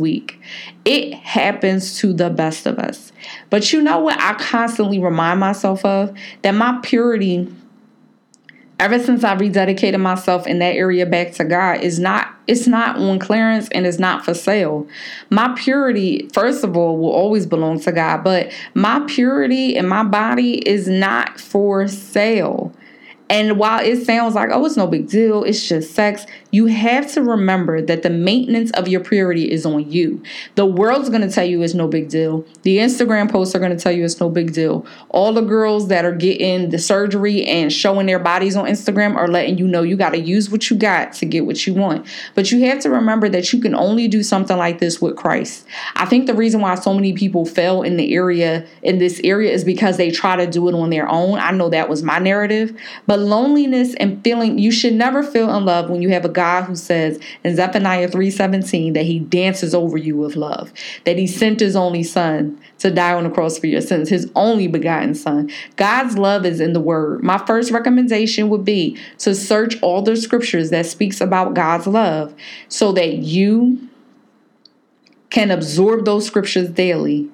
It 0.85 1.15
happens 1.15 1.99
to 1.99 2.13
the 2.13 2.31
best 2.31 2.67
of 2.67 2.79
us. 2.79 3.13
But 3.51 3.73
you 3.73 3.83
know 3.83 3.99
what 3.99 4.21
I 4.21 4.35
constantly 4.35 4.99
remind 4.99 5.41
myself 5.41 5.85
of? 5.85 6.17
That 6.43 6.53
my 6.53 6.79
purity 6.83 7.49
ever 8.81 8.99
since 8.99 9.23
I 9.23 9.37
rededicated 9.37 10.01
myself 10.01 10.47
in 10.47 10.59
that 10.61 10.75
area 10.75 11.05
back 11.05 11.33
to 11.33 11.45
God 11.45 11.83
is 11.83 11.99
not 11.99 12.35
it's 12.47 12.67
not 12.67 12.97
on 12.97 13.19
clearance 13.21 13.69
and 13.69 13.87
it's 13.87 14.01
not 14.01 14.25
for 14.25 14.35
sale. 14.35 14.89
My 15.29 15.55
purity, 15.57 16.29
first 16.33 16.65
of 16.65 16.77
all, 16.77 16.99
will 16.99 17.13
always 17.13 17.47
belong 17.47 17.79
to 17.81 17.93
God, 17.93 18.25
but 18.25 18.51
my 18.75 19.01
purity 19.07 19.77
and 19.77 19.89
my 19.89 20.03
body 20.03 20.67
is 20.69 20.89
not 20.89 21.39
for 21.39 21.87
sale. 21.87 22.75
And 23.29 23.59
while 23.59 23.85
it 23.85 24.05
sounds 24.05 24.35
like, 24.35 24.51
oh, 24.53 24.67
it's 24.67 24.77
no 24.77 24.89
big 24.89 25.09
deal, 25.09 25.45
it's 25.45 25.69
just 25.69 25.95
sex, 25.95 26.27
you 26.51 26.67
have 26.67 27.13
to 27.13 27.23
remember 27.23 27.81
that 27.83 28.03
the 28.03 28.11
maintenance 28.11 28.71
of 28.73 28.89
your 28.89 29.01
purity 29.01 29.51
is 29.51 29.65
on 29.65 29.91
you. 29.91 30.23
The 30.57 30.67
world's 30.67 31.09
going 31.09 31.23
to 31.23 31.31
tell 31.31 31.45
you 31.45 31.63
it's 31.63 31.75
no 31.75 31.87
big 31.87 32.09
deal. 32.09 32.45
The 32.63 32.79
Instagram 32.79 33.31
posts 33.31 33.55
are 33.55 33.59
going 33.59 33.77
to 33.77 33.83
tell 33.83 33.93
you 33.93 34.05
it's 34.05 34.21
no 34.21 34.29
big 34.29 34.53
deal. 34.53 34.85
All 35.11 35.33
the 35.33 35.43
girls 35.43 35.89
that 35.89 36.05
are 36.05 36.15
getting 36.15 36.71
the 36.71 36.79
surgery 36.79 37.45
and 37.47 37.73
showing 37.73 38.07
their 38.07 38.19
bodies 38.19 38.57
on 38.57 38.67
Instagram 38.67 39.17
are 39.17 39.29
letting 39.29 39.59
you 39.59 39.67
know 39.67 39.83
you 39.83 39.97
got 39.97 40.11
to 40.11 40.21
use 40.21 40.51
what 40.51 40.69
you 40.71 40.77
got 40.77 41.13
to 41.15 41.27
get 41.27 41.47
what 41.47 41.67
you 41.67 41.75
want. 41.75 42.07
But 42.35 42.51
you 42.51 42.65
have 42.67 42.81
to 42.81 42.91
remember 42.91 43.29
that 43.29 43.53
you 43.53 43.61
can 43.61 43.75
only 43.75 44.09
do 44.09 44.23
something 44.23 44.57
like 44.57 44.79
this 44.79 45.01
with 45.01 45.17
Christ. 45.17 45.67
I 45.95 46.07
think 46.07 46.27
the 46.27 46.35
reason 46.35 46.61
why 46.61 46.75
so 46.75 46.95
many 46.95 47.13
people 47.13 47.45
fail 47.47 47.83
in 47.83 47.97
the 47.97 48.13
area, 48.15 48.67
in 48.83 48.99
this 48.99 49.21
area, 49.23 49.53
is 49.53 49.65
because 49.65 49.97
they 49.97 50.11
try 50.11 50.37
to 50.37 50.47
do 50.47 50.69
it 50.69 50.75
on 50.75 50.91
their 50.91 51.09
own. 51.09 51.39
I 51.39 51.53
know 51.53 51.69
that 51.69 51.89
was 51.89 52.03
my 52.03 52.19
narrative. 52.19 52.77
But 53.07 53.21
loneliness 53.21 53.95
and 53.97 54.23
feeling 54.25 54.59
you 54.59 54.73
should 54.73 54.95
never 54.95 55.23
feel 55.23 55.55
in 55.57 55.65
love 55.65 55.91
when 55.91 56.03
you 56.03 56.09
have 56.11 56.25
a 56.25 56.29
God 56.41 56.65
who 56.65 56.75
says 56.75 57.21
in 57.45 57.55
Zephaniah 57.55 58.09
3:17 58.09 58.95
that 58.95 59.05
he 59.05 59.19
dances 59.19 59.75
over 59.75 59.99
you 59.99 60.17
with 60.17 60.37
love, 60.37 60.73
that 61.05 61.19
he 61.19 61.27
sent 61.27 61.61
his 61.61 61.77
only 61.77 62.03
son 62.03 62.59
to 62.79 62.91
die 62.91 63.13
on 63.13 63.25
the 63.25 63.31
cross 63.31 63.59
for 63.59 63.67
your 63.67 63.83
sins, 63.83 64.09
his 64.09 64.31
only 64.35 64.67
begotten 64.67 65.15
son. 65.15 65.51
God's 65.77 66.17
love 66.17 66.47
is 66.47 66.59
in 66.59 66.73
the 66.73 66.81
word. 66.81 67.23
My 67.23 67.37
first 67.37 67.71
recommendation 67.73 68.49
would 68.49 68.65
be 68.65 68.97
to 69.19 69.35
search 69.35 69.77
all 69.83 70.01
the 70.01 70.17
scriptures 70.17 70.71
that 70.71 70.87
speaks 70.87 71.21
about 71.21 71.53
God's 71.53 71.87
love 71.87 72.35
so 72.71 72.91
that 72.93 73.17
you 73.17 73.79
can 75.29 75.51
absorb 75.51 76.07
those 76.07 76.27
scriptures 76.27 76.71
daily. 76.71 77.29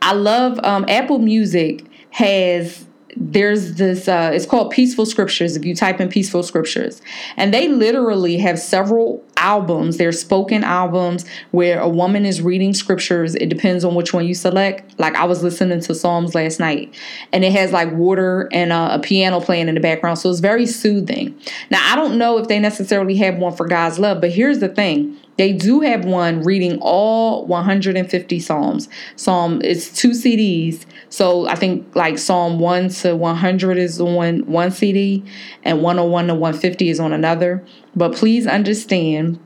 I 0.00 0.12
love 0.12 0.60
um, 0.62 0.84
Apple 0.88 1.18
Music 1.18 1.84
has 2.10 2.86
there's 3.16 3.74
this 3.74 4.08
uh, 4.08 4.30
it's 4.32 4.46
called 4.46 4.70
peaceful 4.70 5.06
scriptures 5.06 5.56
if 5.56 5.64
you 5.64 5.74
type 5.74 6.00
in 6.00 6.08
peaceful 6.08 6.42
scriptures. 6.42 7.00
And 7.36 7.52
they 7.52 7.68
literally 7.68 8.38
have 8.38 8.58
several 8.58 9.22
albums 9.44 9.98
they're 9.98 10.10
spoken 10.10 10.64
albums 10.64 11.26
where 11.50 11.78
a 11.78 11.88
woman 11.88 12.24
is 12.24 12.40
reading 12.40 12.72
scriptures 12.72 13.34
it 13.34 13.50
depends 13.50 13.84
on 13.84 13.94
which 13.94 14.14
one 14.14 14.26
you 14.26 14.34
select 14.34 14.98
like 14.98 15.14
i 15.16 15.24
was 15.24 15.42
listening 15.42 15.80
to 15.80 15.94
psalms 15.94 16.34
last 16.34 16.58
night 16.58 16.94
and 17.30 17.44
it 17.44 17.52
has 17.52 17.70
like 17.70 17.92
water 17.92 18.48
and 18.52 18.72
a, 18.72 18.94
a 18.94 18.98
piano 18.98 19.40
playing 19.40 19.68
in 19.68 19.74
the 19.74 19.80
background 19.80 20.18
so 20.18 20.30
it's 20.30 20.40
very 20.40 20.66
soothing 20.66 21.38
now 21.70 21.92
i 21.92 21.94
don't 21.94 22.16
know 22.16 22.38
if 22.38 22.48
they 22.48 22.58
necessarily 22.58 23.16
have 23.16 23.36
one 23.36 23.54
for 23.54 23.68
god's 23.68 23.98
love 23.98 24.18
but 24.18 24.30
here's 24.30 24.60
the 24.60 24.68
thing 24.68 25.14
they 25.36 25.52
do 25.52 25.80
have 25.80 26.04
one 26.04 26.42
reading 26.42 26.78
all 26.80 27.44
150 27.46 28.40
psalms. 28.40 28.88
Psalm 29.16 29.60
it's 29.64 29.90
two 29.90 30.10
CDs. 30.10 30.84
So 31.08 31.48
I 31.48 31.56
think 31.56 31.94
like 31.96 32.18
Psalm 32.18 32.58
1 32.58 32.88
to 32.90 33.16
100 33.16 33.78
is 33.78 34.00
on 34.00 34.46
one 34.46 34.70
CD 34.70 35.24
and 35.64 35.82
101 35.82 36.28
to 36.28 36.34
150 36.34 36.88
is 36.88 37.00
on 37.00 37.12
another. 37.12 37.64
But 37.96 38.14
please 38.14 38.46
understand 38.46 39.38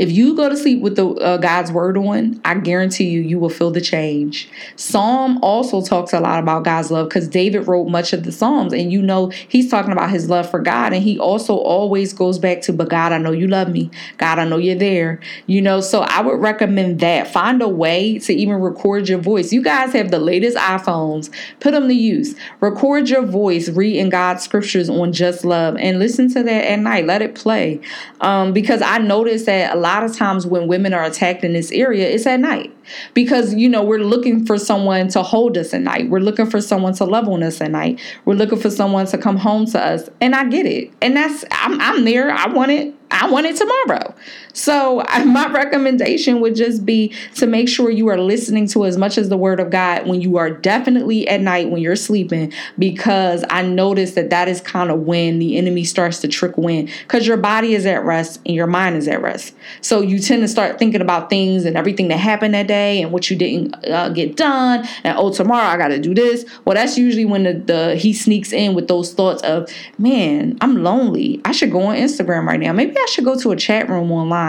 if 0.00 0.10
you 0.10 0.34
go 0.34 0.48
to 0.48 0.56
sleep 0.56 0.80
with 0.80 0.96
the 0.96 1.06
uh, 1.06 1.36
God's 1.36 1.70
word 1.70 1.98
on, 1.98 2.40
I 2.42 2.54
guarantee 2.54 3.10
you, 3.10 3.20
you 3.20 3.38
will 3.38 3.50
feel 3.50 3.70
the 3.70 3.82
change. 3.82 4.48
Psalm 4.76 5.38
also 5.42 5.82
talks 5.82 6.14
a 6.14 6.20
lot 6.20 6.42
about 6.42 6.64
God's 6.64 6.90
love 6.90 7.10
because 7.10 7.28
David 7.28 7.68
wrote 7.68 7.86
much 7.88 8.14
of 8.14 8.22
the 8.22 8.32
Psalms, 8.32 8.72
and 8.72 8.90
you 8.90 9.02
know 9.02 9.28
he's 9.28 9.70
talking 9.70 9.92
about 9.92 10.08
his 10.08 10.30
love 10.30 10.50
for 10.50 10.58
God, 10.58 10.94
and 10.94 11.02
he 11.02 11.18
also 11.18 11.54
always 11.54 12.14
goes 12.14 12.38
back 12.38 12.62
to, 12.62 12.72
"But 12.72 12.88
God, 12.88 13.12
I 13.12 13.18
know 13.18 13.32
you 13.32 13.46
love 13.46 13.68
me. 13.68 13.90
God, 14.16 14.38
I 14.38 14.46
know 14.46 14.56
you're 14.56 14.74
there." 14.74 15.20
You 15.46 15.60
know, 15.60 15.82
so 15.82 16.00
I 16.00 16.22
would 16.22 16.40
recommend 16.40 17.00
that. 17.00 17.28
Find 17.28 17.60
a 17.60 17.68
way 17.68 18.18
to 18.20 18.32
even 18.32 18.54
record 18.54 19.06
your 19.06 19.18
voice. 19.18 19.52
You 19.52 19.60
guys 19.62 19.92
have 19.92 20.10
the 20.10 20.18
latest 20.18 20.56
iPhones. 20.56 21.28
Put 21.60 21.72
them 21.72 21.88
to 21.88 21.94
use. 21.94 22.34
Record 22.60 23.10
your 23.10 23.26
voice, 23.26 23.68
reading 23.68 24.08
God's 24.08 24.44
scriptures 24.44 24.88
on 24.88 25.12
just 25.12 25.44
love, 25.44 25.76
and 25.76 25.98
listen 25.98 26.32
to 26.32 26.42
that 26.42 26.70
at 26.70 26.78
night. 26.78 27.04
Let 27.04 27.20
it 27.20 27.34
play, 27.34 27.82
um, 28.22 28.54
because 28.54 28.80
I 28.80 28.96
noticed 28.96 29.44
that 29.44 29.76
a 29.76 29.78
lot 29.78 29.89
of 30.04 30.16
times 30.16 30.46
when 30.46 30.68
women 30.68 30.94
are 30.94 31.04
attacked 31.04 31.44
in 31.44 31.52
this 31.52 31.70
area, 31.72 32.08
it's 32.08 32.26
at 32.26 32.40
night 32.40 32.74
because 33.14 33.54
you 33.54 33.68
know 33.68 33.82
we're 33.82 33.98
looking 33.98 34.46
for 34.46 34.58
someone 34.58 35.08
to 35.08 35.22
hold 35.22 35.56
us 35.58 35.74
at 35.74 35.82
night. 35.82 36.08
We're 36.08 36.20
looking 36.20 36.48
for 36.48 36.60
someone 36.60 36.94
to 36.94 37.04
love 37.04 37.28
on 37.28 37.42
us 37.42 37.60
at 37.60 37.70
night. 37.70 38.00
We're 38.24 38.34
looking 38.34 38.58
for 38.58 38.70
someone 38.70 39.06
to 39.06 39.18
come 39.18 39.36
home 39.36 39.66
to 39.66 39.84
us, 39.84 40.08
and 40.20 40.34
I 40.34 40.48
get 40.48 40.66
it. 40.66 40.92
And 41.02 41.16
that's 41.16 41.44
I'm 41.50 41.80
I'm 41.80 42.04
there. 42.04 42.30
I 42.30 42.46
want 42.48 42.70
it. 42.70 42.94
I 43.10 43.28
want 43.28 43.46
it 43.46 43.56
tomorrow. 43.56 44.14
So, 44.52 45.02
my 45.24 45.50
recommendation 45.50 46.40
would 46.40 46.54
just 46.54 46.84
be 46.84 47.14
to 47.36 47.46
make 47.46 47.68
sure 47.68 47.90
you 47.90 48.08
are 48.08 48.18
listening 48.18 48.66
to 48.68 48.84
as 48.84 48.96
much 48.96 49.18
as 49.18 49.28
the 49.28 49.36
word 49.36 49.60
of 49.60 49.70
God 49.70 50.06
when 50.06 50.20
you 50.20 50.36
are 50.36 50.50
definitely 50.50 51.28
at 51.28 51.40
night 51.40 51.70
when 51.70 51.82
you're 51.82 51.96
sleeping, 51.96 52.52
because 52.78 53.44
I 53.50 53.62
notice 53.62 54.14
that 54.14 54.30
that 54.30 54.48
is 54.48 54.60
kind 54.60 54.90
of 54.90 55.00
when 55.00 55.38
the 55.38 55.56
enemy 55.56 55.84
starts 55.84 56.18
to 56.20 56.28
trickle 56.28 56.68
in 56.68 56.86
because 57.02 57.26
your 57.26 57.36
body 57.36 57.74
is 57.74 57.86
at 57.86 58.04
rest 58.04 58.40
and 58.44 58.54
your 58.54 58.66
mind 58.66 58.96
is 58.96 59.08
at 59.08 59.22
rest. 59.22 59.54
So, 59.80 60.00
you 60.00 60.18
tend 60.18 60.42
to 60.42 60.48
start 60.48 60.78
thinking 60.78 61.00
about 61.00 61.30
things 61.30 61.64
and 61.64 61.76
everything 61.76 62.08
that 62.08 62.18
happened 62.18 62.54
that 62.54 62.66
day 62.66 63.02
and 63.02 63.12
what 63.12 63.30
you 63.30 63.36
didn't 63.36 63.74
uh, 63.86 64.08
get 64.10 64.36
done. 64.36 64.86
And 65.04 65.16
oh, 65.16 65.32
tomorrow 65.32 65.66
I 65.66 65.76
got 65.76 65.88
to 65.88 66.00
do 66.00 66.14
this. 66.14 66.44
Well, 66.64 66.74
that's 66.74 66.98
usually 66.98 67.24
when 67.24 67.44
the, 67.44 67.54
the 67.54 67.96
he 67.96 68.12
sneaks 68.12 68.52
in 68.52 68.74
with 68.74 68.88
those 68.88 69.12
thoughts 69.12 69.42
of, 69.42 69.68
man, 69.98 70.58
I'm 70.60 70.82
lonely. 70.82 71.40
I 71.44 71.52
should 71.52 71.70
go 71.70 71.82
on 71.82 71.96
Instagram 71.96 72.46
right 72.46 72.60
now. 72.60 72.72
Maybe 72.72 72.96
I 72.96 73.06
should 73.06 73.24
go 73.24 73.38
to 73.38 73.52
a 73.52 73.56
chat 73.56 73.88
room 73.88 74.10
online. 74.10 74.39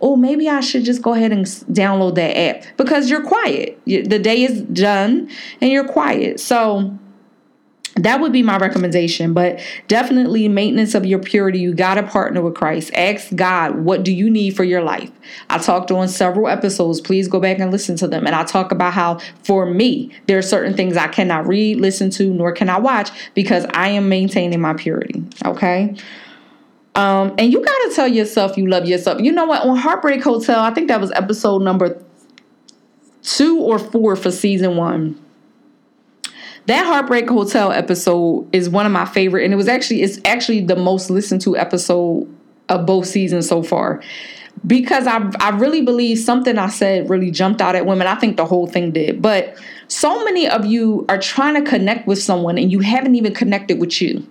Oh, 0.00 0.16
maybe 0.16 0.48
I 0.48 0.60
should 0.60 0.84
just 0.84 1.02
go 1.02 1.14
ahead 1.14 1.32
and 1.32 1.44
download 1.44 2.14
that 2.16 2.36
app. 2.36 2.64
Because 2.76 3.10
you're 3.10 3.24
quiet. 3.24 3.80
The 3.86 4.18
day 4.18 4.42
is 4.42 4.62
done 4.62 5.30
and 5.60 5.70
you're 5.70 5.88
quiet. 5.88 6.40
So, 6.40 6.98
that 7.96 8.20
would 8.20 8.32
be 8.32 8.42
my 8.42 8.56
recommendation. 8.56 9.34
But 9.34 9.60
definitely 9.88 10.48
maintenance 10.48 10.94
of 10.94 11.04
your 11.04 11.18
purity. 11.18 11.58
You 11.58 11.74
got 11.74 11.94
to 11.94 12.02
partner 12.02 12.40
with 12.40 12.54
christ. 12.54 12.92
Ask 12.94 13.34
god 13.34 13.80
what 13.80 14.02
do 14.02 14.12
you 14.12 14.30
need 14.30 14.56
for 14.56 14.64
your 14.64 14.82
life? 14.82 15.10
I 15.48 15.58
talked 15.58 15.90
on 15.90 16.08
several 16.08 16.48
episodes. 16.48 17.00
Please 17.00 17.28
go 17.28 17.40
back 17.40 17.58
and 17.58 17.70
listen 17.70 17.96
to 17.96 18.08
them. 18.08 18.26
And 18.26 18.34
i 18.34 18.44
talk 18.44 18.72
about 18.72 18.92
how 18.92 19.18
for 19.44 19.66
me 19.66 20.12
there 20.26 20.38
are 20.38 20.42
certain 20.42 20.74
things 20.74 20.96
i 20.96 21.08
cannot 21.08 21.46
read 21.46 21.80
listen 21.80 22.10
to 22.10 22.32
nor 22.32 22.52
can 22.52 22.68
i 22.68 22.78
watch 22.78 23.10
because 23.34 23.66
i 23.74 23.88
am 23.88 24.08
maintaining 24.08 24.60
my 24.60 24.74
purity. 24.74 25.22
Okay 25.44 25.96
um, 27.00 27.34
and 27.38 27.50
you 27.50 27.64
got 27.64 27.88
to 27.88 27.92
tell 27.94 28.08
yourself 28.08 28.58
you 28.58 28.66
love 28.66 28.86
yourself. 28.86 29.22
You 29.22 29.32
know 29.32 29.46
what? 29.46 29.66
On 29.66 29.74
Heartbreak 29.74 30.22
Hotel, 30.22 30.60
I 30.60 30.70
think 30.74 30.88
that 30.88 31.00
was 31.00 31.10
episode 31.12 31.62
number 31.62 32.02
two 33.22 33.58
or 33.58 33.78
four 33.78 34.16
for 34.16 34.30
season 34.30 34.76
one. 34.76 35.18
That 36.66 36.84
Heartbreak 36.84 37.26
Hotel 37.26 37.72
episode 37.72 38.54
is 38.54 38.68
one 38.68 38.84
of 38.84 38.92
my 38.92 39.06
favorite, 39.06 39.44
and 39.44 39.52
it 39.52 39.56
was 39.56 39.66
actually 39.66 40.02
it's 40.02 40.20
actually 40.26 40.60
the 40.60 40.76
most 40.76 41.08
listened 41.08 41.40
to 41.42 41.56
episode 41.56 42.28
of 42.68 42.84
both 42.84 43.06
seasons 43.06 43.48
so 43.48 43.62
far 43.62 44.02
because 44.66 45.06
I 45.06 45.30
I 45.40 45.50
really 45.50 45.80
believe 45.80 46.18
something 46.18 46.58
I 46.58 46.68
said 46.68 47.08
really 47.08 47.30
jumped 47.30 47.60
out 47.60 47.74
at 47.74 47.86
women. 47.86 48.06
I 48.06 48.14
think 48.14 48.36
the 48.36 48.44
whole 48.44 48.66
thing 48.66 48.92
did. 48.92 49.22
But 49.22 49.56
so 49.88 50.24
many 50.24 50.48
of 50.48 50.66
you 50.66 51.04
are 51.08 51.18
trying 51.18 51.62
to 51.62 51.68
connect 51.68 52.06
with 52.06 52.22
someone 52.22 52.58
and 52.58 52.70
you 52.70 52.80
haven't 52.80 53.16
even 53.16 53.34
connected 53.34 53.80
with 53.80 54.00
you. 54.00 54.26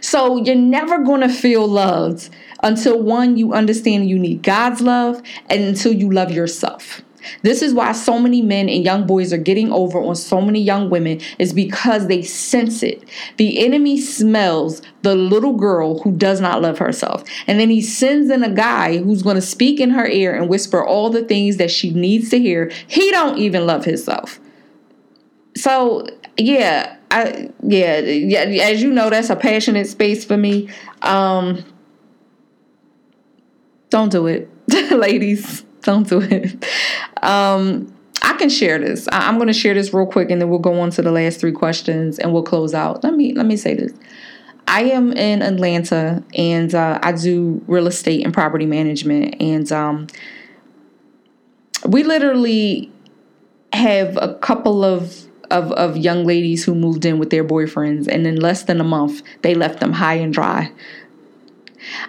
So 0.00 0.36
you're 0.36 0.54
never 0.54 0.98
going 0.98 1.20
to 1.22 1.28
feel 1.28 1.66
loved 1.66 2.28
until 2.62 3.02
one 3.02 3.36
you 3.36 3.52
understand 3.52 4.08
you 4.08 4.18
need 4.18 4.42
God's 4.42 4.80
love 4.80 5.20
and 5.48 5.62
until 5.62 5.92
you 5.92 6.10
love 6.10 6.30
yourself. 6.30 7.02
This 7.42 7.62
is 7.62 7.74
why 7.74 7.92
so 7.92 8.18
many 8.18 8.42
men 8.42 8.68
and 8.68 8.84
young 8.84 9.06
boys 9.06 9.32
are 9.32 9.38
getting 9.38 9.72
over 9.72 10.00
on 10.00 10.16
so 10.16 10.40
many 10.40 10.60
young 10.60 10.90
women 10.90 11.20
is 11.38 11.52
because 11.52 12.06
they 12.06 12.22
sense 12.22 12.82
it. 12.82 13.08
The 13.36 13.64
enemy 13.64 14.00
smells 14.00 14.82
the 15.02 15.14
little 15.14 15.54
girl 15.54 16.00
who 16.00 16.12
does 16.12 16.40
not 16.40 16.62
love 16.62 16.78
herself. 16.78 17.24
And 17.46 17.58
then 17.58 17.70
he 17.70 17.82
sends 17.82 18.30
in 18.30 18.42
a 18.42 18.50
guy 18.52 18.98
who's 18.98 19.22
going 19.22 19.36
to 19.36 19.42
speak 19.42 19.80
in 19.80 19.90
her 19.90 20.06
ear 20.06 20.34
and 20.34 20.48
whisper 20.48 20.84
all 20.84 21.10
the 21.10 21.24
things 21.24 21.56
that 21.56 21.70
she 21.70 21.90
needs 21.90 22.30
to 22.30 22.38
hear. 22.38 22.70
He 22.86 23.10
don't 23.10 23.38
even 23.38 23.66
love 23.66 23.84
himself. 23.84 24.40
So, 25.56 26.06
yeah, 26.36 26.96
I 27.10 27.50
yeah, 27.62 27.98
yeah, 27.98 28.40
as 28.62 28.82
you 28.82 28.90
know 28.92 29.10
that's 29.10 29.30
a 29.30 29.36
passionate 29.36 29.88
space 29.88 30.24
for 30.24 30.36
me. 30.36 30.68
Um 31.02 31.64
don't 33.90 34.10
do 34.10 34.26
it. 34.28 34.48
Ladies, 34.92 35.64
don't 35.82 36.08
do 36.08 36.20
it. 36.20 36.64
Um, 37.22 37.92
I 38.22 38.34
can 38.34 38.48
share 38.48 38.78
this. 38.78 39.08
I, 39.08 39.28
am 39.28 39.36
going 39.36 39.48
to 39.48 39.52
share 39.52 39.74
this 39.74 39.94
real 39.94 40.06
quick, 40.06 40.30
and 40.30 40.40
then 40.40 40.50
we'll 40.50 40.58
go 40.58 40.80
on 40.80 40.90
to 40.90 41.02
the 41.02 41.10
last 41.10 41.40
three 41.40 41.52
questions, 41.52 42.18
and 42.18 42.32
we'll 42.32 42.42
close 42.42 42.74
out. 42.74 43.02
Let 43.02 43.14
me 43.14 43.32
let 43.34 43.46
me 43.46 43.56
say 43.56 43.74
this. 43.74 43.92
I 44.68 44.82
am 44.84 45.12
in 45.12 45.42
Atlanta, 45.42 46.22
and 46.34 46.74
uh, 46.74 46.98
I 47.02 47.12
do 47.12 47.62
real 47.66 47.86
estate 47.86 48.24
and 48.24 48.32
property 48.32 48.66
management, 48.66 49.36
and 49.40 49.70
um, 49.72 50.06
we 51.86 52.02
literally 52.02 52.92
have 53.72 54.16
a 54.16 54.34
couple 54.34 54.84
of 54.84 55.26
of, 55.50 55.72
of 55.72 55.96
young 55.96 56.24
ladies 56.24 56.64
who 56.64 56.74
moved 56.74 57.04
in 57.04 57.18
with 57.18 57.30
their 57.30 57.44
boyfriends, 57.44 58.06
and 58.06 58.26
in 58.26 58.36
less 58.36 58.64
than 58.64 58.80
a 58.80 58.84
month, 58.84 59.22
they 59.42 59.54
left 59.54 59.80
them 59.80 59.92
high 59.92 60.14
and 60.14 60.32
dry. 60.32 60.70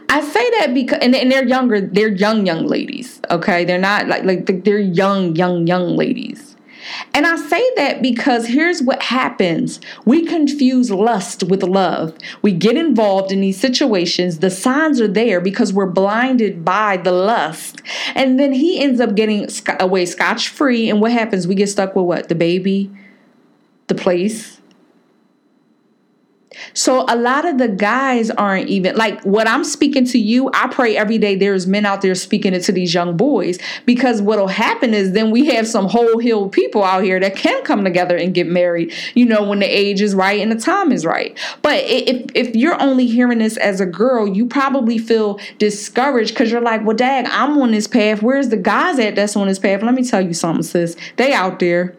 I 0.09 0.21
say 0.21 0.49
that 0.59 0.73
because, 0.73 0.99
and, 1.01 1.15
and 1.15 1.31
they're 1.31 1.45
younger, 1.45 1.81
they're 1.81 2.09
young, 2.09 2.45
young 2.45 2.65
ladies. 2.65 3.21
Okay, 3.29 3.65
they're 3.65 3.79
not 3.79 4.07
like 4.07 4.23
like 4.23 4.63
they're 4.63 4.79
young, 4.79 5.35
young, 5.35 5.67
young 5.67 5.95
ladies. 5.95 6.51
And 7.13 7.25
I 7.25 7.35
say 7.35 7.63
that 7.75 8.01
because 8.01 8.47
here's 8.47 8.81
what 8.81 9.03
happens. 9.03 9.79
We 10.05 10.25
confuse 10.25 10.91
lust 10.91 11.43
with 11.43 11.63
love. 11.63 12.17
We 12.41 12.51
get 12.51 12.77
involved 12.77 13.31
in 13.31 13.41
these 13.41 13.59
situations. 13.59 14.39
The 14.39 14.49
signs 14.49 14.99
are 14.99 15.07
there 15.07 15.41
because 15.41 15.73
we're 15.73 15.85
blinded 15.85 16.65
by 16.65 16.97
the 16.97 17.11
lust. 17.11 17.81
And 18.15 18.39
then 18.39 18.53
he 18.53 18.81
ends 18.81 18.99
up 18.99 19.15
getting 19.15 19.47
away 19.79 20.05
scotch 20.05 20.49
free. 20.49 20.89
And 20.89 21.01
what 21.01 21.11
happens? 21.11 21.47
We 21.47 21.55
get 21.55 21.69
stuck 21.69 21.95
with 21.95 22.05
what? 22.05 22.29
The 22.29 22.35
baby, 22.35 22.91
the 23.87 23.95
place, 23.95 24.60
So 26.73 27.05
a 27.07 27.15
lot 27.15 27.45
of 27.45 27.57
the 27.57 27.67
guys 27.67 28.29
aren't 28.31 28.69
even 28.69 28.95
like 28.95 29.21
what 29.23 29.47
I'm 29.47 29.63
speaking 29.63 30.05
to 30.05 30.19
you. 30.19 30.49
I 30.53 30.67
pray 30.67 30.97
every 30.97 31.17
day 31.17 31.35
there's 31.35 31.67
men 31.67 31.85
out 31.85 32.01
there 32.01 32.15
speaking 32.15 32.53
it 32.53 32.61
to 32.61 32.71
these 32.71 32.93
young 32.93 33.17
boys 33.17 33.59
because 33.85 34.21
what'll 34.21 34.47
happen 34.47 34.93
is 34.93 35.11
then 35.13 35.31
we 35.31 35.45
have 35.47 35.67
some 35.67 35.87
whole 35.87 36.19
hill 36.19 36.49
people 36.49 36.83
out 36.83 37.03
here 37.03 37.19
that 37.19 37.35
can 37.35 37.63
come 37.63 37.83
together 37.83 38.15
and 38.15 38.33
get 38.33 38.47
married, 38.47 38.93
you 39.13 39.25
know, 39.25 39.43
when 39.43 39.59
the 39.59 39.65
age 39.65 40.01
is 40.01 40.15
right 40.15 40.39
and 40.39 40.51
the 40.51 40.59
time 40.59 40.91
is 40.91 41.05
right. 41.05 41.37
But 41.61 41.83
if 41.85 42.31
if 42.35 42.55
you're 42.55 42.81
only 42.81 43.07
hearing 43.07 43.39
this 43.39 43.57
as 43.57 43.79
a 43.79 43.85
girl, 43.85 44.27
you 44.27 44.45
probably 44.45 44.97
feel 44.97 45.39
discouraged 45.57 46.33
because 46.33 46.51
you're 46.51 46.61
like, 46.61 46.83
well, 46.85 46.95
dag, 46.95 47.25
I'm 47.29 47.57
on 47.57 47.71
this 47.71 47.87
path. 47.87 48.21
Where's 48.21 48.49
the 48.49 48.57
guys 48.57 48.99
at 48.99 49.15
that's 49.15 49.35
on 49.35 49.47
this 49.47 49.59
path? 49.59 49.83
Let 49.83 49.93
me 49.93 50.03
tell 50.03 50.21
you 50.21 50.33
something, 50.33 50.63
sis. 50.63 50.95
They 51.17 51.33
out 51.33 51.59
there. 51.59 51.95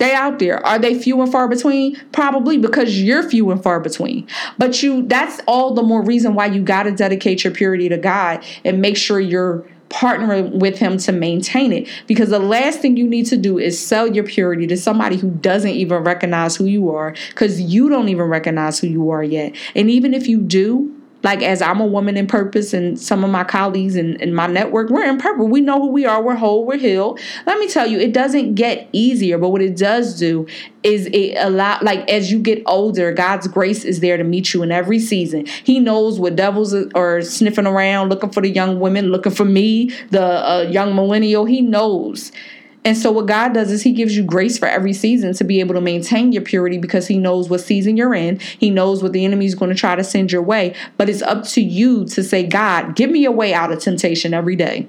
They 0.00 0.14
out 0.14 0.38
there. 0.38 0.64
Are 0.66 0.78
they 0.78 0.98
few 0.98 1.20
and 1.20 1.30
far 1.30 1.46
between? 1.46 1.94
Probably 2.10 2.56
because 2.56 2.98
you're 2.98 3.22
few 3.22 3.50
and 3.50 3.62
far 3.62 3.80
between. 3.80 4.26
But 4.56 4.82
you 4.82 5.02
that's 5.02 5.40
all 5.46 5.74
the 5.74 5.82
more 5.82 6.02
reason 6.02 6.34
why 6.34 6.46
you 6.46 6.62
got 6.62 6.84
to 6.84 6.90
dedicate 6.90 7.44
your 7.44 7.52
purity 7.52 7.90
to 7.90 7.98
God 7.98 8.42
and 8.64 8.80
make 8.80 8.96
sure 8.96 9.20
you're 9.20 9.62
partnering 9.90 10.52
with 10.52 10.78
him 10.78 10.96
to 10.96 11.12
maintain 11.12 11.72
it 11.72 11.86
because 12.06 12.30
the 12.30 12.38
last 12.38 12.78
thing 12.80 12.96
you 12.96 13.06
need 13.06 13.26
to 13.26 13.36
do 13.36 13.58
is 13.58 13.84
sell 13.84 14.06
your 14.06 14.24
purity 14.24 14.66
to 14.68 14.76
somebody 14.76 15.16
who 15.16 15.30
doesn't 15.30 15.72
even 15.72 15.98
recognize 16.04 16.54
who 16.54 16.64
you 16.64 16.94
are 16.94 17.12
because 17.30 17.60
you 17.60 17.88
don't 17.88 18.08
even 18.08 18.26
recognize 18.26 18.78
who 18.78 18.86
you 18.86 19.10
are 19.10 19.24
yet 19.24 19.52
and 19.74 19.90
even 19.90 20.14
if 20.14 20.28
you 20.28 20.40
do 20.40 20.96
like 21.22 21.42
as 21.42 21.60
I'm 21.60 21.80
a 21.80 21.86
woman 21.86 22.16
in 22.16 22.26
purpose 22.26 22.72
and 22.72 22.98
some 22.98 23.24
of 23.24 23.30
my 23.30 23.44
colleagues 23.44 23.96
and, 23.96 24.34
my 24.34 24.46
network, 24.46 24.90
we're 24.90 25.04
in 25.04 25.18
purpose. 25.18 25.46
We 25.46 25.60
know 25.60 25.80
who 25.80 25.88
we 25.88 26.06
are, 26.06 26.22
we're 26.22 26.36
whole, 26.36 26.64
we're 26.64 26.78
healed. 26.78 27.20
Let 27.46 27.58
me 27.58 27.68
tell 27.68 27.86
you, 27.86 27.98
it 27.98 28.12
doesn't 28.12 28.54
get 28.54 28.88
easier, 28.92 29.38
but 29.38 29.50
what 29.50 29.60
it 29.60 29.76
does 29.76 30.18
do 30.18 30.46
is 30.82 31.06
it 31.06 31.36
a 31.36 31.50
lot 31.50 31.82
like 31.82 32.08
as 32.08 32.30
you 32.32 32.38
get 32.38 32.62
older, 32.66 33.12
God's 33.12 33.48
grace 33.48 33.84
is 33.84 34.00
there 34.00 34.16
to 34.16 34.24
meet 34.24 34.54
you 34.54 34.62
in 34.62 34.72
every 34.72 34.98
season. 34.98 35.46
He 35.64 35.80
knows 35.80 36.18
what 36.18 36.36
devils 36.36 36.74
are 36.94 37.22
sniffing 37.22 37.66
around, 37.66 38.08
looking 38.08 38.30
for 38.30 38.40
the 38.40 38.50
young 38.50 38.80
women, 38.80 39.10
looking 39.10 39.32
for 39.32 39.44
me, 39.44 39.90
the 40.10 40.22
uh, 40.22 40.62
young 40.70 40.94
millennial. 40.94 41.44
He 41.44 41.60
knows. 41.60 42.32
And 42.84 42.96
so, 42.96 43.12
what 43.12 43.26
God 43.26 43.52
does 43.52 43.70
is 43.70 43.82
He 43.82 43.92
gives 43.92 44.16
you 44.16 44.22
grace 44.22 44.58
for 44.58 44.66
every 44.66 44.94
season 44.94 45.34
to 45.34 45.44
be 45.44 45.60
able 45.60 45.74
to 45.74 45.80
maintain 45.80 46.32
your 46.32 46.42
purity 46.42 46.78
because 46.78 47.06
He 47.06 47.18
knows 47.18 47.50
what 47.50 47.60
season 47.60 47.96
you're 47.96 48.14
in. 48.14 48.38
He 48.38 48.70
knows 48.70 49.02
what 49.02 49.12
the 49.12 49.24
enemy 49.24 49.44
is 49.44 49.54
going 49.54 49.70
to 49.70 49.76
try 49.76 49.96
to 49.96 50.04
send 50.04 50.32
your 50.32 50.42
way. 50.42 50.74
But 50.96 51.10
it's 51.10 51.22
up 51.22 51.44
to 51.48 51.60
you 51.60 52.06
to 52.06 52.24
say, 52.24 52.46
God, 52.46 52.96
give 52.96 53.10
me 53.10 53.26
a 53.26 53.30
way 53.30 53.52
out 53.52 53.70
of 53.70 53.80
temptation 53.80 54.32
every 54.32 54.56
day. 54.56 54.88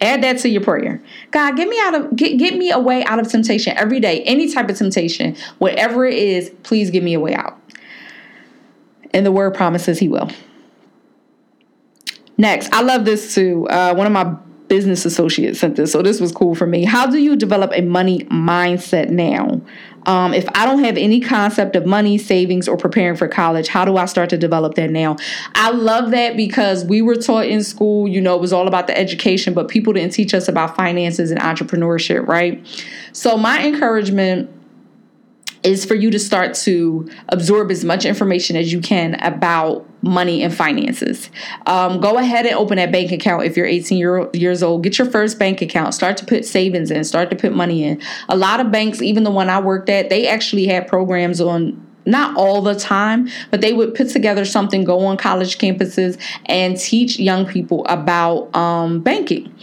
Add 0.00 0.22
that 0.22 0.38
to 0.38 0.48
your 0.48 0.62
prayer. 0.62 1.02
God, 1.30 1.56
get 1.56 1.68
me 1.68 1.78
out 1.80 1.94
of 1.94 2.16
get, 2.16 2.38
get 2.38 2.56
me 2.56 2.70
a 2.70 2.78
way 2.78 3.04
out 3.04 3.18
of 3.20 3.28
temptation 3.28 3.76
every 3.76 4.00
day. 4.00 4.22
Any 4.22 4.52
type 4.52 4.68
of 4.68 4.76
temptation, 4.76 5.36
whatever 5.58 6.04
it 6.04 6.14
is, 6.14 6.50
please 6.62 6.90
give 6.90 7.04
me 7.04 7.14
a 7.14 7.20
way 7.20 7.34
out. 7.34 7.60
And 9.12 9.24
the 9.24 9.32
word 9.32 9.54
promises 9.54 9.98
he 9.98 10.08
will. 10.08 10.28
Next, 12.36 12.72
I 12.72 12.82
love 12.82 13.04
this 13.04 13.34
too. 13.34 13.66
Uh, 13.68 13.94
one 13.94 14.06
of 14.06 14.12
my 14.12 14.36
business 14.68 15.04
associate 15.04 15.56
sent 15.56 15.76
this, 15.76 15.92
so 15.92 16.02
this 16.02 16.20
was 16.20 16.32
cool 16.32 16.54
for 16.54 16.66
me. 16.66 16.84
How 16.84 17.06
do 17.06 17.18
you 17.18 17.36
develop 17.36 17.72
a 17.74 17.82
money 17.82 18.20
mindset 18.24 19.10
now? 19.10 19.60
Um, 20.06 20.32
if 20.32 20.48
I 20.54 20.64
don't 20.64 20.84
have 20.84 20.96
any 20.96 21.20
concept 21.20 21.76
of 21.76 21.84
money, 21.84 22.16
savings, 22.16 22.68
or 22.68 22.76
preparing 22.76 23.16
for 23.16 23.28
college, 23.28 23.68
how 23.68 23.84
do 23.84 23.96
I 23.96 24.06
start 24.06 24.30
to 24.30 24.38
develop 24.38 24.74
that 24.74 24.90
now? 24.90 25.16
I 25.54 25.70
love 25.70 26.12
that 26.12 26.36
because 26.36 26.84
we 26.84 27.02
were 27.02 27.16
taught 27.16 27.46
in 27.46 27.62
school, 27.62 28.08
you 28.08 28.20
know, 28.20 28.34
it 28.34 28.40
was 28.40 28.52
all 28.52 28.68
about 28.68 28.86
the 28.86 28.96
education, 28.96 29.54
but 29.54 29.68
people 29.68 29.92
didn't 29.92 30.12
teach 30.12 30.32
us 30.34 30.48
about 30.48 30.76
finances 30.76 31.30
and 31.30 31.40
entrepreneurship, 31.40 32.26
right? 32.26 32.64
So, 33.12 33.36
my 33.36 33.66
encouragement 33.66 34.50
is 35.62 35.84
for 35.84 35.94
you 35.94 36.10
to 36.10 36.18
start 36.18 36.54
to 36.54 37.08
absorb 37.28 37.70
as 37.70 37.84
much 37.84 38.04
information 38.04 38.56
as 38.56 38.72
you 38.72 38.80
can 38.80 39.14
about 39.16 39.87
money 40.02 40.42
and 40.42 40.54
finances. 40.54 41.30
Um, 41.66 42.00
go 42.00 42.18
ahead 42.18 42.46
and 42.46 42.54
open 42.54 42.76
that 42.76 42.92
bank 42.92 43.12
account 43.12 43.44
if 43.44 43.56
you're 43.56 43.66
18 43.66 43.98
year, 43.98 44.30
years 44.32 44.62
old. 44.62 44.82
Get 44.82 44.98
your 44.98 45.10
first 45.10 45.38
bank 45.38 45.60
account. 45.60 45.94
Start 45.94 46.16
to 46.18 46.26
put 46.26 46.44
savings 46.44 46.90
in. 46.90 47.04
Start 47.04 47.30
to 47.30 47.36
put 47.36 47.52
money 47.52 47.84
in. 47.84 48.00
A 48.28 48.36
lot 48.36 48.60
of 48.60 48.70
banks, 48.70 49.02
even 49.02 49.24
the 49.24 49.30
one 49.30 49.48
I 49.48 49.60
worked 49.60 49.88
at, 49.88 50.08
they 50.10 50.28
actually 50.28 50.66
had 50.66 50.86
programs 50.86 51.40
on 51.40 51.84
not 52.08 52.36
all 52.36 52.62
the 52.62 52.74
time, 52.74 53.28
but 53.50 53.60
they 53.60 53.72
would 53.72 53.94
put 53.94 54.08
together 54.08 54.44
something, 54.44 54.82
go 54.82 55.04
on 55.04 55.16
college 55.16 55.58
campuses, 55.58 56.18
and 56.46 56.76
teach 56.76 57.18
young 57.18 57.46
people 57.46 57.84
about 57.86 58.54
um, 58.56 59.00
banking. 59.00 59.54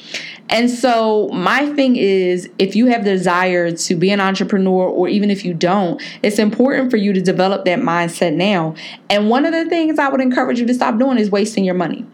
And 0.50 0.70
so, 0.70 1.28
my 1.30 1.74
thing 1.74 1.96
is 1.96 2.50
if 2.60 2.76
you 2.76 2.86
have 2.88 3.04
the 3.04 3.12
desire 3.12 3.72
to 3.72 3.96
be 3.96 4.12
an 4.12 4.22
entrepreneur, 4.22 4.88
or 4.88 5.08
even 5.08 5.32
if 5.32 5.44
you 5.44 5.54
don't, 5.54 6.02
it's 6.22 6.38
important 6.38 6.92
for 6.92 6.98
you 6.98 7.14
to 7.14 7.22
develop 7.22 7.66
that 7.66 7.80
mindset 7.80 8.34
now. 8.34 8.76
And 9.10 9.30
one 9.30 9.46
of 9.46 9.54
the 9.54 9.66
things 9.68 9.98
I 9.98 10.08
would 10.10 10.22
encourage 10.22 10.60
you 10.60 10.68
to 10.68 10.74
stop 10.74 11.00
doing 11.00 11.18
is 11.18 11.32
wasting 11.32 11.66
your 11.66 11.76
money 11.76 12.06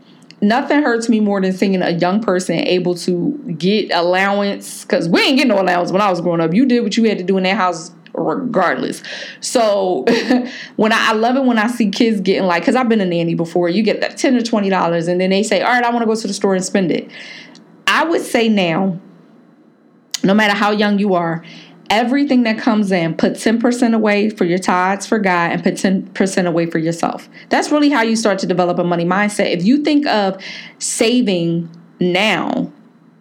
nothing 0.41 0.81
hurts 0.81 1.07
me 1.07 1.19
more 1.19 1.39
than 1.39 1.53
seeing 1.53 1.79
a 1.81 1.91
young 1.91 2.21
person 2.21 2.55
able 2.55 2.95
to 2.95 3.31
get 3.57 3.91
allowance 3.91 4.83
because 4.83 5.07
we 5.07 5.21
ain't 5.21 5.37
getting 5.37 5.49
no 5.49 5.61
allowance 5.61 5.91
when 5.91 6.01
I 6.01 6.09
was 6.09 6.19
growing 6.19 6.41
up. 6.41 6.53
You 6.53 6.65
did 6.65 6.81
what 6.81 6.97
you 6.97 7.03
had 7.03 7.19
to 7.19 7.23
do 7.23 7.37
in 7.37 7.43
that 7.43 7.55
house 7.55 7.91
regardless. 8.13 9.03
So 9.39 10.03
when 10.75 10.91
I, 10.91 11.09
I, 11.09 11.13
love 11.13 11.35
it 11.37 11.43
when 11.43 11.57
I 11.57 11.67
see 11.67 11.89
kids 11.89 12.19
getting 12.21 12.43
like, 12.43 12.63
because 12.63 12.75
I've 12.75 12.89
been 12.89 13.01
a 13.01 13.05
nanny 13.05 13.35
before, 13.35 13.69
you 13.69 13.83
get 13.83 14.01
that 14.01 14.17
ten 14.17 14.35
or 14.35 14.41
twenty 14.41 14.69
dollars, 14.69 15.07
and 15.07 15.21
then 15.21 15.29
they 15.29 15.43
say, 15.43 15.61
"All 15.61 15.71
right, 15.71 15.83
I 15.83 15.89
want 15.89 16.01
to 16.01 16.07
go 16.07 16.15
to 16.15 16.27
the 16.27 16.33
store 16.33 16.55
and 16.55 16.63
spend 16.63 16.91
it." 16.91 17.09
I 17.91 18.05
would 18.05 18.21
say 18.21 18.47
now, 18.47 19.01
no 20.23 20.33
matter 20.33 20.53
how 20.53 20.71
young 20.71 20.97
you 20.97 21.13
are, 21.13 21.43
everything 21.89 22.43
that 22.43 22.57
comes 22.57 22.89
in, 22.89 23.15
put 23.15 23.33
10% 23.33 23.93
away 23.93 24.29
for 24.29 24.45
your 24.45 24.59
tithes 24.59 25.05
for 25.05 25.19
God 25.19 25.51
and 25.51 25.61
put 25.61 25.73
10% 25.73 26.47
away 26.47 26.67
for 26.67 26.77
yourself. 26.77 27.27
That's 27.49 27.69
really 27.69 27.89
how 27.89 28.01
you 28.01 28.15
start 28.15 28.39
to 28.39 28.47
develop 28.47 28.79
a 28.79 28.85
money 28.85 29.03
mindset. 29.03 29.51
If 29.51 29.65
you 29.65 29.83
think 29.83 30.07
of 30.07 30.41
saving 30.79 31.69
now, 31.99 32.71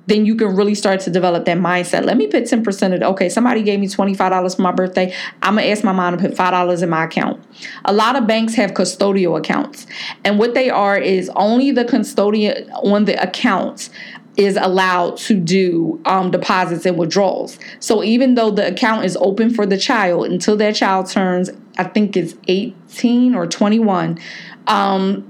then 0.06 0.24
you 0.24 0.35
can 0.35 0.54
really 0.56 0.74
start 0.74 1.00
to 1.00 1.11
develop 1.11 1.44
that 1.46 1.59
mindset. 1.59 2.04
Let 2.04 2.16
me 2.16 2.26
put 2.26 2.44
10% 2.44 2.94
of. 2.94 3.02
Okay, 3.14 3.28
somebody 3.28 3.62
gave 3.62 3.78
me 3.78 3.87
$25 3.88 4.56
for 4.56 4.62
my 4.62 4.72
birthday. 4.72 5.14
I'm 5.42 5.56
to 5.56 5.68
ask 5.68 5.85
my 5.85 5.92
mom 5.92 6.16
to 6.16 6.28
put 6.28 6.37
$5 6.37 6.83
in 6.83 6.88
my 6.88 7.04
account. 7.04 7.42
A 7.85 7.92
lot 7.92 8.16
of 8.16 8.26
banks 8.26 8.54
have 8.54 8.72
custodial 8.72 9.38
accounts. 9.38 9.87
And 10.24 10.38
what 10.38 10.54
they 10.54 10.70
are 10.70 10.98
is 10.98 11.30
only 11.37 11.70
the 11.70 11.85
custodian 11.85 12.70
on 12.70 13.04
the 13.04 13.20
accounts 13.22 13.90
is 14.36 14.56
allowed 14.56 15.16
to 15.16 15.34
do 15.34 16.00
um, 16.06 16.30
deposits 16.30 16.86
and 16.86 16.96
withdrawals. 16.96 17.58
So 17.80 18.02
even 18.04 18.34
though 18.34 18.50
the 18.50 18.66
account 18.68 19.04
is 19.04 19.16
open 19.20 19.50
for 19.50 19.66
the 19.66 19.76
child 19.76 20.26
until 20.26 20.56
that 20.58 20.74
child 20.74 21.08
turns, 21.08 21.50
I 21.78 21.84
think 21.84 22.16
it's 22.16 22.34
18 22.48 23.34
or 23.34 23.46
21, 23.46 24.18
um, 24.66 25.29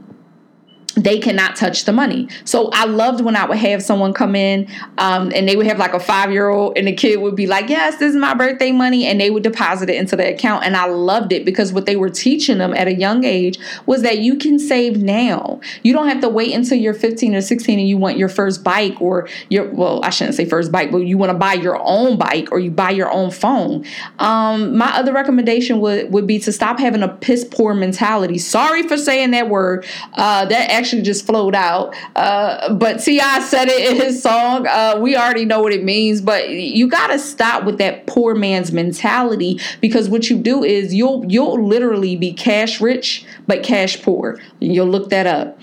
they 0.96 1.18
cannot 1.18 1.57
touch 1.57 1.85
the 1.85 1.92
money. 1.92 2.29
So 2.44 2.70
I 2.72 2.85
loved 2.85 3.20
when 3.20 3.37
I 3.37 3.46
would 3.46 3.59
have 3.59 3.83
someone 3.83 4.12
come 4.12 4.35
in 4.35 4.68
um, 4.98 5.33
and 5.35 5.48
they 5.48 5.57
would 5.57 5.66
have 5.66 5.79
like 5.79 5.94
a 5.94 6.00
five 6.00 6.33
year 6.33 6.48
old 6.48 6.76
and 6.76 6.87
the 6.87 6.92
kid 6.92 7.20
would 7.20 7.37
be 7.37 7.46
like, 7.46 7.68
Yes, 7.68 7.98
this 7.98 8.11
is 8.11 8.16
my 8.16 8.35
birthday 8.35 8.72
money. 8.72 9.07
And 9.07 9.20
they 9.20 9.31
would 9.31 9.42
deposit 9.42 9.88
it 9.88 9.96
into 9.96 10.16
the 10.16 10.33
account. 10.33 10.64
And 10.64 10.76
I 10.76 10.87
loved 10.87 11.33
it 11.33 11.44
because 11.44 11.72
what 11.72 11.87
they 11.87 11.96
were 11.96 12.11
teaching 12.11 12.59
them 12.59 12.74
at 12.74 12.88
a 12.88 12.94
young 12.94 13.24
age 13.24 13.59
was 13.87 14.03
that 14.03 14.18
you 14.18 14.37
can 14.37 14.59
save 14.59 15.03
now. 15.03 15.61
You 15.83 15.92
don't 15.92 16.09
have 16.09 16.20
to 16.22 16.29
wait 16.29 16.55
until 16.55 16.79
you're 16.79 16.94
15 16.94 17.35
or 17.35 17.40
16 17.40 17.79
and 17.79 17.88
you 17.88 17.96
want 17.96 18.16
your 18.16 18.29
first 18.29 18.64
bike 18.64 19.00
or 19.00 19.29
your, 19.48 19.70
well, 19.72 20.00
I 20.03 20.11
shouldn't 20.11 20.37
say 20.37 20.44
first 20.44 20.72
bike, 20.72 20.90
but 20.90 20.98
you 20.98 21.18
want 21.18 21.31
to 21.31 21.38
buy 21.38 21.55
your 21.55 21.79
own 21.81 22.18
bike 22.18 22.48
or 22.50 22.59
you 22.59 22.70
buy 22.70 22.90
your 22.90 23.11
own 23.11 23.31
phone. 23.31 23.85
Um, 24.18 24.76
my 24.76 24.96
other 24.96 25.12
recommendation 25.12 25.81
would, 25.81 26.12
would 26.12 26.26
be 26.26 26.38
to 26.40 26.53
stop 26.53 26.79
having 26.79 27.03
a 27.03 27.09
piss 27.09 27.44
poor 27.44 27.74
mentality. 27.74 28.38
Sorry 28.38 28.83
for 28.83 28.96
saying 28.96 29.31
that 29.33 29.48
word. 29.48 29.87
Uh, 30.14 30.44
that 30.46 30.70
actually 30.81 31.03
just 31.03 31.27
flowed 31.27 31.55
out. 31.55 31.95
Uh, 32.16 32.73
but 32.75 33.01
T.I. 33.01 33.40
said 33.40 33.69
it 33.69 33.90
in 33.90 33.97
his 33.97 34.23
song. 34.23 34.66
Uh, 34.66 34.99
we 35.01 35.14
already 35.16 35.45
know 35.45 35.61
what 35.61 35.73
it 35.73 35.85
means, 35.85 36.21
but 36.21 36.49
you 36.49 36.88
got 36.88 37.09
to 37.09 37.19
stop 37.19 37.64
with 37.64 37.79
that 37.79 38.07
poor 38.07 38.35
man's 38.35 38.73
mentality 38.73 39.61
because 39.81 40.09
what 40.09 40.31
you 40.31 40.38
do 40.38 40.64
is 40.64 40.95
you'll 40.95 41.25
you'll 41.29 41.62
literally 41.62 42.16
be 42.16 42.33
cash 42.33 42.81
rich 42.81 43.25
but 43.47 43.62
cash 43.62 44.03
poor. 44.03 44.40
You'll 44.59 44.88
look 44.88 45.11
that 45.11 45.27
up. 45.27 45.59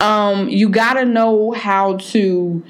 Um, 0.00 0.48
you 0.48 0.68
got 0.68 0.94
to 0.94 1.04
know 1.04 1.52
how 1.52 1.96
to 1.96 2.62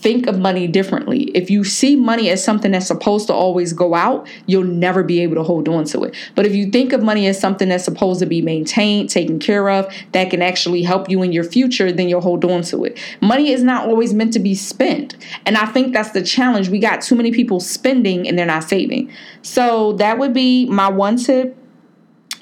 think 0.00 0.26
of 0.26 0.38
money 0.38 0.66
differently. 0.66 1.24
If 1.34 1.50
you 1.50 1.62
see 1.62 1.94
money 1.94 2.30
as 2.30 2.42
something 2.42 2.72
that's 2.72 2.86
supposed 2.86 3.26
to 3.26 3.34
always 3.34 3.72
go 3.72 3.94
out, 3.94 4.26
you'll 4.46 4.64
never 4.64 5.02
be 5.02 5.20
able 5.20 5.36
to 5.36 5.42
hold 5.42 5.68
on 5.68 5.84
to 5.86 6.04
it. 6.04 6.14
But 6.34 6.46
if 6.46 6.54
you 6.54 6.70
think 6.70 6.92
of 6.92 7.02
money 7.02 7.26
as 7.26 7.38
something 7.38 7.68
that's 7.68 7.84
supposed 7.84 8.20
to 8.20 8.26
be 8.26 8.40
maintained, 8.40 9.10
taken 9.10 9.38
care 9.38 9.68
of, 9.68 9.92
that 10.12 10.30
can 10.30 10.42
actually 10.42 10.82
help 10.82 11.10
you 11.10 11.22
in 11.22 11.32
your 11.32 11.44
future, 11.44 11.92
then 11.92 12.08
you'll 12.08 12.20
hold 12.20 12.44
on 12.44 12.62
to 12.62 12.84
it. 12.84 12.98
Money 13.20 13.52
is 13.52 13.62
not 13.62 13.88
always 13.88 14.14
meant 14.14 14.32
to 14.32 14.38
be 14.38 14.54
spent. 14.54 15.16
And 15.44 15.56
I 15.56 15.66
think 15.66 15.92
that's 15.92 16.12
the 16.12 16.22
challenge. 16.22 16.68
We 16.68 16.78
got 16.78 17.02
too 17.02 17.14
many 17.14 17.30
people 17.30 17.60
spending 17.60 18.26
and 18.26 18.38
they're 18.38 18.46
not 18.46 18.64
saving. 18.64 19.12
So 19.42 19.92
that 19.94 20.18
would 20.18 20.32
be 20.32 20.66
my 20.66 20.88
one 20.88 21.16
tip. 21.16 21.56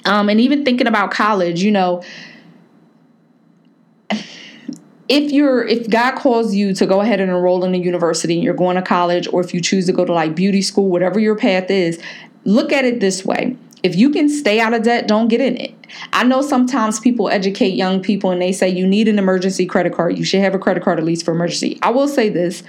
Um, 0.05 0.29
and 0.29 0.39
even 0.39 0.63
thinking 0.63 0.87
about 0.87 1.11
college, 1.11 1.61
you 1.61 1.71
know, 1.71 2.03
if 5.09 5.31
you're 5.31 5.65
if 5.67 5.89
God 5.89 6.15
calls 6.15 6.53
you 6.53 6.73
to 6.75 6.85
go 6.85 7.01
ahead 7.01 7.19
and 7.19 7.29
enroll 7.29 7.65
in 7.65 7.73
a 7.75 7.77
university 7.77 8.35
and 8.35 8.43
you're 8.43 8.53
going 8.53 8.75
to 8.75 8.81
college 8.81 9.27
or 9.33 9.41
if 9.41 9.53
you 9.53 9.59
choose 9.59 9.87
to 9.87 9.91
go 9.91 10.05
to 10.05 10.13
like 10.13 10.35
beauty 10.35 10.61
school 10.61 10.89
whatever 10.89 11.19
your 11.19 11.35
path 11.35 11.69
is 11.69 11.99
look 12.45 12.71
at 12.71 12.85
it 12.85 12.99
this 12.99 13.25
way 13.25 13.57
If 13.81 13.95
you 13.95 14.09
can 14.09 14.29
stay 14.29 14.59
out 14.59 14.73
of 14.73 14.83
debt, 14.83 15.07
don't 15.07 15.29
get 15.29 15.39
in 15.39 15.55
it. 15.57 15.73
I 16.11 16.23
know 16.23 16.41
sometimes 16.41 16.99
people 16.99 17.29
educate 17.29 17.69
young 17.69 18.01
people 18.01 18.29
and 18.31 18.41
they 18.41 18.51
say 18.51 18.69
you 18.69 18.85
need 18.85 19.07
an 19.07 19.17
emergency 19.17 19.65
credit 19.65 19.93
card. 19.93 20.17
You 20.17 20.25
should 20.25 20.41
have 20.41 20.53
a 20.53 20.59
credit 20.59 20.83
card 20.83 20.99
at 20.99 21.05
least 21.05 21.25
for 21.25 21.31
emergency. 21.31 21.79
I 21.81 21.89
will 21.89 22.07
say 22.07 22.29
this 22.29 22.61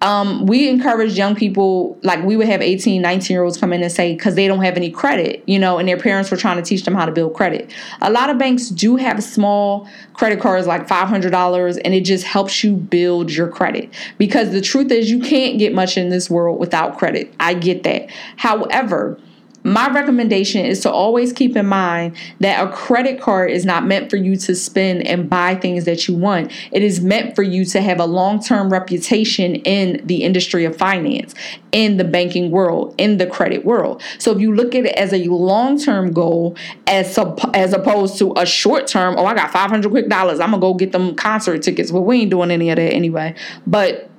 um, 0.00 0.46
we 0.46 0.68
encourage 0.68 1.16
young 1.16 1.34
people, 1.34 1.98
like 2.02 2.22
we 2.24 2.36
would 2.36 2.46
have 2.46 2.60
18, 2.60 3.00
19 3.00 3.34
year 3.34 3.42
olds 3.42 3.56
come 3.56 3.72
in 3.72 3.82
and 3.82 3.90
say, 3.90 4.14
because 4.14 4.34
they 4.34 4.46
don't 4.46 4.62
have 4.62 4.76
any 4.76 4.90
credit, 4.90 5.42
you 5.46 5.58
know, 5.58 5.78
and 5.78 5.88
their 5.88 5.96
parents 5.96 6.30
were 6.30 6.36
trying 6.36 6.56
to 6.56 6.62
teach 6.62 6.84
them 6.84 6.94
how 6.94 7.06
to 7.06 7.12
build 7.12 7.34
credit. 7.34 7.72
A 8.02 8.10
lot 8.10 8.28
of 8.28 8.36
banks 8.36 8.68
do 8.68 8.96
have 8.96 9.22
small 9.24 9.88
credit 10.12 10.40
cards, 10.40 10.66
like 10.66 10.86
$500, 10.86 11.80
and 11.84 11.94
it 11.94 12.02
just 12.02 12.24
helps 12.24 12.62
you 12.62 12.74
build 12.74 13.32
your 13.32 13.48
credit. 13.48 13.88
Because 14.18 14.50
the 14.50 14.60
truth 14.60 14.90
is, 14.90 15.10
you 15.10 15.20
can't 15.20 15.58
get 15.58 15.72
much 15.72 15.96
in 15.96 16.10
this 16.10 16.28
world 16.28 16.60
without 16.60 16.98
credit. 16.98 17.32
I 17.40 17.54
get 17.54 17.82
that. 17.84 18.10
However, 18.36 19.18
my 19.64 19.88
recommendation 19.88 20.64
is 20.64 20.80
to 20.80 20.90
always 20.90 21.32
keep 21.32 21.56
in 21.56 21.66
mind 21.66 22.14
that 22.40 22.62
a 22.62 22.70
credit 22.70 23.18
card 23.18 23.50
is 23.50 23.64
not 23.64 23.86
meant 23.86 24.10
for 24.10 24.16
you 24.16 24.36
to 24.36 24.54
spend 24.54 25.06
and 25.06 25.28
buy 25.28 25.54
things 25.54 25.86
that 25.86 26.06
you 26.06 26.14
want. 26.14 26.52
It 26.70 26.82
is 26.82 27.00
meant 27.00 27.34
for 27.34 27.42
you 27.42 27.64
to 27.66 27.80
have 27.80 27.98
a 27.98 28.04
long 28.04 28.42
term 28.42 28.70
reputation 28.70 29.56
in 29.56 30.06
the 30.06 30.22
industry 30.22 30.66
of 30.66 30.76
finance, 30.76 31.34
in 31.72 31.96
the 31.96 32.04
banking 32.04 32.50
world, 32.50 32.94
in 32.98 33.16
the 33.16 33.26
credit 33.26 33.64
world. 33.64 34.02
So 34.18 34.32
if 34.32 34.38
you 34.38 34.54
look 34.54 34.74
at 34.74 34.84
it 34.84 34.94
as 34.96 35.14
a 35.14 35.24
long 35.24 35.78
term 35.78 36.12
goal, 36.12 36.56
as, 36.86 37.18
as 37.54 37.72
opposed 37.72 38.18
to 38.18 38.34
a 38.36 38.44
short 38.44 38.86
term, 38.86 39.14
oh, 39.16 39.24
I 39.24 39.34
got 39.34 39.50
500 39.50 39.90
quick 39.90 40.10
dollars, 40.10 40.40
I'm 40.40 40.50
gonna 40.50 40.60
go 40.60 40.74
get 40.74 40.92
them 40.92 41.14
concert 41.14 41.62
tickets. 41.62 41.90
Well, 41.90 42.04
we 42.04 42.20
ain't 42.20 42.30
doing 42.30 42.50
any 42.50 42.68
of 42.68 42.76
that 42.76 42.92
anyway. 42.92 43.34
But 43.66 44.10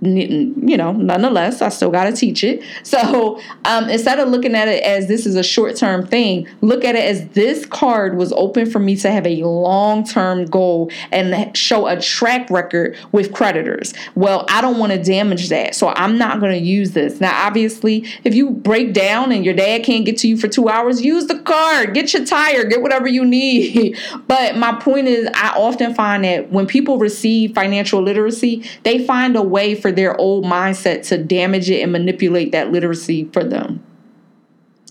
you 0.00 0.76
know, 0.76 0.92
nonetheless, 0.92 1.62
I 1.62 1.68
still 1.70 1.90
got 1.90 2.04
to 2.04 2.12
teach 2.12 2.44
it. 2.44 2.62
So 2.84 3.40
um, 3.64 3.88
instead 3.88 4.20
of 4.20 4.28
looking 4.28 4.54
at 4.54 4.68
it 4.68 4.82
as 4.84 5.08
this 5.08 5.26
is 5.26 5.36
a 5.36 5.42
short 5.42 5.74
term 5.76 6.06
thing, 6.06 6.46
look 6.60 6.84
at 6.84 6.94
it 6.94 7.04
as 7.04 7.26
this 7.28 7.66
card 7.66 8.16
was 8.16 8.32
open 8.34 8.70
for 8.70 8.78
me 8.78 8.94
to 8.96 9.10
have 9.10 9.26
a 9.26 9.42
long 9.42 10.04
term 10.04 10.44
goal 10.44 10.92
and 11.10 11.56
show 11.56 11.86
a 11.86 12.00
track 12.00 12.50
record 12.50 12.96
with 13.10 13.32
creditors. 13.32 13.94
Well, 14.14 14.44
I 14.48 14.60
don't 14.60 14.78
want 14.78 14.92
to 14.92 15.02
damage 15.02 15.48
that. 15.48 15.74
So 15.74 15.88
I'm 15.88 16.18
not 16.18 16.40
going 16.40 16.52
to 16.52 16.58
use 16.64 16.92
this. 16.92 17.20
Now, 17.20 17.46
obviously, 17.46 18.06
if 18.22 18.34
you 18.34 18.50
break 18.50 18.92
down 18.92 19.32
and 19.32 19.44
your 19.44 19.54
dad 19.54 19.82
can't 19.82 20.04
get 20.04 20.18
to 20.18 20.28
you 20.28 20.36
for 20.36 20.46
two 20.46 20.68
hours, 20.68 21.02
use 21.02 21.26
the 21.26 21.38
card, 21.40 21.94
get 21.94 22.12
your 22.12 22.24
tire, 22.24 22.64
get 22.64 22.82
whatever 22.82 23.08
you 23.08 23.24
need. 23.24 23.98
but 24.28 24.56
my 24.56 24.72
point 24.74 25.08
is, 25.08 25.28
I 25.34 25.54
often 25.56 25.94
find 25.94 26.24
that 26.24 26.50
when 26.50 26.66
people 26.66 26.98
receive 26.98 27.54
financial 27.54 28.02
literacy, 28.02 28.64
they 28.82 29.04
find 29.04 29.36
a 29.36 29.42
way 29.42 29.74
for 29.74 29.90
their 29.94 30.18
old 30.20 30.44
mindset 30.44 31.06
to 31.08 31.18
damage 31.18 31.70
it 31.70 31.82
and 31.82 31.92
manipulate 31.92 32.52
that 32.52 32.72
literacy 32.72 33.24
for 33.32 33.44
them. 33.44 33.84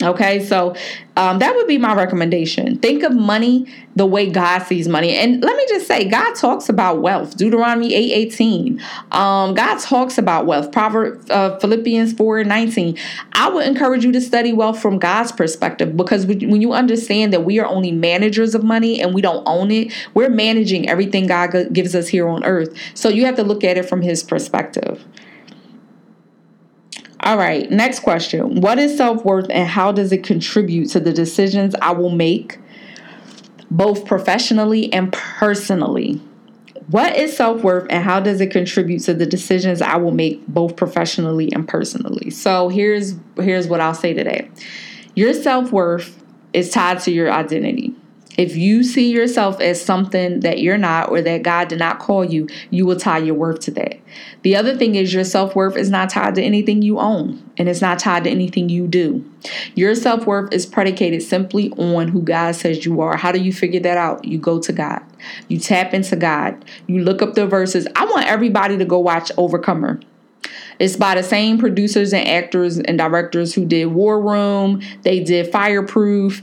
Okay, 0.03 0.43
so 0.43 0.75
um, 1.15 1.39
that 1.39 1.55
would 1.55 1.67
be 1.67 1.77
my 1.77 1.93
recommendation. 1.93 2.77
Think 2.79 3.03
of 3.03 3.13
money 3.13 3.67
the 3.95 4.05
way 4.05 4.29
God 4.29 4.63
sees 4.63 4.87
money. 4.87 5.15
And 5.15 5.43
let 5.43 5.55
me 5.55 5.65
just 5.69 5.87
say, 5.87 6.09
God 6.09 6.33
talks 6.35 6.67
about 6.67 7.01
wealth. 7.01 7.37
Deuteronomy 7.37 7.93
8 7.93 8.11
18. 8.11 8.81
Um, 9.11 9.53
God 9.53 9.79
talks 9.79 10.17
about 10.17 10.45
wealth. 10.45 10.71
Proverbs, 10.71 11.29
uh, 11.29 11.57
Philippians 11.59 12.13
4 12.13 12.43
19. 12.43 12.97
I 13.33 13.49
would 13.49 13.65
encourage 13.67 14.03
you 14.03 14.11
to 14.11 14.21
study 14.21 14.53
wealth 14.53 14.81
from 14.81 14.99
God's 14.99 15.31
perspective 15.31 15.95
because 15.95 16.25
when 16.25 16.61
you 16.61 16.73
understand 16.73 17.31
that 17.33 17.45
we 17.45 17.59
are 17.59 17.67
only 17.67 17.91
managers 17.91 18.55
of 18.55 18.63
money 18.63 19.01
and 19.01 19.13
we 19.13 19.21
don't 19.21 19.43
own 19.47 19.71
it, 19.71 19.93
we're 20.13 20.29
managing 20.29 20.89
everything 20.89 21.27
God 21.27 21.53
gives 21.71 21.95
us 21.95 22.07
here 22.07 22.27
on 22.27 22.43
earth. 22.43 22.75
So 22.95 23.09
you 23.09 23.25
have 23.25 23.35
to 23.35 23.43
look 23.43 23.63
at 23.63 23.77
it 23.77 23.87
from 23.87 24.01
His 24.01 24.23
perspective. 24.23 25.05
All 27.23 27.37
right, 27.37 27.71
next 27.71 28.01
question. 28.01 28.59
What 28.59 28.77
is 28.79 28.97
self 28.97 29.23
worth 29.23 29.47
and 29.49 29.65
how 29.65 29.93
does 29.93 30.11
it 30.11 30.25
contribute 30.25 30.89
to 30.89 30.99
the 30.99 31.13
decisions 31.13 31.73
I 31.81 31.91
will 31.91 32.09
make, 32.09 32.59
both 33.71 34.05
professionally 34.05 34.91
and 34.91 35.11
personally? 35.13 36.21
What 36.87 37.15
is 37.15 37.35
self 37.35 37.63
worth 37.63 37.87
and 37.89 38.03
how 38.03 38.19
does 38.19 38.41
it 38.41 38.51
contribute 38.51 38.99
to 39.03 39.13
the 39.13 39.25
decisions 39.25 39.81
I 39.81 39.95
will 39.95 40.11
make, 40.11 40.45
both 40.47 40.75
professionally 40.75 41.49
and 41.53 41.65
personally? 41.65 42.29
So 42.29 42.67
here's 42.67 43.15
here's 43.37 43.67
what 43.67 43.79
I'll 43.79 43.93
say 43.93 44.13
today. 44.13 44.49
Your 45.15 45.33
self 45.33 45.71
worth 45.71 46.21
is 46.51 46.71
tied 46.71 46.99
to 47.03 47.11
your 47.11 47.31
identity. 47.31 47.95
If 48.37 48.55
you 48.55 48.83
see 48.83 49.11
yourself 49.11 49.59
as 49.61 49.83
something 49.83 50.39
that 50.41 50.59
you're 50.59 50.77
not 50.77 51.09
or 51.09 51.21
that 51.21 51.43
God 51.43 51.67
did 51.67 51.79
not 51.79 51.99
call 51.99 52.25
you, 52.25 52.47
you 52.69 52.85
will 52.85 52.95
tie 52.95 53.19
your 53.19 53.35
worth 53.35 53.59
to 53.61 53.71
that. 53.71 53.99
The 54.41 54.55
other 54.55 54.77
thing 54.77 54.95
is 54.95 55.13
your 55.13 55.23
self 55.23 55.55
worth 55.55 55.77
is 55.77 55.89
not 55.89 56.09
tied 56.09 56.35
to 56.35 56.43
anything 56.43 56.81
you 56.81 56.99
own 56.99 57.43
and 57.57 57.69
it's 57.69 57.81
not 57.81 57.99
tied 57.99 58.23
to 58.25 58.29
anything 58.29 58.69
you 58.69 58.87
do. 58.87 59.29
Your 59.75 59.95
self 59.95 60.25
worth 60.25 60.53
is 60.53 60.65
predicated 60.65 61.21
simply 61.21 61.71
on 61.71 62.09
who 62.09 62.21
God 62.21 62.55
says 62.55 62.85
you 62.85 63.01
are. 63.01 63.17
How 63.17 63.31
do 63.31 63.39
you 63.39 63.53
figure 63.53 63.81
that 63.81 63.97
out? 63.97 64.25
You 64.25 64.37
go 64.37 64.59
to 64.59 64.73
God, 64.73 65.01
you 65.47 65.59
tap 65.59 65.93
into 65.93 66.15
God, 66.15 66.65
you 66.87 67.03
look 67.03 67.21
up 67.21 67.35
the 67.35 67.47
verses. 67.47 67.87
I 67.95 68.05
want 68.05 68.27
everybody 68.27 68.77
to 68.77 68.85
go 68.85 68.99
watch 68.99 69.31
Overcomer. 69.37 69.99
It's 70.79 70.95
by 70.95 71.15
the 71.15 71.23
same 71.23 71.57
producers 71.57 72.13
and 72.13 72.27
actors 72.27 72.79
and 72.79 72.97
directors 72.97 73.53
who 73.53 73.65
did 73.65 73.87
War 73.87 74.19
Room, 74.21 74.81
they 75.03 75.23
did 75.23 75.51
Fireproof, 75.51 76.41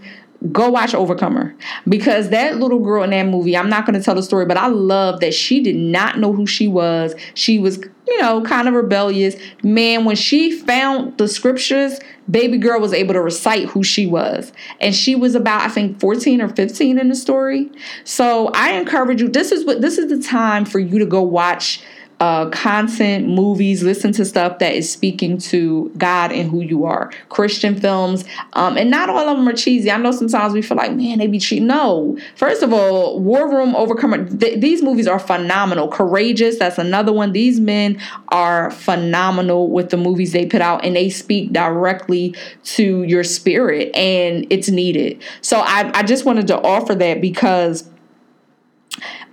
go 0.52 0.70
watch 0.70 0.94
Overcomer 0.94 1.54
because 1.88 2.30
that 2.30 2.56
little 2.56 2.78
girl 2.78 3.02
in 3.02 3.10
that 3.10 3.26
movie, 3.26 3.56
I'm 3.56 3.68
not 3.68 3.84
going 3.84 3.98
to 3.98 4.02
tell 4.02 4.14
the 4.14 4.22
story, 4.22 4.46
but 4.46 4.56
I 4.56 4.68
love 4.68 5.20
that 5.20 5.34
she 5.34 5.62
did 5.62 5.76
not 5.76 6.18
know 6.18 6.32
who 6.32 6.46
she 6.46 6.66
was. 6.66 7.14
She 7.34 7.58
was, 7.58 7.78
you 8.06 8.20
know, 8.22 8.42
kind 8.42 8.66
of 8.66 8.72
rebellious. 8.74 9.36
Man, 9.62 10.06
when 10.06 10.16
she 10.16 10.58
found 10.58 11.18
the 11.18 11.28
scriptures, 11.28 12.00
baby 12.30 12.56
girl 12.56 12.80
was 12.80 12.94
able 12.94 13.12
to 13.14 13.20
recite 13.20 13.68
who 13.68 13.82
she 13.82 14.06
was. 14.06 14.52
And 14.80 14.94
she 14.94 15.14
was 15.14 15.34
about, 15.34 15.62
I 15.62 15.68
think, 15.68 16.00
14 16.00 16.40
or 16.40 16.48
15 16.48 16.98
in 16.98 17.08
the 17.08 17.14
story. 17.14 17.70
So 18.04 18.50
I 18.54 18.72
encourage 18.72 19.20
you, 19.20 19.28
this 19.28 19.52
is 19.52 19.66
what 19.66 19.82
this 19.82 19.98
is 19.98 20.08
the 20.08 20.26
time 20.26 20.64
for 20.64 20.78
you 20.78 20.98
to 20.98 21.06
go 21.06 21.20
watch 21.20 21.82
uh, 22.20 22.50
content, 22.50 23.26
movies, 23.26 23.82
listen 23.82 24.12
to 24.12 24.24
stuff 24.26 24.58
that 24.58 24.74
is 24.74 24.92
speaking 24.92 25.38
to 25.38 25.90
God 25.96 26.32
and 26.32 26.50
who 26.50 26.60
you 26.60 26.84
are. 26.84 27.10
Christian 27.30 27.78
films, 27.80 28.24
um, 28.52 28.76
and 28.76 28.90
not 28.90 29.08
all 29.08 29.28
of 29.28 29.38
them 29.38 29.48
are 29.48 29.54
cheesy. 29.54 29.90
I 29.90 29.96
know 29.96 30.12
sometimes 30.12 30.52
we 30.52 30.60
feel 30.60 30.76
like, 30.76 30.92
man, 30.92 31.18
they 31.18 31.26
be 31.26 31.38
cheap. 31.38 31.62
No, 31.62 32.18
first 32.36 32.62
of 32.62 32.72
all, 32.72 33.18
War 33.20 33.50
Room, 33.50 33.74
Overcomer. 33.74 34.28
Th- 34.28 34.60
these 34.60 34.82
movies 34.82 35.06
are 35.06 35.18
phenomenal. 35.18 35.88
Courageous, 35.88 36.58
that's 36.58 36.78
another 36.78 37.12
one. 37.12 37.32
These 37.32 37.58
men 37.58 38.00
are 38.28 38.70
phenomenal 38.70 39.70
with 39.70 39.90
the 39.90 39.96
movies 39.96 40.32
they 40.32 40.44
put 40.44 40.60
out, 40.60 40.84
and 40.84 40.94
they 40.94 41.08
speak 41.08 41.52
directly 41.52 42.34
to 42.64 43.02
your 43.04 43.24
spirit, 43.24 43.94
and 43.96 44.46
it's 44.50 44.68
needed. 44.68 45.22
So 45.40 45.60
I, 45.60 45.90
I 45.94 46.02
just 46.02 46.26
wanted 46.26 46.46
to 46.48 46.60
offer 46.60 46.94
that 46.96 47.22
because 47.22 47.89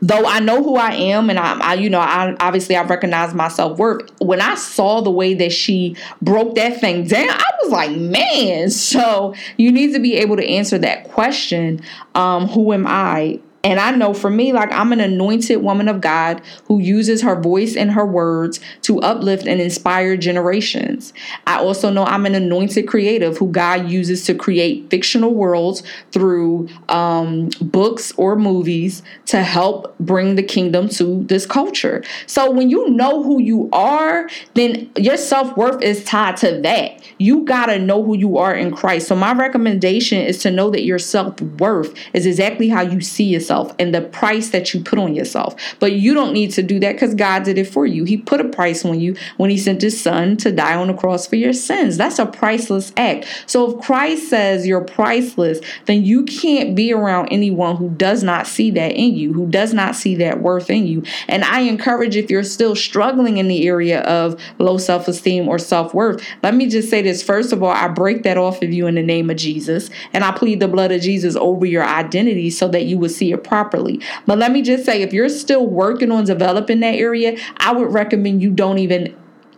though 0.01 0.25
I 0.25 0.39
know 0.39 0.63
who 0.63 0.75
I 0.75 0.91
am 0.91 1.29
and 1.29 1.39
I, 1.39 1.59
I 1.59 1.73
you 1.75 1.89
know, 1.89 1.99
I 1.99 2.35
obviously 2.39 2.75
I 2.75 2.83
recognize 2.83 3.33
my 3.33 3.47
self 3.47 3.77
worth. 3.77 4.09
When 4.21 4.41
I 4.41 4.55
saw 4.55 5.01
the 5.01 5.11
way 5.11 5.33
that 5.35 5.51
she 5.51 5.95
broke 6.21 6.55
that 6.55 6.79
thing 6.79 7.05
down, 7.05 7.29
I 7.29 7.49
was 7.63 7.71
like, 7.71 7.91
man. 7.91 8.69
So 8.69 9.33
you 9.57 9.71
need 9.71 9.93
to 9.93 9.99
be 9.99 10.15
able 10.15 10.37
to 10.37 10.47
answer 10.47 10.77
that 10.79 11.05
question. 11.09 11.81
Um, 12.15 12.47
who 12.47 12.73
am 12.73 12.85
I? 12.87 13.39
And 13.67 13.81
I 13.81 13.91
know 13.91 14.13
for 14.13 14.29
me, 14.29 14.53
like 14.53 14.71
I'm 14.71 14.93
an 14.93 15.01
anointed 15.01 15.61
woman 15.61 15.89
of 15.89 15.99
God 15.99 16.41
who 16.67 16.79
uses 16.79 17.21
her 17.21 17.35
voice 17.35 17.75
and 17.75 17.91
her 17.91 18.05
words 18.05 18.61
to 18.83 19.01
uplift 19.01 19.45
and 19.45 19.59
inspire 19.59 20.15
generations. 20.15 21.11
I 21.47 21.57
also 21.57 21.89
know 21.89 22.05
I'm 22.05 22.25
an 22.25 22.33
anointed 22.33 22.87
creative 22.87 23.37
who 23.37 23.51
God 23.51 23.89
uses 23.89 24.23
to 24.27 24.35
create 24.35 24.89
fictional 24.89 25.33
worlds 25.33 25.83
through 26.13 26.69
um, 26.87 27.49
books 27.59 28.13
or 28.15 28.37
movies 28.37 29.03
to 29.25 29.43
help 29.43 29.99
bring 29.99 30.35
the 30.35 30.43
kingdom 30.43 30.87
to 30.87 31.25
this 31.25 31.45
culture. 31.45 32.05
So 32.25 32.49
when 32.49 32.69
you 32.69 32.89
know 32.91 33.21
who 33.21 33.41
you 33.41 33.67
are, 33.73 34.29
then 34.53 34.89
your 34.95 35.17
self 35.17 35.57
worth 35.57 35.81
is 35.81 36.05
tied 36.05 36.37
to 36.37 36.61
that. 36.61 37.01
You 37.17 37.43
got 37.43 37.65
to 37.65 37.79
know 37.79 38.01
who 38.01 38.17
you 38.17 38.37
are 38.37 38.55
in 38.55 38.73
Christ. 38.73 39.09
So 39.09 39.15
my 39.17 39.33
recommendation 39.33 40.21
is 40.21 40.37
to 40.43 40.51
know 40.51 40.69
that 40.69 40.85
your 40.85 40.99
self 40.99 41.41
worth 41.41 41.93
is 42.13 42.25
exactly 42.25 42.69
how 42.69 42.83
you 42.83 43.01
see 43.01 43.25
yourself 43.25 43.56
yourself 43.57 43.75
and 43.79 43.93
the 43.93 44.01
price 44.01 44.49
that 44.49 44.73
you 44.73 44.83
put 44.83 44.99
on 44.99 45.15
yourself. 45.15 45.55
But 45.79 45.93
you 45.93 46.13
don't 46.13 46.33
need 46.33 46.51
to 46.51 46.63
do 46.63 46.79
that 46.79 46.93
because 46.93 47.15
God 47.15 47.43
did 47.43 47.57
it 47.57 47.67
for 47.67 47.85
you. 47.85 48.03
He 48.03 48.17
put 48.17 48.41
a 48.41 48.49
price 48.49 48.85
on 48.85 48.99
you 48.99 49.15
when 49.37 49.49
He 49.49 49.57
sent 49.57 49.81
His 49.81 49.99
Son 49.99 50.37
to 50.37 50.51
die 50.51 50.75
on 50.75 50.87
the 50.87 50.93
cross 50.93 51.27
for 51.27 51.35
your 51.35 51.53
sins. 51.53 51.97
That's 51.97 52.19
a 52.19 52.25
priceless 52.25 52.93
act. 52.97 53.25
So 53.45 53.71
if 53.71 53.85
Christ 53.85 54.29
says 54.29 54.67
you're 54.67 54.81
priceless, 54.81 55.59
then 55.85 56.03
you 56.03 56.23
can't 56.23 56.75
be 56.75 56.93
around 56.93 57.29
anyone 57.29 57.77
who 57.77 57.89
does 57.89 58.23
not 58.23 58.47
see 58.47 58.71
that 58.71 58.91
in 58.91 59.15
you, 59.15 59.33
who 59.33 59.47
does 59.47 59.73
not 59.73 59.95
see 59.95 60.15
that 60.15 60.41
worth 60.41 60.69
in 60.69 60.87
you. 60.87 61.03
And 61.27 61.43
I 61.43 61.61
encourage 61.61 62.15
if 62.15 62.29
you're 62.29 62.43
still 62.43 62.75
struggling 62.75 63.37
in 63.37 63.47
the 63.47 63.67
area 63.67 64.01
of 64.01 64.39
low 64.59 64.77
self 64.77 65.07
esteem 65.07 65.47
or 65.47 65.59
self 65.59 65.93
worth, 65.93 66.23
let 66.43 66.53
me 66.53 66.67
just 66.67 66.89
say 66.89 67.01
this. 67.01 67.23
First 67.23 67.53
of 67.53 67.63
all, 67.63 67.71
I 67.71 67.87
break 67.87 68.23
that 68.23 68.37
off 68.37 68.61
of 68.61 68.71
you 68.71 68.87
in 68.87 68.95
the 68.95 69.03
name 69.03 69.29
of 69.29 69.37
Jesus. 69.37 69.89
And 70.13 70.23
I 70.23 70.31
plead 70.31 70.59
the 70.59 70.67
blood 70.67 70.91
of 70.91 71.01
Jesus 71.01 71.35
over 71.35 71.65
your 71.65 71.83
identity 71.83 72.49
so 72.49 72.67
that 72.69 72.85
you 72.85 72.97
will 72.97 73.09
see 73.09 73.31
properly. 73.43 74.01
But 74.25 74.37
let 74.37 74.51
me 74.51 74.61
just 74.61 74.85
say, 74.85 75.01
if 75.01 75.13
you're 75.13 75.29
still 75.29 75.65
working 75.65 76.11
on 76.11 76.25
developing 76.25 76.79
that 76.81 76.95
area, 76.95 77.37
I 77.57 77.73
would 77.73 77.93
recommend 77.93 78.41
you 78.41 78.51
don't 78.51 78.79
even 78.79 79.15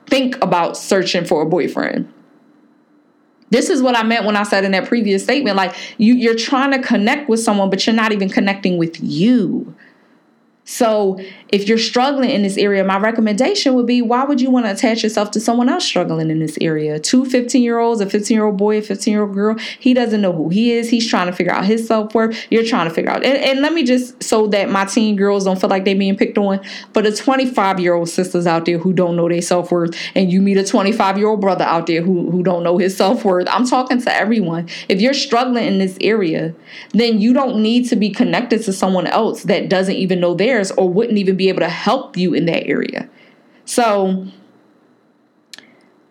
think 0.08 0.42
about 0.44 0.78
searching 0.78 1.26
for 1.26 1.42
a 1.42 1.46
boyfriend. 1.46 2.12
this 3.52 3.70
is 3.70 3.82
what 3.82 3.96
I 3.96 4.04
meant 4.04 4.26
when 4.26 4.36
I 4.36 4.44
said 4.44 4.64
in 4.64 4.72
that 4.72 4.88
previous 4.88 5.24
statement 5.24 5.56
like 5.56 5.76
you 5.98 6.14
you're 6.14 6.36
trying 6.36 6.72
to 6.72 6.80
connect 6.86 7.30
with 7.30 7.40
someone 7.40 7.70
but 7.70 7.86
you're 7.86 7.96
not 7.96 8.12
even 8.12 8.30
connecting 8.30 8.78
with 8.78 9.02
you. 9.02 9.76
So, 10.70 11.20
if 11.52 11.68
you're 11.68 11.80
struggling 11.80 12.30
in 12.30 12.44
this 12.44 12.56
area, 12.56 12.84
my 12.84 13.00
recommendation 13.00 13.74
would 13.74 13.88
be 13.88 14.04
why 14.04 14.24
would 14.24 14.40
you 14.40 14.52
want 14.52 14.68
to 14.68 14.72
attach 14.72 15.02
yourself 15.02 15.32
to 15.32 15.40
someone 15.40 15.68
else 15.68 15.84
struggling 15.84 16.30
in 16.30 16.38
this 16.38 16.60
area? 16.62 17.00
Two 17.00 17.26
15 17.26 17.64
year 17.64 17.80
olds, 17.80 18.02
a 18.02 18.06
15 18.08 18.36
year 18.36 18.46
old 18.46 18.58
boy, 18.58 18.78
a 18.78 18.82
15 18.84 19.12
year 19.12 19.24
old 19.24 19.34
girl, 19.34 19.58
he 19.80 19.96
doesn't 19.96 20.22
know 20.22 20.32
who 20.32 20.50
he 20.50 20.74
is. 20.74 20.88
He's 20.88 21.10
trying 21.10 21.26
to 21.26 21.34
figure 21.34 21.52
out 21.52 21.66
his 21.66 21.88
self 21.88 22.14
worth. 22.14 22.46
You're 22.52 22.64
trying 22.64 22.88
to 22.88 22.94
figure 22.94 23.10
out. 23.10 23.26
And, 23.26 23.36
and, 23.38 23.62
let 23.62 23.74
me 23.74 23.84
just, 23.84 24.22
so 24.22 24.46
that 24.48 24.70
my 24.70 24.86
teen 24.86 25.16
girls 25.16 25.46
don't 25.46 25.60
feel 25.60 25.72
like 25.72 25.86
they're 25.86 25.96
being 25.96 26.16
picked 26.16 26.38
on, 26.38 26.62
but 26.94 27.04
the 27.04 27.16
25 27.16 27.80
year 27.80 27.96
old 27.96 28.08
sisters 28.08 28.46
out 28.46 28.66
there 28.66 28.78
who 28.78 28.94
don't 28.94 29.16
know 29.16 29.28
their 29.28 29.42
self 29.42 29.72
worth, 29.72 29.98
and 30.14 30.32
you 30.32 30.40
meet 30.40 30.58
a 30.58 30.64
25 30.64 31.18
year 31.18 31.30
old 31.30 31.42
brother 31.42 31.66
out 31.66 31.88
there 31.88 32.04
who, 32.04 32.30
who 32.30 32.44
don't 32.44 32.62
know 32.62 32.78
his 32.78 32.96
self 32.96 33.26
worth, 33.26 33.48
I'm 33.50 33.66
talking 33.66 34.00
to 34.04 34.14
everyone. 34.14 34.70
If 34.88 35.02
you're 35.02 35.16
struggling 35.16 35.66
in 35.66 35.80
this 35.80 35.98
area, 36.00 36.54
then 36.92 37.20
you 37.20 37.34
don't 37.34 37.60
need 37.60 37.90
to 37.90 37.96
be 37.96 38.12
connected 38.12 38.62
to 38.66 38.72
someone 38.72 39.08
else 39.08 39.44
that 39.44 39.68
doesn't 39.68 39.96
even 39.96 40.20
know 40.20 40.36
theirs 40.36 40.59
or 40.72 40.90
wouldn't 40.90 41.18
even 41.18 41.36
be 41.36 41.50
able 41.50 41.62
to 41.62 41.70
help 41.70 42.18
you 42.18 42.34
in 42.34 42.46
that 42.46 42.66
area. 42.68 43.10
So, 43.66 44.28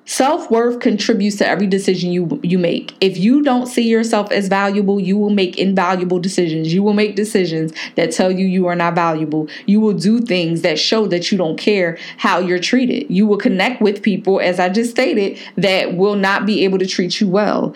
Self 0.09 0.51
worth 0.51 0.81
contributes 0.81 1.37
to 1.37 1.47
every 1.47 1.67
decision 1.67 2.11
you 2.11 2.41
you 2.43 2.59
make. 2.59 2.95
If 3.03 3.19
you 3.19 3.43
don't 3.43 3.67
see 3.67 3.87
yourself 3.87 4.33
as 4.33 4.49
valuable, 4.49 4.99
you 4.99 5.19
will 5.19 5.29
make 5.29 5.59
invaluable 5.59 6.19
decisions. 6.19 6.73
You 6.73 6.83
will 6.83 6.95
make 6.95 7.15
decisions 7.15 7.75
that 7.97 8.11
tell 8.11 8.33
you 8.33 8.47
you 8.47 8.67
are 8.69 8.75
not 8.75 8.95
valuable. 8.95 9.51
You 9.67 9.81
will 9.81 9.93
do 9.93 10.23
things 10.23 10.63
that 10.63 10.79
show 10.79 11.07
that 11.09 11.31
you 11.31 11.37
don't 11.37 11.59
care 11.59 11.99
how 12.17 12.39
you're 12.39 12.59
treated. 12.59 13.11
You 13.11 13.27
will 13.27 13.37
connect 13.37 13.83
with 13.83 14.03
people, 14.03 14.41
as 14.41 14.59
I 14.59 14.71
just 14.71 14.93
stated, 14.93 15.39
that 15.59 15.95
will 15.95 16.17
not 16.17 16.47
be 16.47 16.65
able 16.65 16.79
to 16.79 16.87
treat 16.87 17.21
you 17.21 17.29
well. 17.29 17.75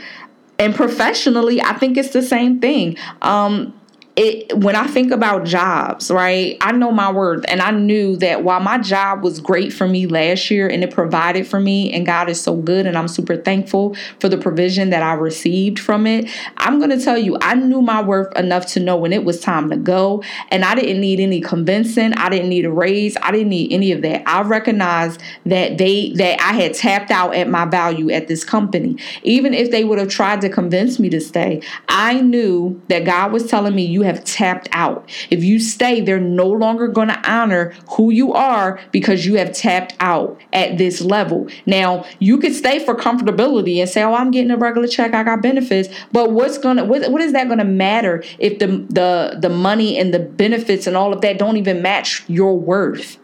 And 0.59 0.75
professionally, 0.75 1.61
I 1.61 1.75
think 1.75 1.99
it's 1.99 2.14
the 2.14 2.23
same 2.23 2.61
thing. 2.61 2.97
Um, 3.20 3.79
it 4.14 4.58
when 4.58 4.76
I 4.76 4.86
think 4.88 5.10
about 5.10 5.44
jobs, 5.44 6.10
right? 6.10 6.58
I 6.60 6.72
know 6.72 6.92
my 6.92 7.10
worth 7.10 7.46
and 7.48 7.62
I 7.62 7.70
knew 7.70 8.16
that 8.16 8.44
while 8.44 8.60
my 8.60 8.76
job 8.76 9.22
was 9.22 9.40
great 9.40 9.72
for 9.72 9.88
me 9.88 10.06
last 10.06 10.50
year 10.50 10.68
and 10.68 10.84
it 10.84 10.90
provided 10.90 11.46
for 11.46 11.58
me 11.58 11.90
and 11.92 12.04
God 12.04 12.28
is 12.28 12.38
so 12.38 12.56
good 12.56 12.86
and 12.86 12.98
I'm 12.98 13.08
super 13.08 13.36
thankful 13.36 13.96
for 14.20 14.28
the 14.28 14.36
provision 14.36 14.90
that 14.90 15.02
I 15.02 15.14
received 15.14 15.78
from 15.78 16.06
it. 16.06 16.28
I'm 16.58 16.78
going 16.78 16.90
to 16.90 17.02
tell 17.02 17.16
you 17.16 17.38
I 17.40 17.54
knew 17.54 17.80
my 17.80 18.02
worth 18.02 18.36
enough 18.36 18.66
to 18.72 18.80
know 18.80 18.98
when 18.98 19.14
it 19.14 19.24
was 19.24 19.40
time 19.40 19.70
to 19.70 19.78
go 19.78 20.22
and 20.50 20.62
I 20.62 20.74
didn't 20.74 21.00
need 21.00 21.18
any 21.18 21.40
convincing. 21.40 22.12
I 22.12 22.28
didn't 22.28 22.50
need 22.50 22.66
a 22.66 22.70
raise. 22.70 23.16
I 23.22 23.30
didn't 23.30 23.48
need 23.48 23.72
any 23.72 23.92
of 23.92 24.02
that. 24.02 24.28
I 24.28 24.42
recognized 24.42 25.22
that 25.46 25.78
they 25.78 26.12
that 26.16 26.38
I 26.38 26.52
had 26.52 26.74
tapped 26.74 27.10
out 27.10 27.34
at 27.34 27.48
my 27.48 27.64
value 27.64 28.10
at 28.10 28.28
this 28.28 28.44
company. 28.44 28.98
Even 29.22 29.54
if 29.54 29.70
they 29.70 29.84
would 29.84 29.98
have 29.98 30.08
tried 30.08 30.42
to 30.42 30.50
convince 30.50 30.98
me 30.98 31.08
to 31.08 31.20
stay, 31.20 31.62
I 31.88 32.20
knew 32.20 32.80
that 32.88 33.06
God 33.06 33.32
was 33.32 33.46
telling 33.46 33.74
me 33.74 33.86
you 33.86 34.01
have 34.03 34.24
tapped 34.24 34.68
out. 34.72 35.09
If 35.30 35.42
you 35.42 35.59
stay, 35.59 36.00
they're 36.00 36.20
no 36.20 36.46
longer 36.46 36.88
going 36.88 37.09
to 37.09 37.30
honor 37.30 37.74
who 37.96 38.11
you 38.11 38.32
are 38.32 38.80
because 38.90 39.26
you 39.26 39.34
have 39.36 39.53
tapped 39.53 39.94
out 40.00 40.40
at 40.53 40.78
this 40.78 41.00
level. 41.00 41.48
Now, 41.66 42.05
you 42.18 42.38
could 42.38 42.55
stay 42.55 42.84
for 42.84 42.94
comfortability 42.94 43.78
and 43.78 43.88
say, 43.88 44.03
"Oh, 44.03 44.14
I'm 44.14 44.30
getting 44.30 44.50
a 44.50 44.57
regular 44.57 44.88
check, 44.88 45.14
I 45.14 45.22
got 45.22 45.42
benefits." 45.42 45.88
But 46.12 46.32
what's 46.32 46.59
going 46.59 46.76
to 46.76 46.84
what, 46.84 47.11
what 47.11 47.22
is 47.22 47.32
that 47.32 47.46
going 47.46 47.59
to 47.59 47.64
matter 47.64 48.22
if 48.38 48.59
the 48.59 48.66
the 48.88 49.38
the 49.40 49.48
money 49.48 49.98
and 49.98 50.12
the 50.12 50.20
benefits 50.20 50.86
and 50.86 50.96
all 50.96 51.12
of 51.12 51.20
that 51.22 51.38
don't 51.38 51.57
even 51.57 51.82
match 51.82 52.24
your 52.28 52.59
worth? 52.59 53.18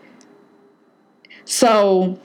So, 1.45 2.19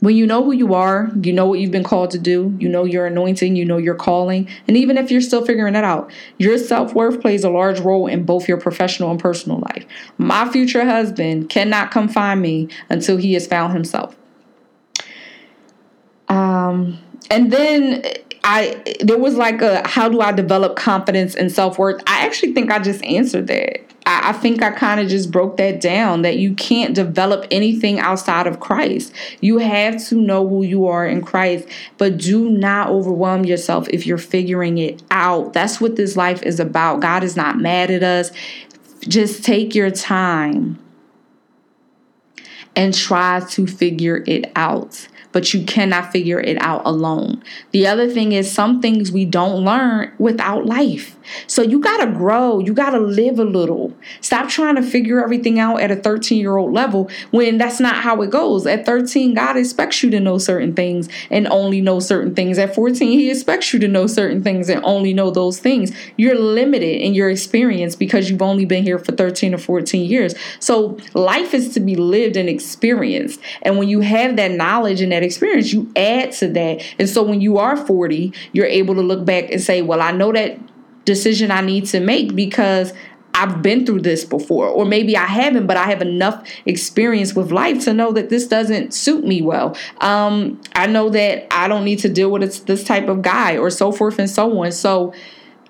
when 0.00 0.14
you 0.14 0.26
know 0.26 0.44
who 0.44 0.52
you 0.52 0.74
are, 0.74 1.10
you 1.22 1.32
know 1.32 1.46
what 1.46 1.58
you've 1.58 1.70
been 1.70 1.84
called 1.84 2.10
to 2.10 2.18
do, 2.18 2.54
you 2.58 2.68
know 2.68 2.84
your 2.84 3.06
anointing, 3.06 3.56
you 3.56 3.64
know 3.64 3.78
your 3.78 3.94
calling, 3.94 4.48
and 4.68 4.76
even 4.76 4.98
if 4.98 5.10
you're 5.10 5.22
still 5.22 5.44
figuring 5.44 5.74
it 5.74 5.84
out, 5.84 6.10
your 6.38 6.58
self 6.58 6.94
worth 6.94 7.20
plays 7.20 7.44
a 7.44 7.50
large 7.50 7.80
role 7.80 8.06
in 8.06 8.24
both 8.24 8.46
your 8.46 8.58
professional 8.58 9.10
and 9.10 9.18
personal 9.18 9.58
life. 9.58 9.86
My 10.18 10.50
future 10.50 10.84
husband 10.84 11.48
cannot 11.48 11.90
come 11.90 12.08
find 12.08 12.42
me 12.42 12.68
until 12.90 13.16
he 13.16 13.34
has 13.34 13.46
found 13.46 13.72
himself. 13.72 14.16
Um, 16.28 16.98
and 17.30 17.50
then 17.50 18.04
I 18.48 18.80
there 19.00 19.18
was 19.18 19.34
like 19.34 19.60
a 19.60 19.86
how 19.86 20.08
do 20.08 20.20
I 20.20 20.30
develop 20.30 20.76
confidence 20.76 21.34
and 21.34 21.50
self 21.50 21.80
worth? 21.80 22.00
I 22.06 22.24
actually 22.24 22.54
think 22.54 22.70
I 22.70 22.78
just 22.78 23.02
answered 23.02 23.48
that. 23.48 23.80
I, 24.06 24.30
I 24.30 24.32
think 24.34 24.62
I 24.62 24.70
kind 24.70 25.00
of 25.00 25.08
just 25.08 25.32
broke 25.32 25.56
that 25.56 25.80
down 25.80 26.22
that 26.22 26.36
you 26.36 26.54
can't 26.54 26.94
develop 26.94 27.44
anything 27.50 27.98
outside 27.98 28.46
of 28.46 28.60
Christ. 28.60 29.12
You 29.40 29.58
have 29.58 30.02
to 30.06 30.14
know 30.14 30.48
who 30.48 30.62
you 30.62 30.86
are 30.86 31.04
in 31.04 31.22
Christ, 31.22 31.66
but 31.98 32.18
do 32.18 32.48
not 32.48 32.88
overwhelm 32.88 33.44
yourself 33.44 33.88
if 33.88 34.06
you're 34.06 34.16
figuring 34.16 34.78
it 34.78 35.02
out. 35.10 35.52
That's 35.52 35.80
what 35.80 35.96
this 35.96 36.16
life 36.16 36.44
is 36.44 36.60
about. 36.60 37.00
God 37.00 37.24
is 37.24 37.34
not 37.34 37.58
mad 37.58 37.90
at 37.90 38.04
us. 38.04 38.30
Just 39.00 39.44
take 39.44 39.74
your 39.74 39.90
time 39.90 40.78
and 42.76 42.94
try 42.94 43.40
to 43.40 43.66
figure 43.66 44.22
it 44.26 44.52
out 44.54 45.08
but 45.36 45.52
you 45.52 45.62
cannot 45.66 46.12
figure 46.12 46.40
it 46.40 46.56
out 46.62 46.80
alone. 46.86 47.44
The 47.72 47.86
other 47.86 48.08
thing 48.08 48.32
is, 48.32 48.50
some 48.50 48.80
things 48.80 49.12
we 49.12 49.26
don't 49.26 49.66
learn 49.66 50.10
without 50.18 50.64
life. 50.64 51.14
So 51.46 51.60
you 51.60 51.78
got 51.78 51.98
to 51.98 52.10
grow, 52.10 52.58
you 52.58 52.72
got 52.72 52.90
to 52.90 52.98
live 52.98 53.38
a 53.38 53.44
little. 53.44 53.92
Stop 54.22 54.48
trying 54.48 54.76
to 54.76 54.82
figure 54.82 55.22
everything 55.22 55.58
out 55.58 55.82
at 55.82 55.90
a 55.90 55.96
13 55.96 56.38
year 56.38 56.56
old 56.56 56.72
level 56.72 57.10
when 57.32 57.58
that's 57.58 57.80
not 57.80 57.96
how 57.96 58.22
it 58.22 58.30
goes. 58.30 58.66
At 58.66 58.86
13, 58.86 59.34
God 59.34 59.58
expects 59.58 60.02
you 60.02 60.08
to 60.10 60.20
know 60.20 60.38
certain 60.38 60.72
things 60.74 61.08
and 61.30 61.46
only 61.48 61.82
know 61.82 62.00
certain 62.00 62.34
things. 62.34 62.56
At 62.56 62.74
14, 62.74 63.18
He 63.18 63.30
expects 63.30 63.74
you 63.74 63.78
to 63.80 63.88
know 63.88 64.06
certain 64.06 64.42
things 64.42 64.70
and 64.70 64.82
only 64.84 65.12
know 65.12 65.30
those 65.30 65.58
things. 65.58 65.92
You're 66.16 66.38
limited 66.38 67.02
in 67.02 67.12
your 67.12 67.28
experience 67.28 67.94
because 67.94 68.30
you've 68.30 68.40
only 68.40 68.64
been 68.64 68.84
here 68.84 68.98
for 68.98 69.12
13 69.12 69.52
or 69.52 69.58
14 69.58 70.08
years. 70.08 70.34
So 70.60 70.98
life 71.12 71.52
is 71.52 71.74
to 71.74 71.80
be 71.80 71.94
lived 71.94 72.36
and 72.36 72.48
experienced. 72.48 72.65
Experience 72.66 73.38
and 73.62 73.78
when 73.78 73.88
you 73.88 74.00
have 74.00 74.36
that 74.36 74.50
knowledge 74.50 75.00
and 75.00 75.12
that 75.12 75.22
experience, 75.22 75.72
you 75.72 75.90
add 75.96 76.32
to 76.32 76.48
that. 76.48 76.82
And 76.98 77.08
so 77.08 77.22
when 77.22 77.40
you 77.40 77.58
are 77.58 77.76
40, 77.76 78.32
you're 78.52 78.66
able 78.66 78.94
to 78.94 79.00
look 79.00 79.24
back 79.24 79.50
and 79.50 79.60
say, 79.60 79.82
well, 79.82 80.00
I 80.00 80.12
know 80.12 80.32
that 80.32 80.58
decision 81.04 81.50
I 81.50 81.60
need 81.60 81.86
to 81.86 82.00
make 82.00 82.34
because 82.34 82.92
I've 83.34 83.60
been 83.60 83.84
through 83.84 84.00
this 84.00 84.24
before, 84.24 84.66
or 84.66 84.86
maybe 84.86 85.16
I 85.16 85.26
haven't, 85.26 85.66
but 85.66 85.76
I 85.76 85.84
have 85.84 86.00
enough 86.00 86.42
experience 86.64 87.34
with 87.34 87.52
life 87.52 87.84
to 87.84 87.92
know 87.92 88.10
that 88.12 88.30
this 88.30 88.46
doesn't 88.46 88.94
suit 88.94 89.24
me 89.24 89.42
well. 89.42 89.76
Um, 90.00 90.60
I 90.74 90.86
know 90.86 91.10
that 91.10 91.46
I 91.50 91.68
don't 91.68 91.84
need 91.84 91.98
to 92.00 92.08
deal 92.08 92.30
with 92.30 92.64
this 92.64 92.82
type 92.82 93.08
of 93.08 93.20
guy, 93.20 93.58
or 93.58 93.68
so 93.68 93.92
forth 93.92 94.18
and 94.18 94.30
so 94.30 94.58
on. 94.64 94.72
So, 94.72 95.12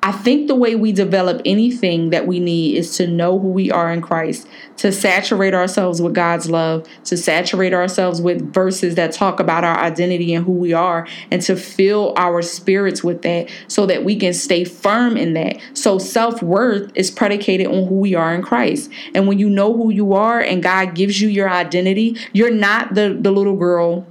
I 0.03 0.13
think 0.13 0.47
the 0.47 0.55
way 0.55 0.75
we 0.77 0.93
develop 0.93 1.43
anything 1.45 2.11
that 2.11 2.27
we 2.27 2.39
need 2.39 2.77
is 2.77 2.97
to 2.99 3.07
know 3.07 3.39
who 3.39 3.49
we 3.49 3.71
are 3.71 3.91
in 3.91 4.03
Christ, 4.03 4.47
to 4.77 4.93
saturate 4.93 5.55
ourselves 5.55 6.01
with 6.01 6.15
God's 6.15 6.49
love, 6.49 6.87
to 7.05 7.17
saturate 7.17 7.75
ourselves 7.75 8.21
with 8.21 8.53
verses 8.53 8.95
that 8.97 9.13
talk 9.13 9.41
about 9.41 9.65
our 9.65 9.77
identity 9.77 10.35
and 10.35 10.45
who 10.45 10.53
we 10.53 10.73
are, 10.73 11.09
and 11.31 11.43
to 11.43 11.57
fill 11.57 12.13
our 12.17 12.43
spirits 12.43 13.03
with 13.03 13.23
that 13.23 13.49
so 13.69 13.87
that 13.87 14.05
we 14.05 14.17
can 14.17 14.33
stay 14.33 14.65
firm 14.65 15.17
in 15.17 15.35
that. 15.35 15.59
So 15.75 15.99
self 15.99 16.43
worth 16.43 16.93
is 16.95 17.11
predicated 17.11 17.67
on 17.67 17.89
who 17.89 17.97
we 17.97 18.15
are 18.15 18.35
in 18.35 18.43
Christ. 18.43 18.91
And 19.15 19.27
when 19.27 19.39
you 19.39 19.51
know 19.51 19.77
who 19.77 19.91
you 19.91 20.13
are 20.13 20.41
and 20.41 20.63
God 20.63 20.95
gives 20.95 21.21
you 21.21 21.29
your 21.29 21.51
identity, 21.51 22.17
you're 22.33 22.51
not 22.51 22.95
the, 22.95 23.17
the 23.19 23.31
little 23.31 23.57
girl 23.57 24.07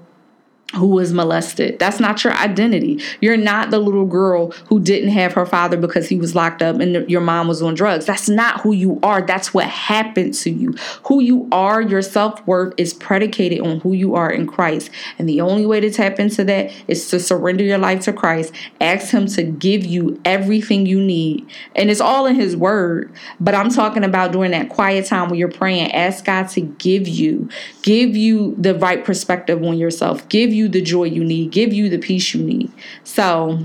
who 0.74 0.88
was 0.88 1.14
molested. 1.14 1.78
That's 1.78 2.00
not 2.00 2.24
your 2.24 2.34
identity. 2.34 3.02
You're 3.22 3.38
not 3.38 3.70
the 3.70 3.78
little 3.78 4.06
girl 4.06 4.52
who 4.68 4.80
didn't 4.80 5.10
have 5.10 5.34
her 5.34 5.46
father 5.46 5.78
because 5.78 6.10
he 6.10 6.18
was 6.18 6.34
locked 6.34 6.62
up 6.62 6.80
and 6.80 7.10
your 7.10 7.22
mom 7.22 7.48
was 7.48 7.62
on 7.62 7.76
drugs. 7.76 8.06
That's 8.06 8.28
not 8.28 8.62
who 8.62 8.74
you 8.74 9.00
are. 9.04 9.22
That's 9.22 9.54
what 9.54 9.66
happened 9.66 10.34
to 10.36 10.50
you. 10.50 10.74
Who 11.06 11.22
you 11.22 11.48
are, 11.52 11.82
your 11.82 12.02
self 12.02 12.46
worth 12.48 12.74
is 12.78 12.96
predicated 12.96 13.62
on 13.62 13.80
who 13.82 13.94
you 13.94 14.16
are 14.16 14.32
in 14.32 14.48
Christ. 14.48 14.90
And 15.20 15.30
the 15.30 15.40
only 15.40 15.68
way 15.68 15.80
to 15.82 15.92
tap 15.92 16.20
into 16.20 16.44
that 16.46 16.72
is 16.88 17.10
to 17.10 17.20
surrender 17.20 17.64
your 17.64 17.78
life 17.78 18.02
to 18.02 18.14
Christ. 18.14 18.52
Ask 18.82 19.12
Him 19.12 19.28
to 19.28 19.44
give 19.44 19.86
you 19.86 20.20
everything 20.26 20.88
you 20.88 21.00
need. 21.00 21.48
And 21.76 21.92
it's 21.92 22.02
all 22.02 22.26
in 22.26 22.36
His 22.36 22.56
Word. 22.56 23.14
But 23.40 23.54
I'm 23.54 23.70
talking 23.70 24.04
about 24.04 24.32
during 24.32 24.52
that 24.52 24.70
quiet 24.70 25.06
time 25.06 25.30
when 25.30 25.38
you're 25.38 25.48
praying, 25.48 25.92
ask 25.92 26.26
God 26.26 26.50
to 26.50 26.62
give 26.62 27.08
you, 27.08 27.50
give 27.84 28.16
you 28.16 28.56
the 28.58 28.74
right 28.76 29.06
perspective 29.06 29.64
on 29.64 29.78
yourself, 29.78 30.28
give 30.28 30.55
you 30.56 30.68
the 30.68 30.82
joy 30.82 31.06
you 31.06 31.24
need, 31.24 31.52
give 31.52 31.74
you 31.74 31.90
the 31.90 32.00
peace 32.00 32.34
you 32.34 32.44
need. 32.44 32.72
So, 33.04 33.60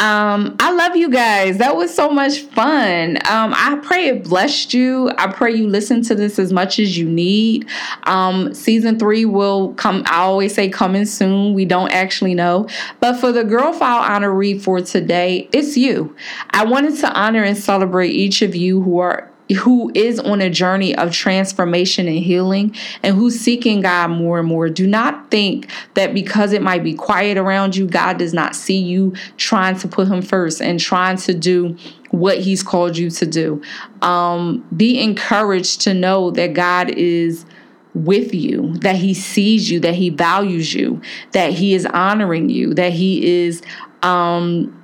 um, 0.00 0.54
I 0.60 0.70
love 0.70 0.94
you 0.94 1.10
guys. 1.10 1.58
That 1.58 1.74
was 1.74 1.92
so 1.92 2.08
much 2.08 2.38
fun. 2.38 3.16
Um, 3.28 3.52
I 3.52 3.80
pray 3.82 4.06
it 4.06 4.22
blessed 4.22 4.72
you. 4.72 5.10
I 5.18 5.26
pray 5.26 5.52
you 5.52 5.66
listen 5.66 6.02
to 6.02 6.14
this 6.14 6.38
as 6.38 6.52
much 6.52 6.78
as 6.78 6.96
you 6.96 7.08
need. 7.08 7.68
Um, 8.04 8.54
season 8.54 8.96
three 8.96 9.24
will 9.24 9.74
come. 9.74 10.04
I 10.06 10.18
always 10.18 10.54
say 10.54 10.68
coming 10.68 11.04
soon. 11.04 11.52
We 11.52 11.64
don't 11.64 11.90
actually 11.90 12.34
know. 12.34 12.68
But 13.00 13.14
for 13.14 13.32
the 13.32 13.42
Girl 13.42 13.72
File 13.72 14.04
honoree 14.04 14.62
for 14.62 14.80
today, 14.80 15.48
it's 15.52 15.76
you. 15.76 16.14
I 16.50 16.64
wanted 16.64 16.96
to 17.00 17.12
honor 17.12 17.42
and 17.42 17.58
celebrate 17.58 18.10
each 18.10 18.40
of 18.40 18.54
you 18.54 18.80
who 18.80 19.00
are 19.00 19.28
who 19.56 19.90
is 19.94 20.18
on 20.20 20.40
a 20.40 20.50
journey 20.50 20.94
of 20.94 21.12
transformation 21.12 22.06
and 22.06 22.18
healing 22.18 22.74
and 23.02 23.16
who's 23.16 23.38
seeking 23.38 23.80
God 23.80 24.08
more 24.10 24.38
and 24.40 24.48
more, 24.48 24.68
do 24.68 24.86
not 24.86 25.30
think 25.30 25.70
that 25.94 26.12
because 26.12 26.52
it 26.52 26.62
might 26.62 26.84
be 26.84 26.94
quiet 26.94 27.38
around 27.38 27.76
you, 27.76 27.86
God 27.86 28.18
does 28.18 28.34
not 28.34 28.54
see 28.54 28.78
you 28.78 29.14
trying 29.36 29.78
to 29.78 29.88
put 29.88 30.08
Him 30.08 30.22
first 30.22 30.60
and 30.60 30.78
trying 30.78 31.16
to 31.18 31.34
do 31.34 31.76
what 32.10 32.38
He's 32.38 32.62
called 32.62 32.96
you 32.96 33.10
to 33.10 33.26
do. 33.26 33.62
Um, 34.02 34.66
be 34.76 35.00
encouraged 35.00 35.80
to 35.82 35.94
know 35.94 36.30
that 36.32 36.52
God 36.52 36.90
is 36.90 37.46
with 37.94 38.34
you, 38.34 38.74
that 38.78 38.96
He 38.96 39.14
sees 39.14 39.70
you, 39.70 39.80
that 39.80 39.94
He 39.94 40.10
values 40.10 40.74
you, 40.74 41.00
that 41.32 41.52
He 41.52 41.74
is 41.74 41.86
honoring 41.86 42.50
you, 42.50 42.74
that 42.74 42.92
He 42.92 43.44
is. 43.44 43.62
Um, 44.02 44.74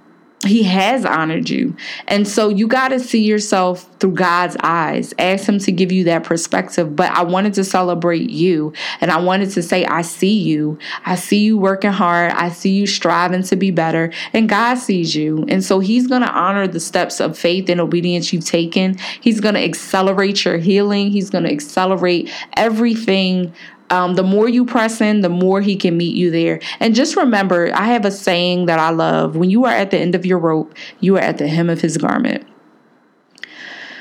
he 0.45 0.63
has 0.65 1.05
honored 1.05 1.49
you. 1.49 1.77
And 2.07 2.29
so 2.29 2.49
you 2.49 2.67
got 2.67 2.89
to 2.89 3.01
see 3.01 3.25
yourself 3.25 3.89
through 3.99 4.13
God's 4.13 4.57
eyes. 4.63 5.15
Ask 5.19 5.49
Him 5.49 5.59
to 5.61 5.73
give 5.73 5.91
you 5.91 6.05
that 6.05 6.25
perspective. 6.25 6.95
But 6.95 7.11
I 7.13 7.23
wanted 7.23 7.55
to 7.55 7.65
celebrate 7.65 8.31
you. 8.31 8.73
And 9.01 9.11
I 9.11 9.21
wanted 9.21 9.51
to 9.53 9.63
say, 9.63 9.85
I 9.87 10.03
see 10.03 10.39
you. 10.39 10.79
I 11.07 11.15
see 11.15 11.39
you 11.39 11.57
working 11.57 11.93
hard. 11.93 12.33
I 12.33 12.51
see 12.51 12.73
you 12.73 12.87
striving 12.87 13.43
to 13.45 13.57
be 13.57 13.71
better. 13.71 14.13
And 14.33 14.49
God 14.49 14.75
sees 14.75 15.15
you. 15.15 15.45
And 15.49 15.65
so 15.65 15.81
He's 15.81 16.07
going 16.07 16.23
to 16.23 16.31
honor 16.31 16.67
the 16.69 16.81
steps 16.81 17.21
of 17.21 17.39
faith 17.39 17.69
and 17.69 17.81
obedience 17.81 18.33
you've 18.33 18.45
taken. 18.45 18.99
He's 19.21 19.41
going 19.41 19.55
to 19.55 19.65
accelerate 19.65 20.45
your 20.45 20.59
healing. 20.59 21.11
He's 21.11 21.31
going 21.31 21.45
to 21.45 21.53
accelerate 21.53 22.31
everything 22.57 23.55
um, 23.91 24.15
the 24.15 24.23
more 24.23 24.49
you 24.49 24.65
press 24.65 25.01
in, 25.01 25.21
the 25.21 25.29
more 25.29 25.61
he 25.61 25.77
can 25.77 25.97
meet 25.97 26.17
you 26.17 26.31
there. 26.31 26.61
And 26.81 26.95
just 26.95 27.17
remember, 27.17 27.71
I 27.75 27.85
have 27.87 28.05
a 28.05 28.11
saying 28.11 28.67
that 28.67 28.79
I 28.79 28.91
love 28.91 29.37
when 29.37 29.51
you 29.51 29.65
are 29.65 29.73
at 29.73 29.91
the 29.91 29.99
end 29.99 30.15
of 30.15 30.25
your 30.27 30.39
rope, 30.39 30.75
you 31.01 31.17
are 31.17 31.21
at 31.21 31.39
the 31.39 31.49
hem 31.49 31.71
of 31.71 31.81
his 31.81 31.97
garment. 31.97 32.47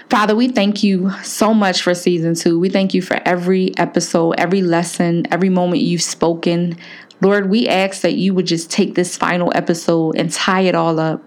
Father, 0.10 0.36
we 0.36 0.48
thank 0.48 0.84
you 0.84 1.10
so 1.24 1.54
much 1.54 1.82
for 1.82 1.96
season 1.96 2.36
two. 2.36 2.60
We 2.60 2.70
thank 2.70 2.94
you 2.94 3.02
for 3.02 3.20
every 3.26 3.76
episode, 3.78 4.34
every 4.38 4.62
lesson, 4.62 5.26
every 5.32 5.50
moment 5.50 5.82
you've 5.82 6.04
spoken. 6.04 6.78
Lord, 7.22 7.50
we 7.50 7.68
ask 7.68 8.02
that 8.02 8.14
you 8.14 8.34
would 8.34 8.46
just 8.46 8.70
take 8.70 8.96
this 8.96 9.18
final 9.18 9.52
episode 9.56 10.16
and 10.18 10.32
tie 10.32 10.62
it 10.62 10.76
all 10.76 11.00
up. 11.00 11.24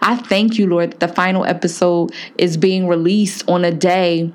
I 0.00 0.16
thank 0.16 0.58
you, 0.58 0.66
Lord, 0.66 0.92
that 0.92 1.00
the 1.00 1.08
final 1.08 1.44
episode 1.44 2.12
is 2.38 2.56
being 2.56 2.88
released 2.88 3.48
on 3.48 3.64
a 3.64 3.72
day 3.72 4.32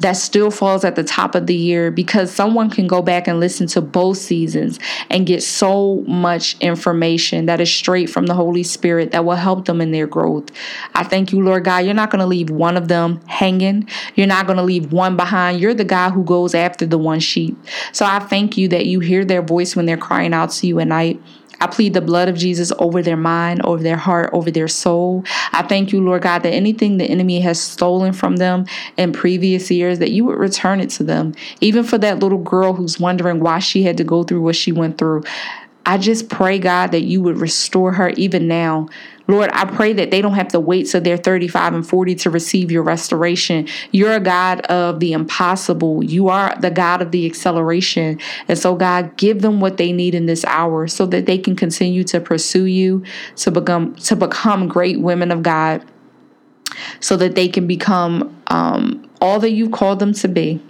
that 0.00 0.12
still 0.12 0.50
falls 0.50 0.84
at 0.84 0.96
the 0.96 1.04
top 1.04 1.34
of 1.34 1.46
the 1.46 1.54
year 1.54 1.90
because 1.90 2.30
someone 2.32 2.70
can 2.70 2.86
go 2.86 3.02
back 3.02 3.26
and 3.26 3.40
listen 3.40 3.66
to 3.68 3.80
both 3.80 4.18
seasons 4.18 4.78
and 5.10 5.26
get 5.26 5.42
so 5.42 6.02
much 6.06 6.58
information 6.60 7.46
that 7.46 7.60
is 7.60 7.72
straight 7.72 8.10
from 8.10 8.26
the 8.26 8.34
Holy 8.34 8.62
Spirit 8.62 9.12
that 9.12 9.24
will 9.24 9.36
help 9.36 9.66
them 9.66 9.80
in 9.80 9.92
their 9.92 10.06
growth. 10.06 10.50
I 10.94 11.04
thank 11.04 11.32
you, 11.32 11.42
Lord 11.42 11.64
God. 11.64 11.84
You're 11.84 11.94
not 11.94 12.10
going 12.10 12.20
to 12.20 12.26
leave 12.26 12.50
one 12.50 12.76
of 12.76 12.88
them 12.88 13.20
hanging, 13.26 13.88
you're 14.14 14.26
not 14.26 14.46
going 14.46 14.58
to 14.58 14.62
leave 14.62 14.92
one 14.92 15.16
behind. 15.16 15.60
You're 15.60 15.74
the 15.74 15.84
guy 15.84 16.10
who 16.10 16.24
goes 16.24 16.54
after 16.54 16.86
the 16.86 16.98
one 16.98 17.20
sheep. 17.20 17.56
So 17.92 18.04
I 18.04 18.18
thank 18.18 18.56
you 18.56 18.68
that 18.68 18.86
you 18.86 19.00
hear 19.00 19.24
their 19.24 19.42
voice 19.42 19.76
when 19.76 19.86
they're 19.86 19.96
crying 19.96 20.34
out 20.34 20.50
to 20.50 20.66
you 20.66 20.80
at 20.80 20.88
night. 20.88 21.20
I 21.60 21.66
plead 21.66 21.94
the 21.94 22.00
blood 22.00 22.28
of 22.28 22.36
Jesus 22.36 22.72
over 22.78 23.02
their 23.02 23.16
mind, 23.16 23.62
over 23.64 23.82
their 23.82 23.96
heart, 23.96 24.30
over 24.32 24.50
their 24.50 24.68
soul. 24.68 25.24
I 25.52 25.62
thank 25.62 25.92
you, 25.92 26.02
Lord 26.02 26.22
God, 26.22 26.42
that 26.42 26.52
anything 26.52 26.98
the 26.98 27.04
enemy 27.04 27.40
has 27.40 27.60
stolen 27.60 28.12
from 28.12 28.36
them 28.36 28.66
in 28.96 29.12
previous 29.12 29.70
years, 29.70 29.98
that 30.00 30.10
you 30.10 30.24
would 30.26 30.38
return 30.38 30.80
it 30.80 30.90
to 30.90 31.04
them. 31.04 31.34
Even 31.60 31.84
for 31.84 31.98
that 31.98 32.18
little 32.18 32.38
girl 32.38 32.74
who's 32.74 33.00
wondering 33.00 33.40
why 33.40 33.58
she 33.58 33.82
had 33.82 33.96
to 33.96 34.04
go 34.04 34.22
through 34.22 34.42
what 34.42 34.56
she 34.56 34.72
went 34.72 34.98
through. 34.98 35.24
I 35.86 35.98
just 35.98 36.28
pray, 36.28 36.58
God, 36.58 36.90
that 36.90 37.02
you 37.02 37.22
would 37.22 37.38
restore 37.38 37.92
her 37.92 38.10
even 38.10 38.48
now. 38.48 38.88
Lord, 39.28 39.50
I 39.52 39.64
pray 39.64 39.92
that 39.92 40.10
they 40.10 40.20
don't 40.20 40.34
have 40.34 40.48
to 40.48 40.60
wait 40.60 40.88
till 40.88 41.00
they're 41.00 41.16
35 41.16 41.74
and 41.74 41.88
40 41.88 42.14
to 42.16 42.30
receive 42.30 42.70
your 42.70 42.82
restoration. 42.82 43.68
You're 43.92 44.12
a 44.12 44.20
God 44.20 44.60
of 44.66 45.00
the 45.00 45.12
impossible. 45.12 46.04
You 46.04 46.28
are 46.28 46.56
the 46.60 46.70
God 46.70 47.02
of 47.02 47.12
the 47.12 47.24
acceleration. 47.26 48.20
And 48.48 48.58
so, 48.58 48.74
God, 48.74 49.16
give 49.16 49.42
them 49.42 49.60
what 49.60 49.76
they 49.76 49.92
need 49.92 50.14
in 50.14 50.26
this 50.26 50.44
hour 50.44 50.88
so 50.88 51.06
that 51.06 51.26
they 51.26 51.38
can 51.38 51.56
continue 51.56 52.04
to 52.04 52.20
pursue 52.20 52.64
you, 52.64 53.04
to 53.36 53.50
become 53.50 53.94
to 53.96 54.16
become 54.16 54.68
great 54.68 55.00
women 55.00 55.30
of 55.30 55.42
God, 55.42 55.84
so 57.00 57.16
that 57.16 57.34
they 57.36 57.48
can 57.48 57.66
become 57.66 58.36
um, 58.48 59.08
all 59.20 59.40
that 59.40 59.50
you've 59.50 59.72
called 59.72 59.98
them 60.00 60.12
to 60.14 60.28
be. 60.28 60.60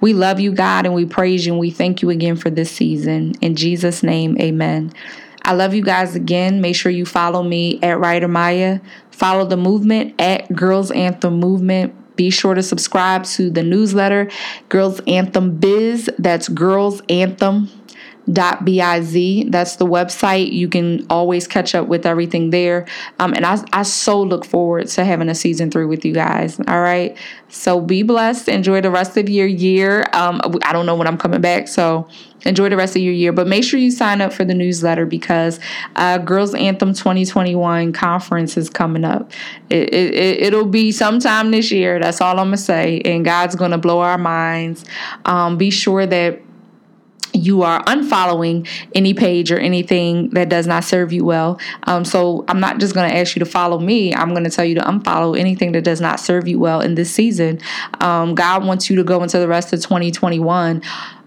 We 0.00 0.12
love 0.14 0.40
you, 0.40 0.52
God, 0.52 0.86
and 0.86 0.94
we 0.94 1.06
praise 1.06 1.46
you, 1.46 1.52
and 1.52 1.60
we 1.60 1.70
thank 1.70 2.02
you 2.02 2.10
again 2.10 2.36
for 2.36 2.50
this 2.50 2.70
season. 2.70 3.34
In 3.40 3.56
Jesus' 3.56 4.02
name, 4.02 4.36
amen. 4.40 4.92
I 5.44 5.54
love 5.54 5.74
you 5.74 5.82
guys 5.82 6.14
again. 6.14 6.60
Make 6.60 6.76
sure 6.76 6.92
you 6.92 7.04
follow 7.04 7.42
me 7.42 7.80
at 7.82 7.98
Writer 7.98 8.28
Mya. 8.28 8.80
Follow 9.10 9.44
the 9.44 9.56
movement 9.56 10.20
at 10.20 10.52
Girls 10.54 10.90
Anthem 10.90 11.40
Movement. 11.40 11.94
Be 12.14 12.30
sure 12.30 12.54
to 12.54 12.62
subscribe 12.62 13.24
to 13.24 13.50
the 13.50 13.62
newsletter, 13.62 14.30
Girls 14.68 15.00
Anthem 15.06 15.56
Biz. 15.56 16.10
That's 16.18 16.48
Girls 16.48 17.00
Anthem 17.08 17.68
biz 18.26 19.50
that's 19.50 19.76
the 19.76 19.86
website. 19.86 20.52
You 20.52 20.68
can 20.68 21.06
always 21.10 21.46
catch 21.46 21.74
up 21.74 21.88
with 21.88 22.06
everything 22.06 22.50
there. 22.50 22.86
Um, 23.18 23.34
and 23.34 23.44
I, 23.44 23.62
I 23.72 23.82
so 23.82 24.20
look 24.22 24.44
forward 24.44 24.88
to 24.88 25.04
having 25.04 25.28
a 25.28 25.34
season 25.34 25.70
three 25.70 25.86
with 25.86 26.04
you 26.04 26.12
guys. 26.12 26.60
All 26.68 26.80
right. 26.80 27.16
So 27.48 27.80
be 27.80 28.02
blessed. 28.02 28.48
Enjoy 28.48 28.80
the 28.80 28.90
rest 28.90 29.16
of 29.16 29.28
your 29.28 29.46
year. 29.46 30.06
Um, 30.12 30.40
i 30.64 30.72
don't 30.72 30.86
know 30.86 30.94
when 30.94 31.06
i'm 31.06 31.18
coming 31.18 31.40
back 31.40 31.68
so 31.68 32.08
enjoy 32.44 32.68
the 32.68 32.76
rest 32.76 32.96
of 32.96 33.02
your 33.02 33.12
year. 33.12 33.32
But 33.32 33.46
make 33.46 33.64
sure 33.64 33.78
you 33.78 33.90
sign 33.90 34.20
up 34.20 34.32
for 34.32 34.44
the 34.44 34.54
newsletter 34.54 35.06
because 35.06 35.60
uh, 35.96 36.18
girls 36.18 36.54
anthem 36.54 36.92
2021 36.94 37.92
conference 37.92 38.56
is 38.56 38.70
coming 38.70 39.04
up. 39.04 39.30
It, 39.70 39.92
it, 39.92 40.42
it'll 40.42 40.66
be 40.66 40.92
sometime 40.92 41.50
this 41.50 41.70
year. 41.70 41.98
That's 41.98 42.20
all 42.20 42.38
i'm 42.38 42.46
gonna 42.46 42.56
say. 42.56 43.00
And 43.04 43.24
god's 43.24 43.54
gonna 43.54 43.78
blow 43.78 44.00
our 44.00 44.18
minds. 44.18 44.84
Um, 45.24 45.56
be 45.56 45.70
sure 45.70 46.06
that 46.06 46.40
you 47.34 47.62
are 47.62 47.82
unfollowing 47.84 48.68
any 48.94 49.14
page 49.14 49.50
or 49.50 49.58
anything 49.58 50.30
that 50.30 50.48
does 50.48 50.66
not 50.66 50.84
serve 50.84 51.12
you 51.12 51.24
well. 51.24 51.58
Um, 51.84 52.04
so 52.04 52.44
I'm 52.48 52.60
not 52.60 52.78
just 52.78 52.94
going 52.94 53.08
to 53.10 53.16
ask 53.16 53.34
you 53.34 53.40
to 53.40 53.46
follow 53.46 53.78
me. 53.78 54.14
I'm 54.14 54.30
going 54.30 54.44
to 54.44 54.50
tell 54.50 54.64
you 54.64 54.74
to 54.76 54.82
unfollow 54.82 55.38
anything 55.38 55.72
that 55.72 55.84
does 55.84 56.00
not 56.00 56.20
serve 56.20 56.46
you 56.46 56.58
well 56.58 56.80
in 56.80 56.94
this 56.94 57.10
season. 57.10 57.60
Um, 58.00 58.34
God 58.34 58.64
wants 58.64 58.90
you 58.90 58.96
to 58.96 59.04
go 59.04 59.22
into 59.22 59.38
the 59.38 59.48
rest 59.48 59.72
of 59.72 59.80
2021 59.80 60.82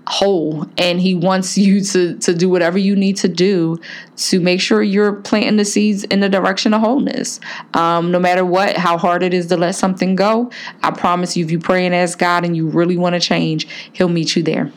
whole 0.08 0.68
and 0.78 1.02
he 1.02 1.16
wants 1.16 1.58
you 1.58 1.82
to 1.82 2.16
to 2.20 2.34
do 2.36 2.48
whatever 2.48 2.78
you 2.78 2.96
need 2.96 3.18
to 3.18 3.28
do 3.28 3.76
to 4.16 4.40
make 4.40 4.62
sure 4.62 4.84
you're 4.84 5.14
planting 5.14 5.58
the 5.58 5.66
seeds 5.66 6.04
in 6.06 6.20
the 6.20 6.30
direction 6.30 6.76
of 6.76 6.82
wholeness 6.82 7.40
um, 7.74 8.12
no 8.12 8.20
matter 8.20 8.46
what 8.46 8.78
how 8.78 9.00
hard 9.00 9.24
it 9.24 9.34
is 9.34 9.48
to 9.48 9.58
let 9.58 9.74
something 9.74 10.16
go 10.16 10.52
i 10.84 10.92
promise 10.92 11.36
you 11.36 11.44
if 11.44 11.50
you 11.50 11.58
pray 11.58 11.88
and 11.88 11.96
ask 11.96 12.20
god 12.20 12.46
and 12.46 12.56
you 12.56 12.68
really 12.68 12.98
want 12.98 13.14
to 13.16 13.20
change 13.20 13.68
he'll 13.94 14.08
meet 14.08 14.36
you 14.36 14.44
there 14.44 14.72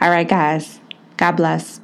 all 0.00 0.10
right, 0.10 0.28
guys. 0.28 0.80
God 1.16 1.32
bless. 1.32 1.80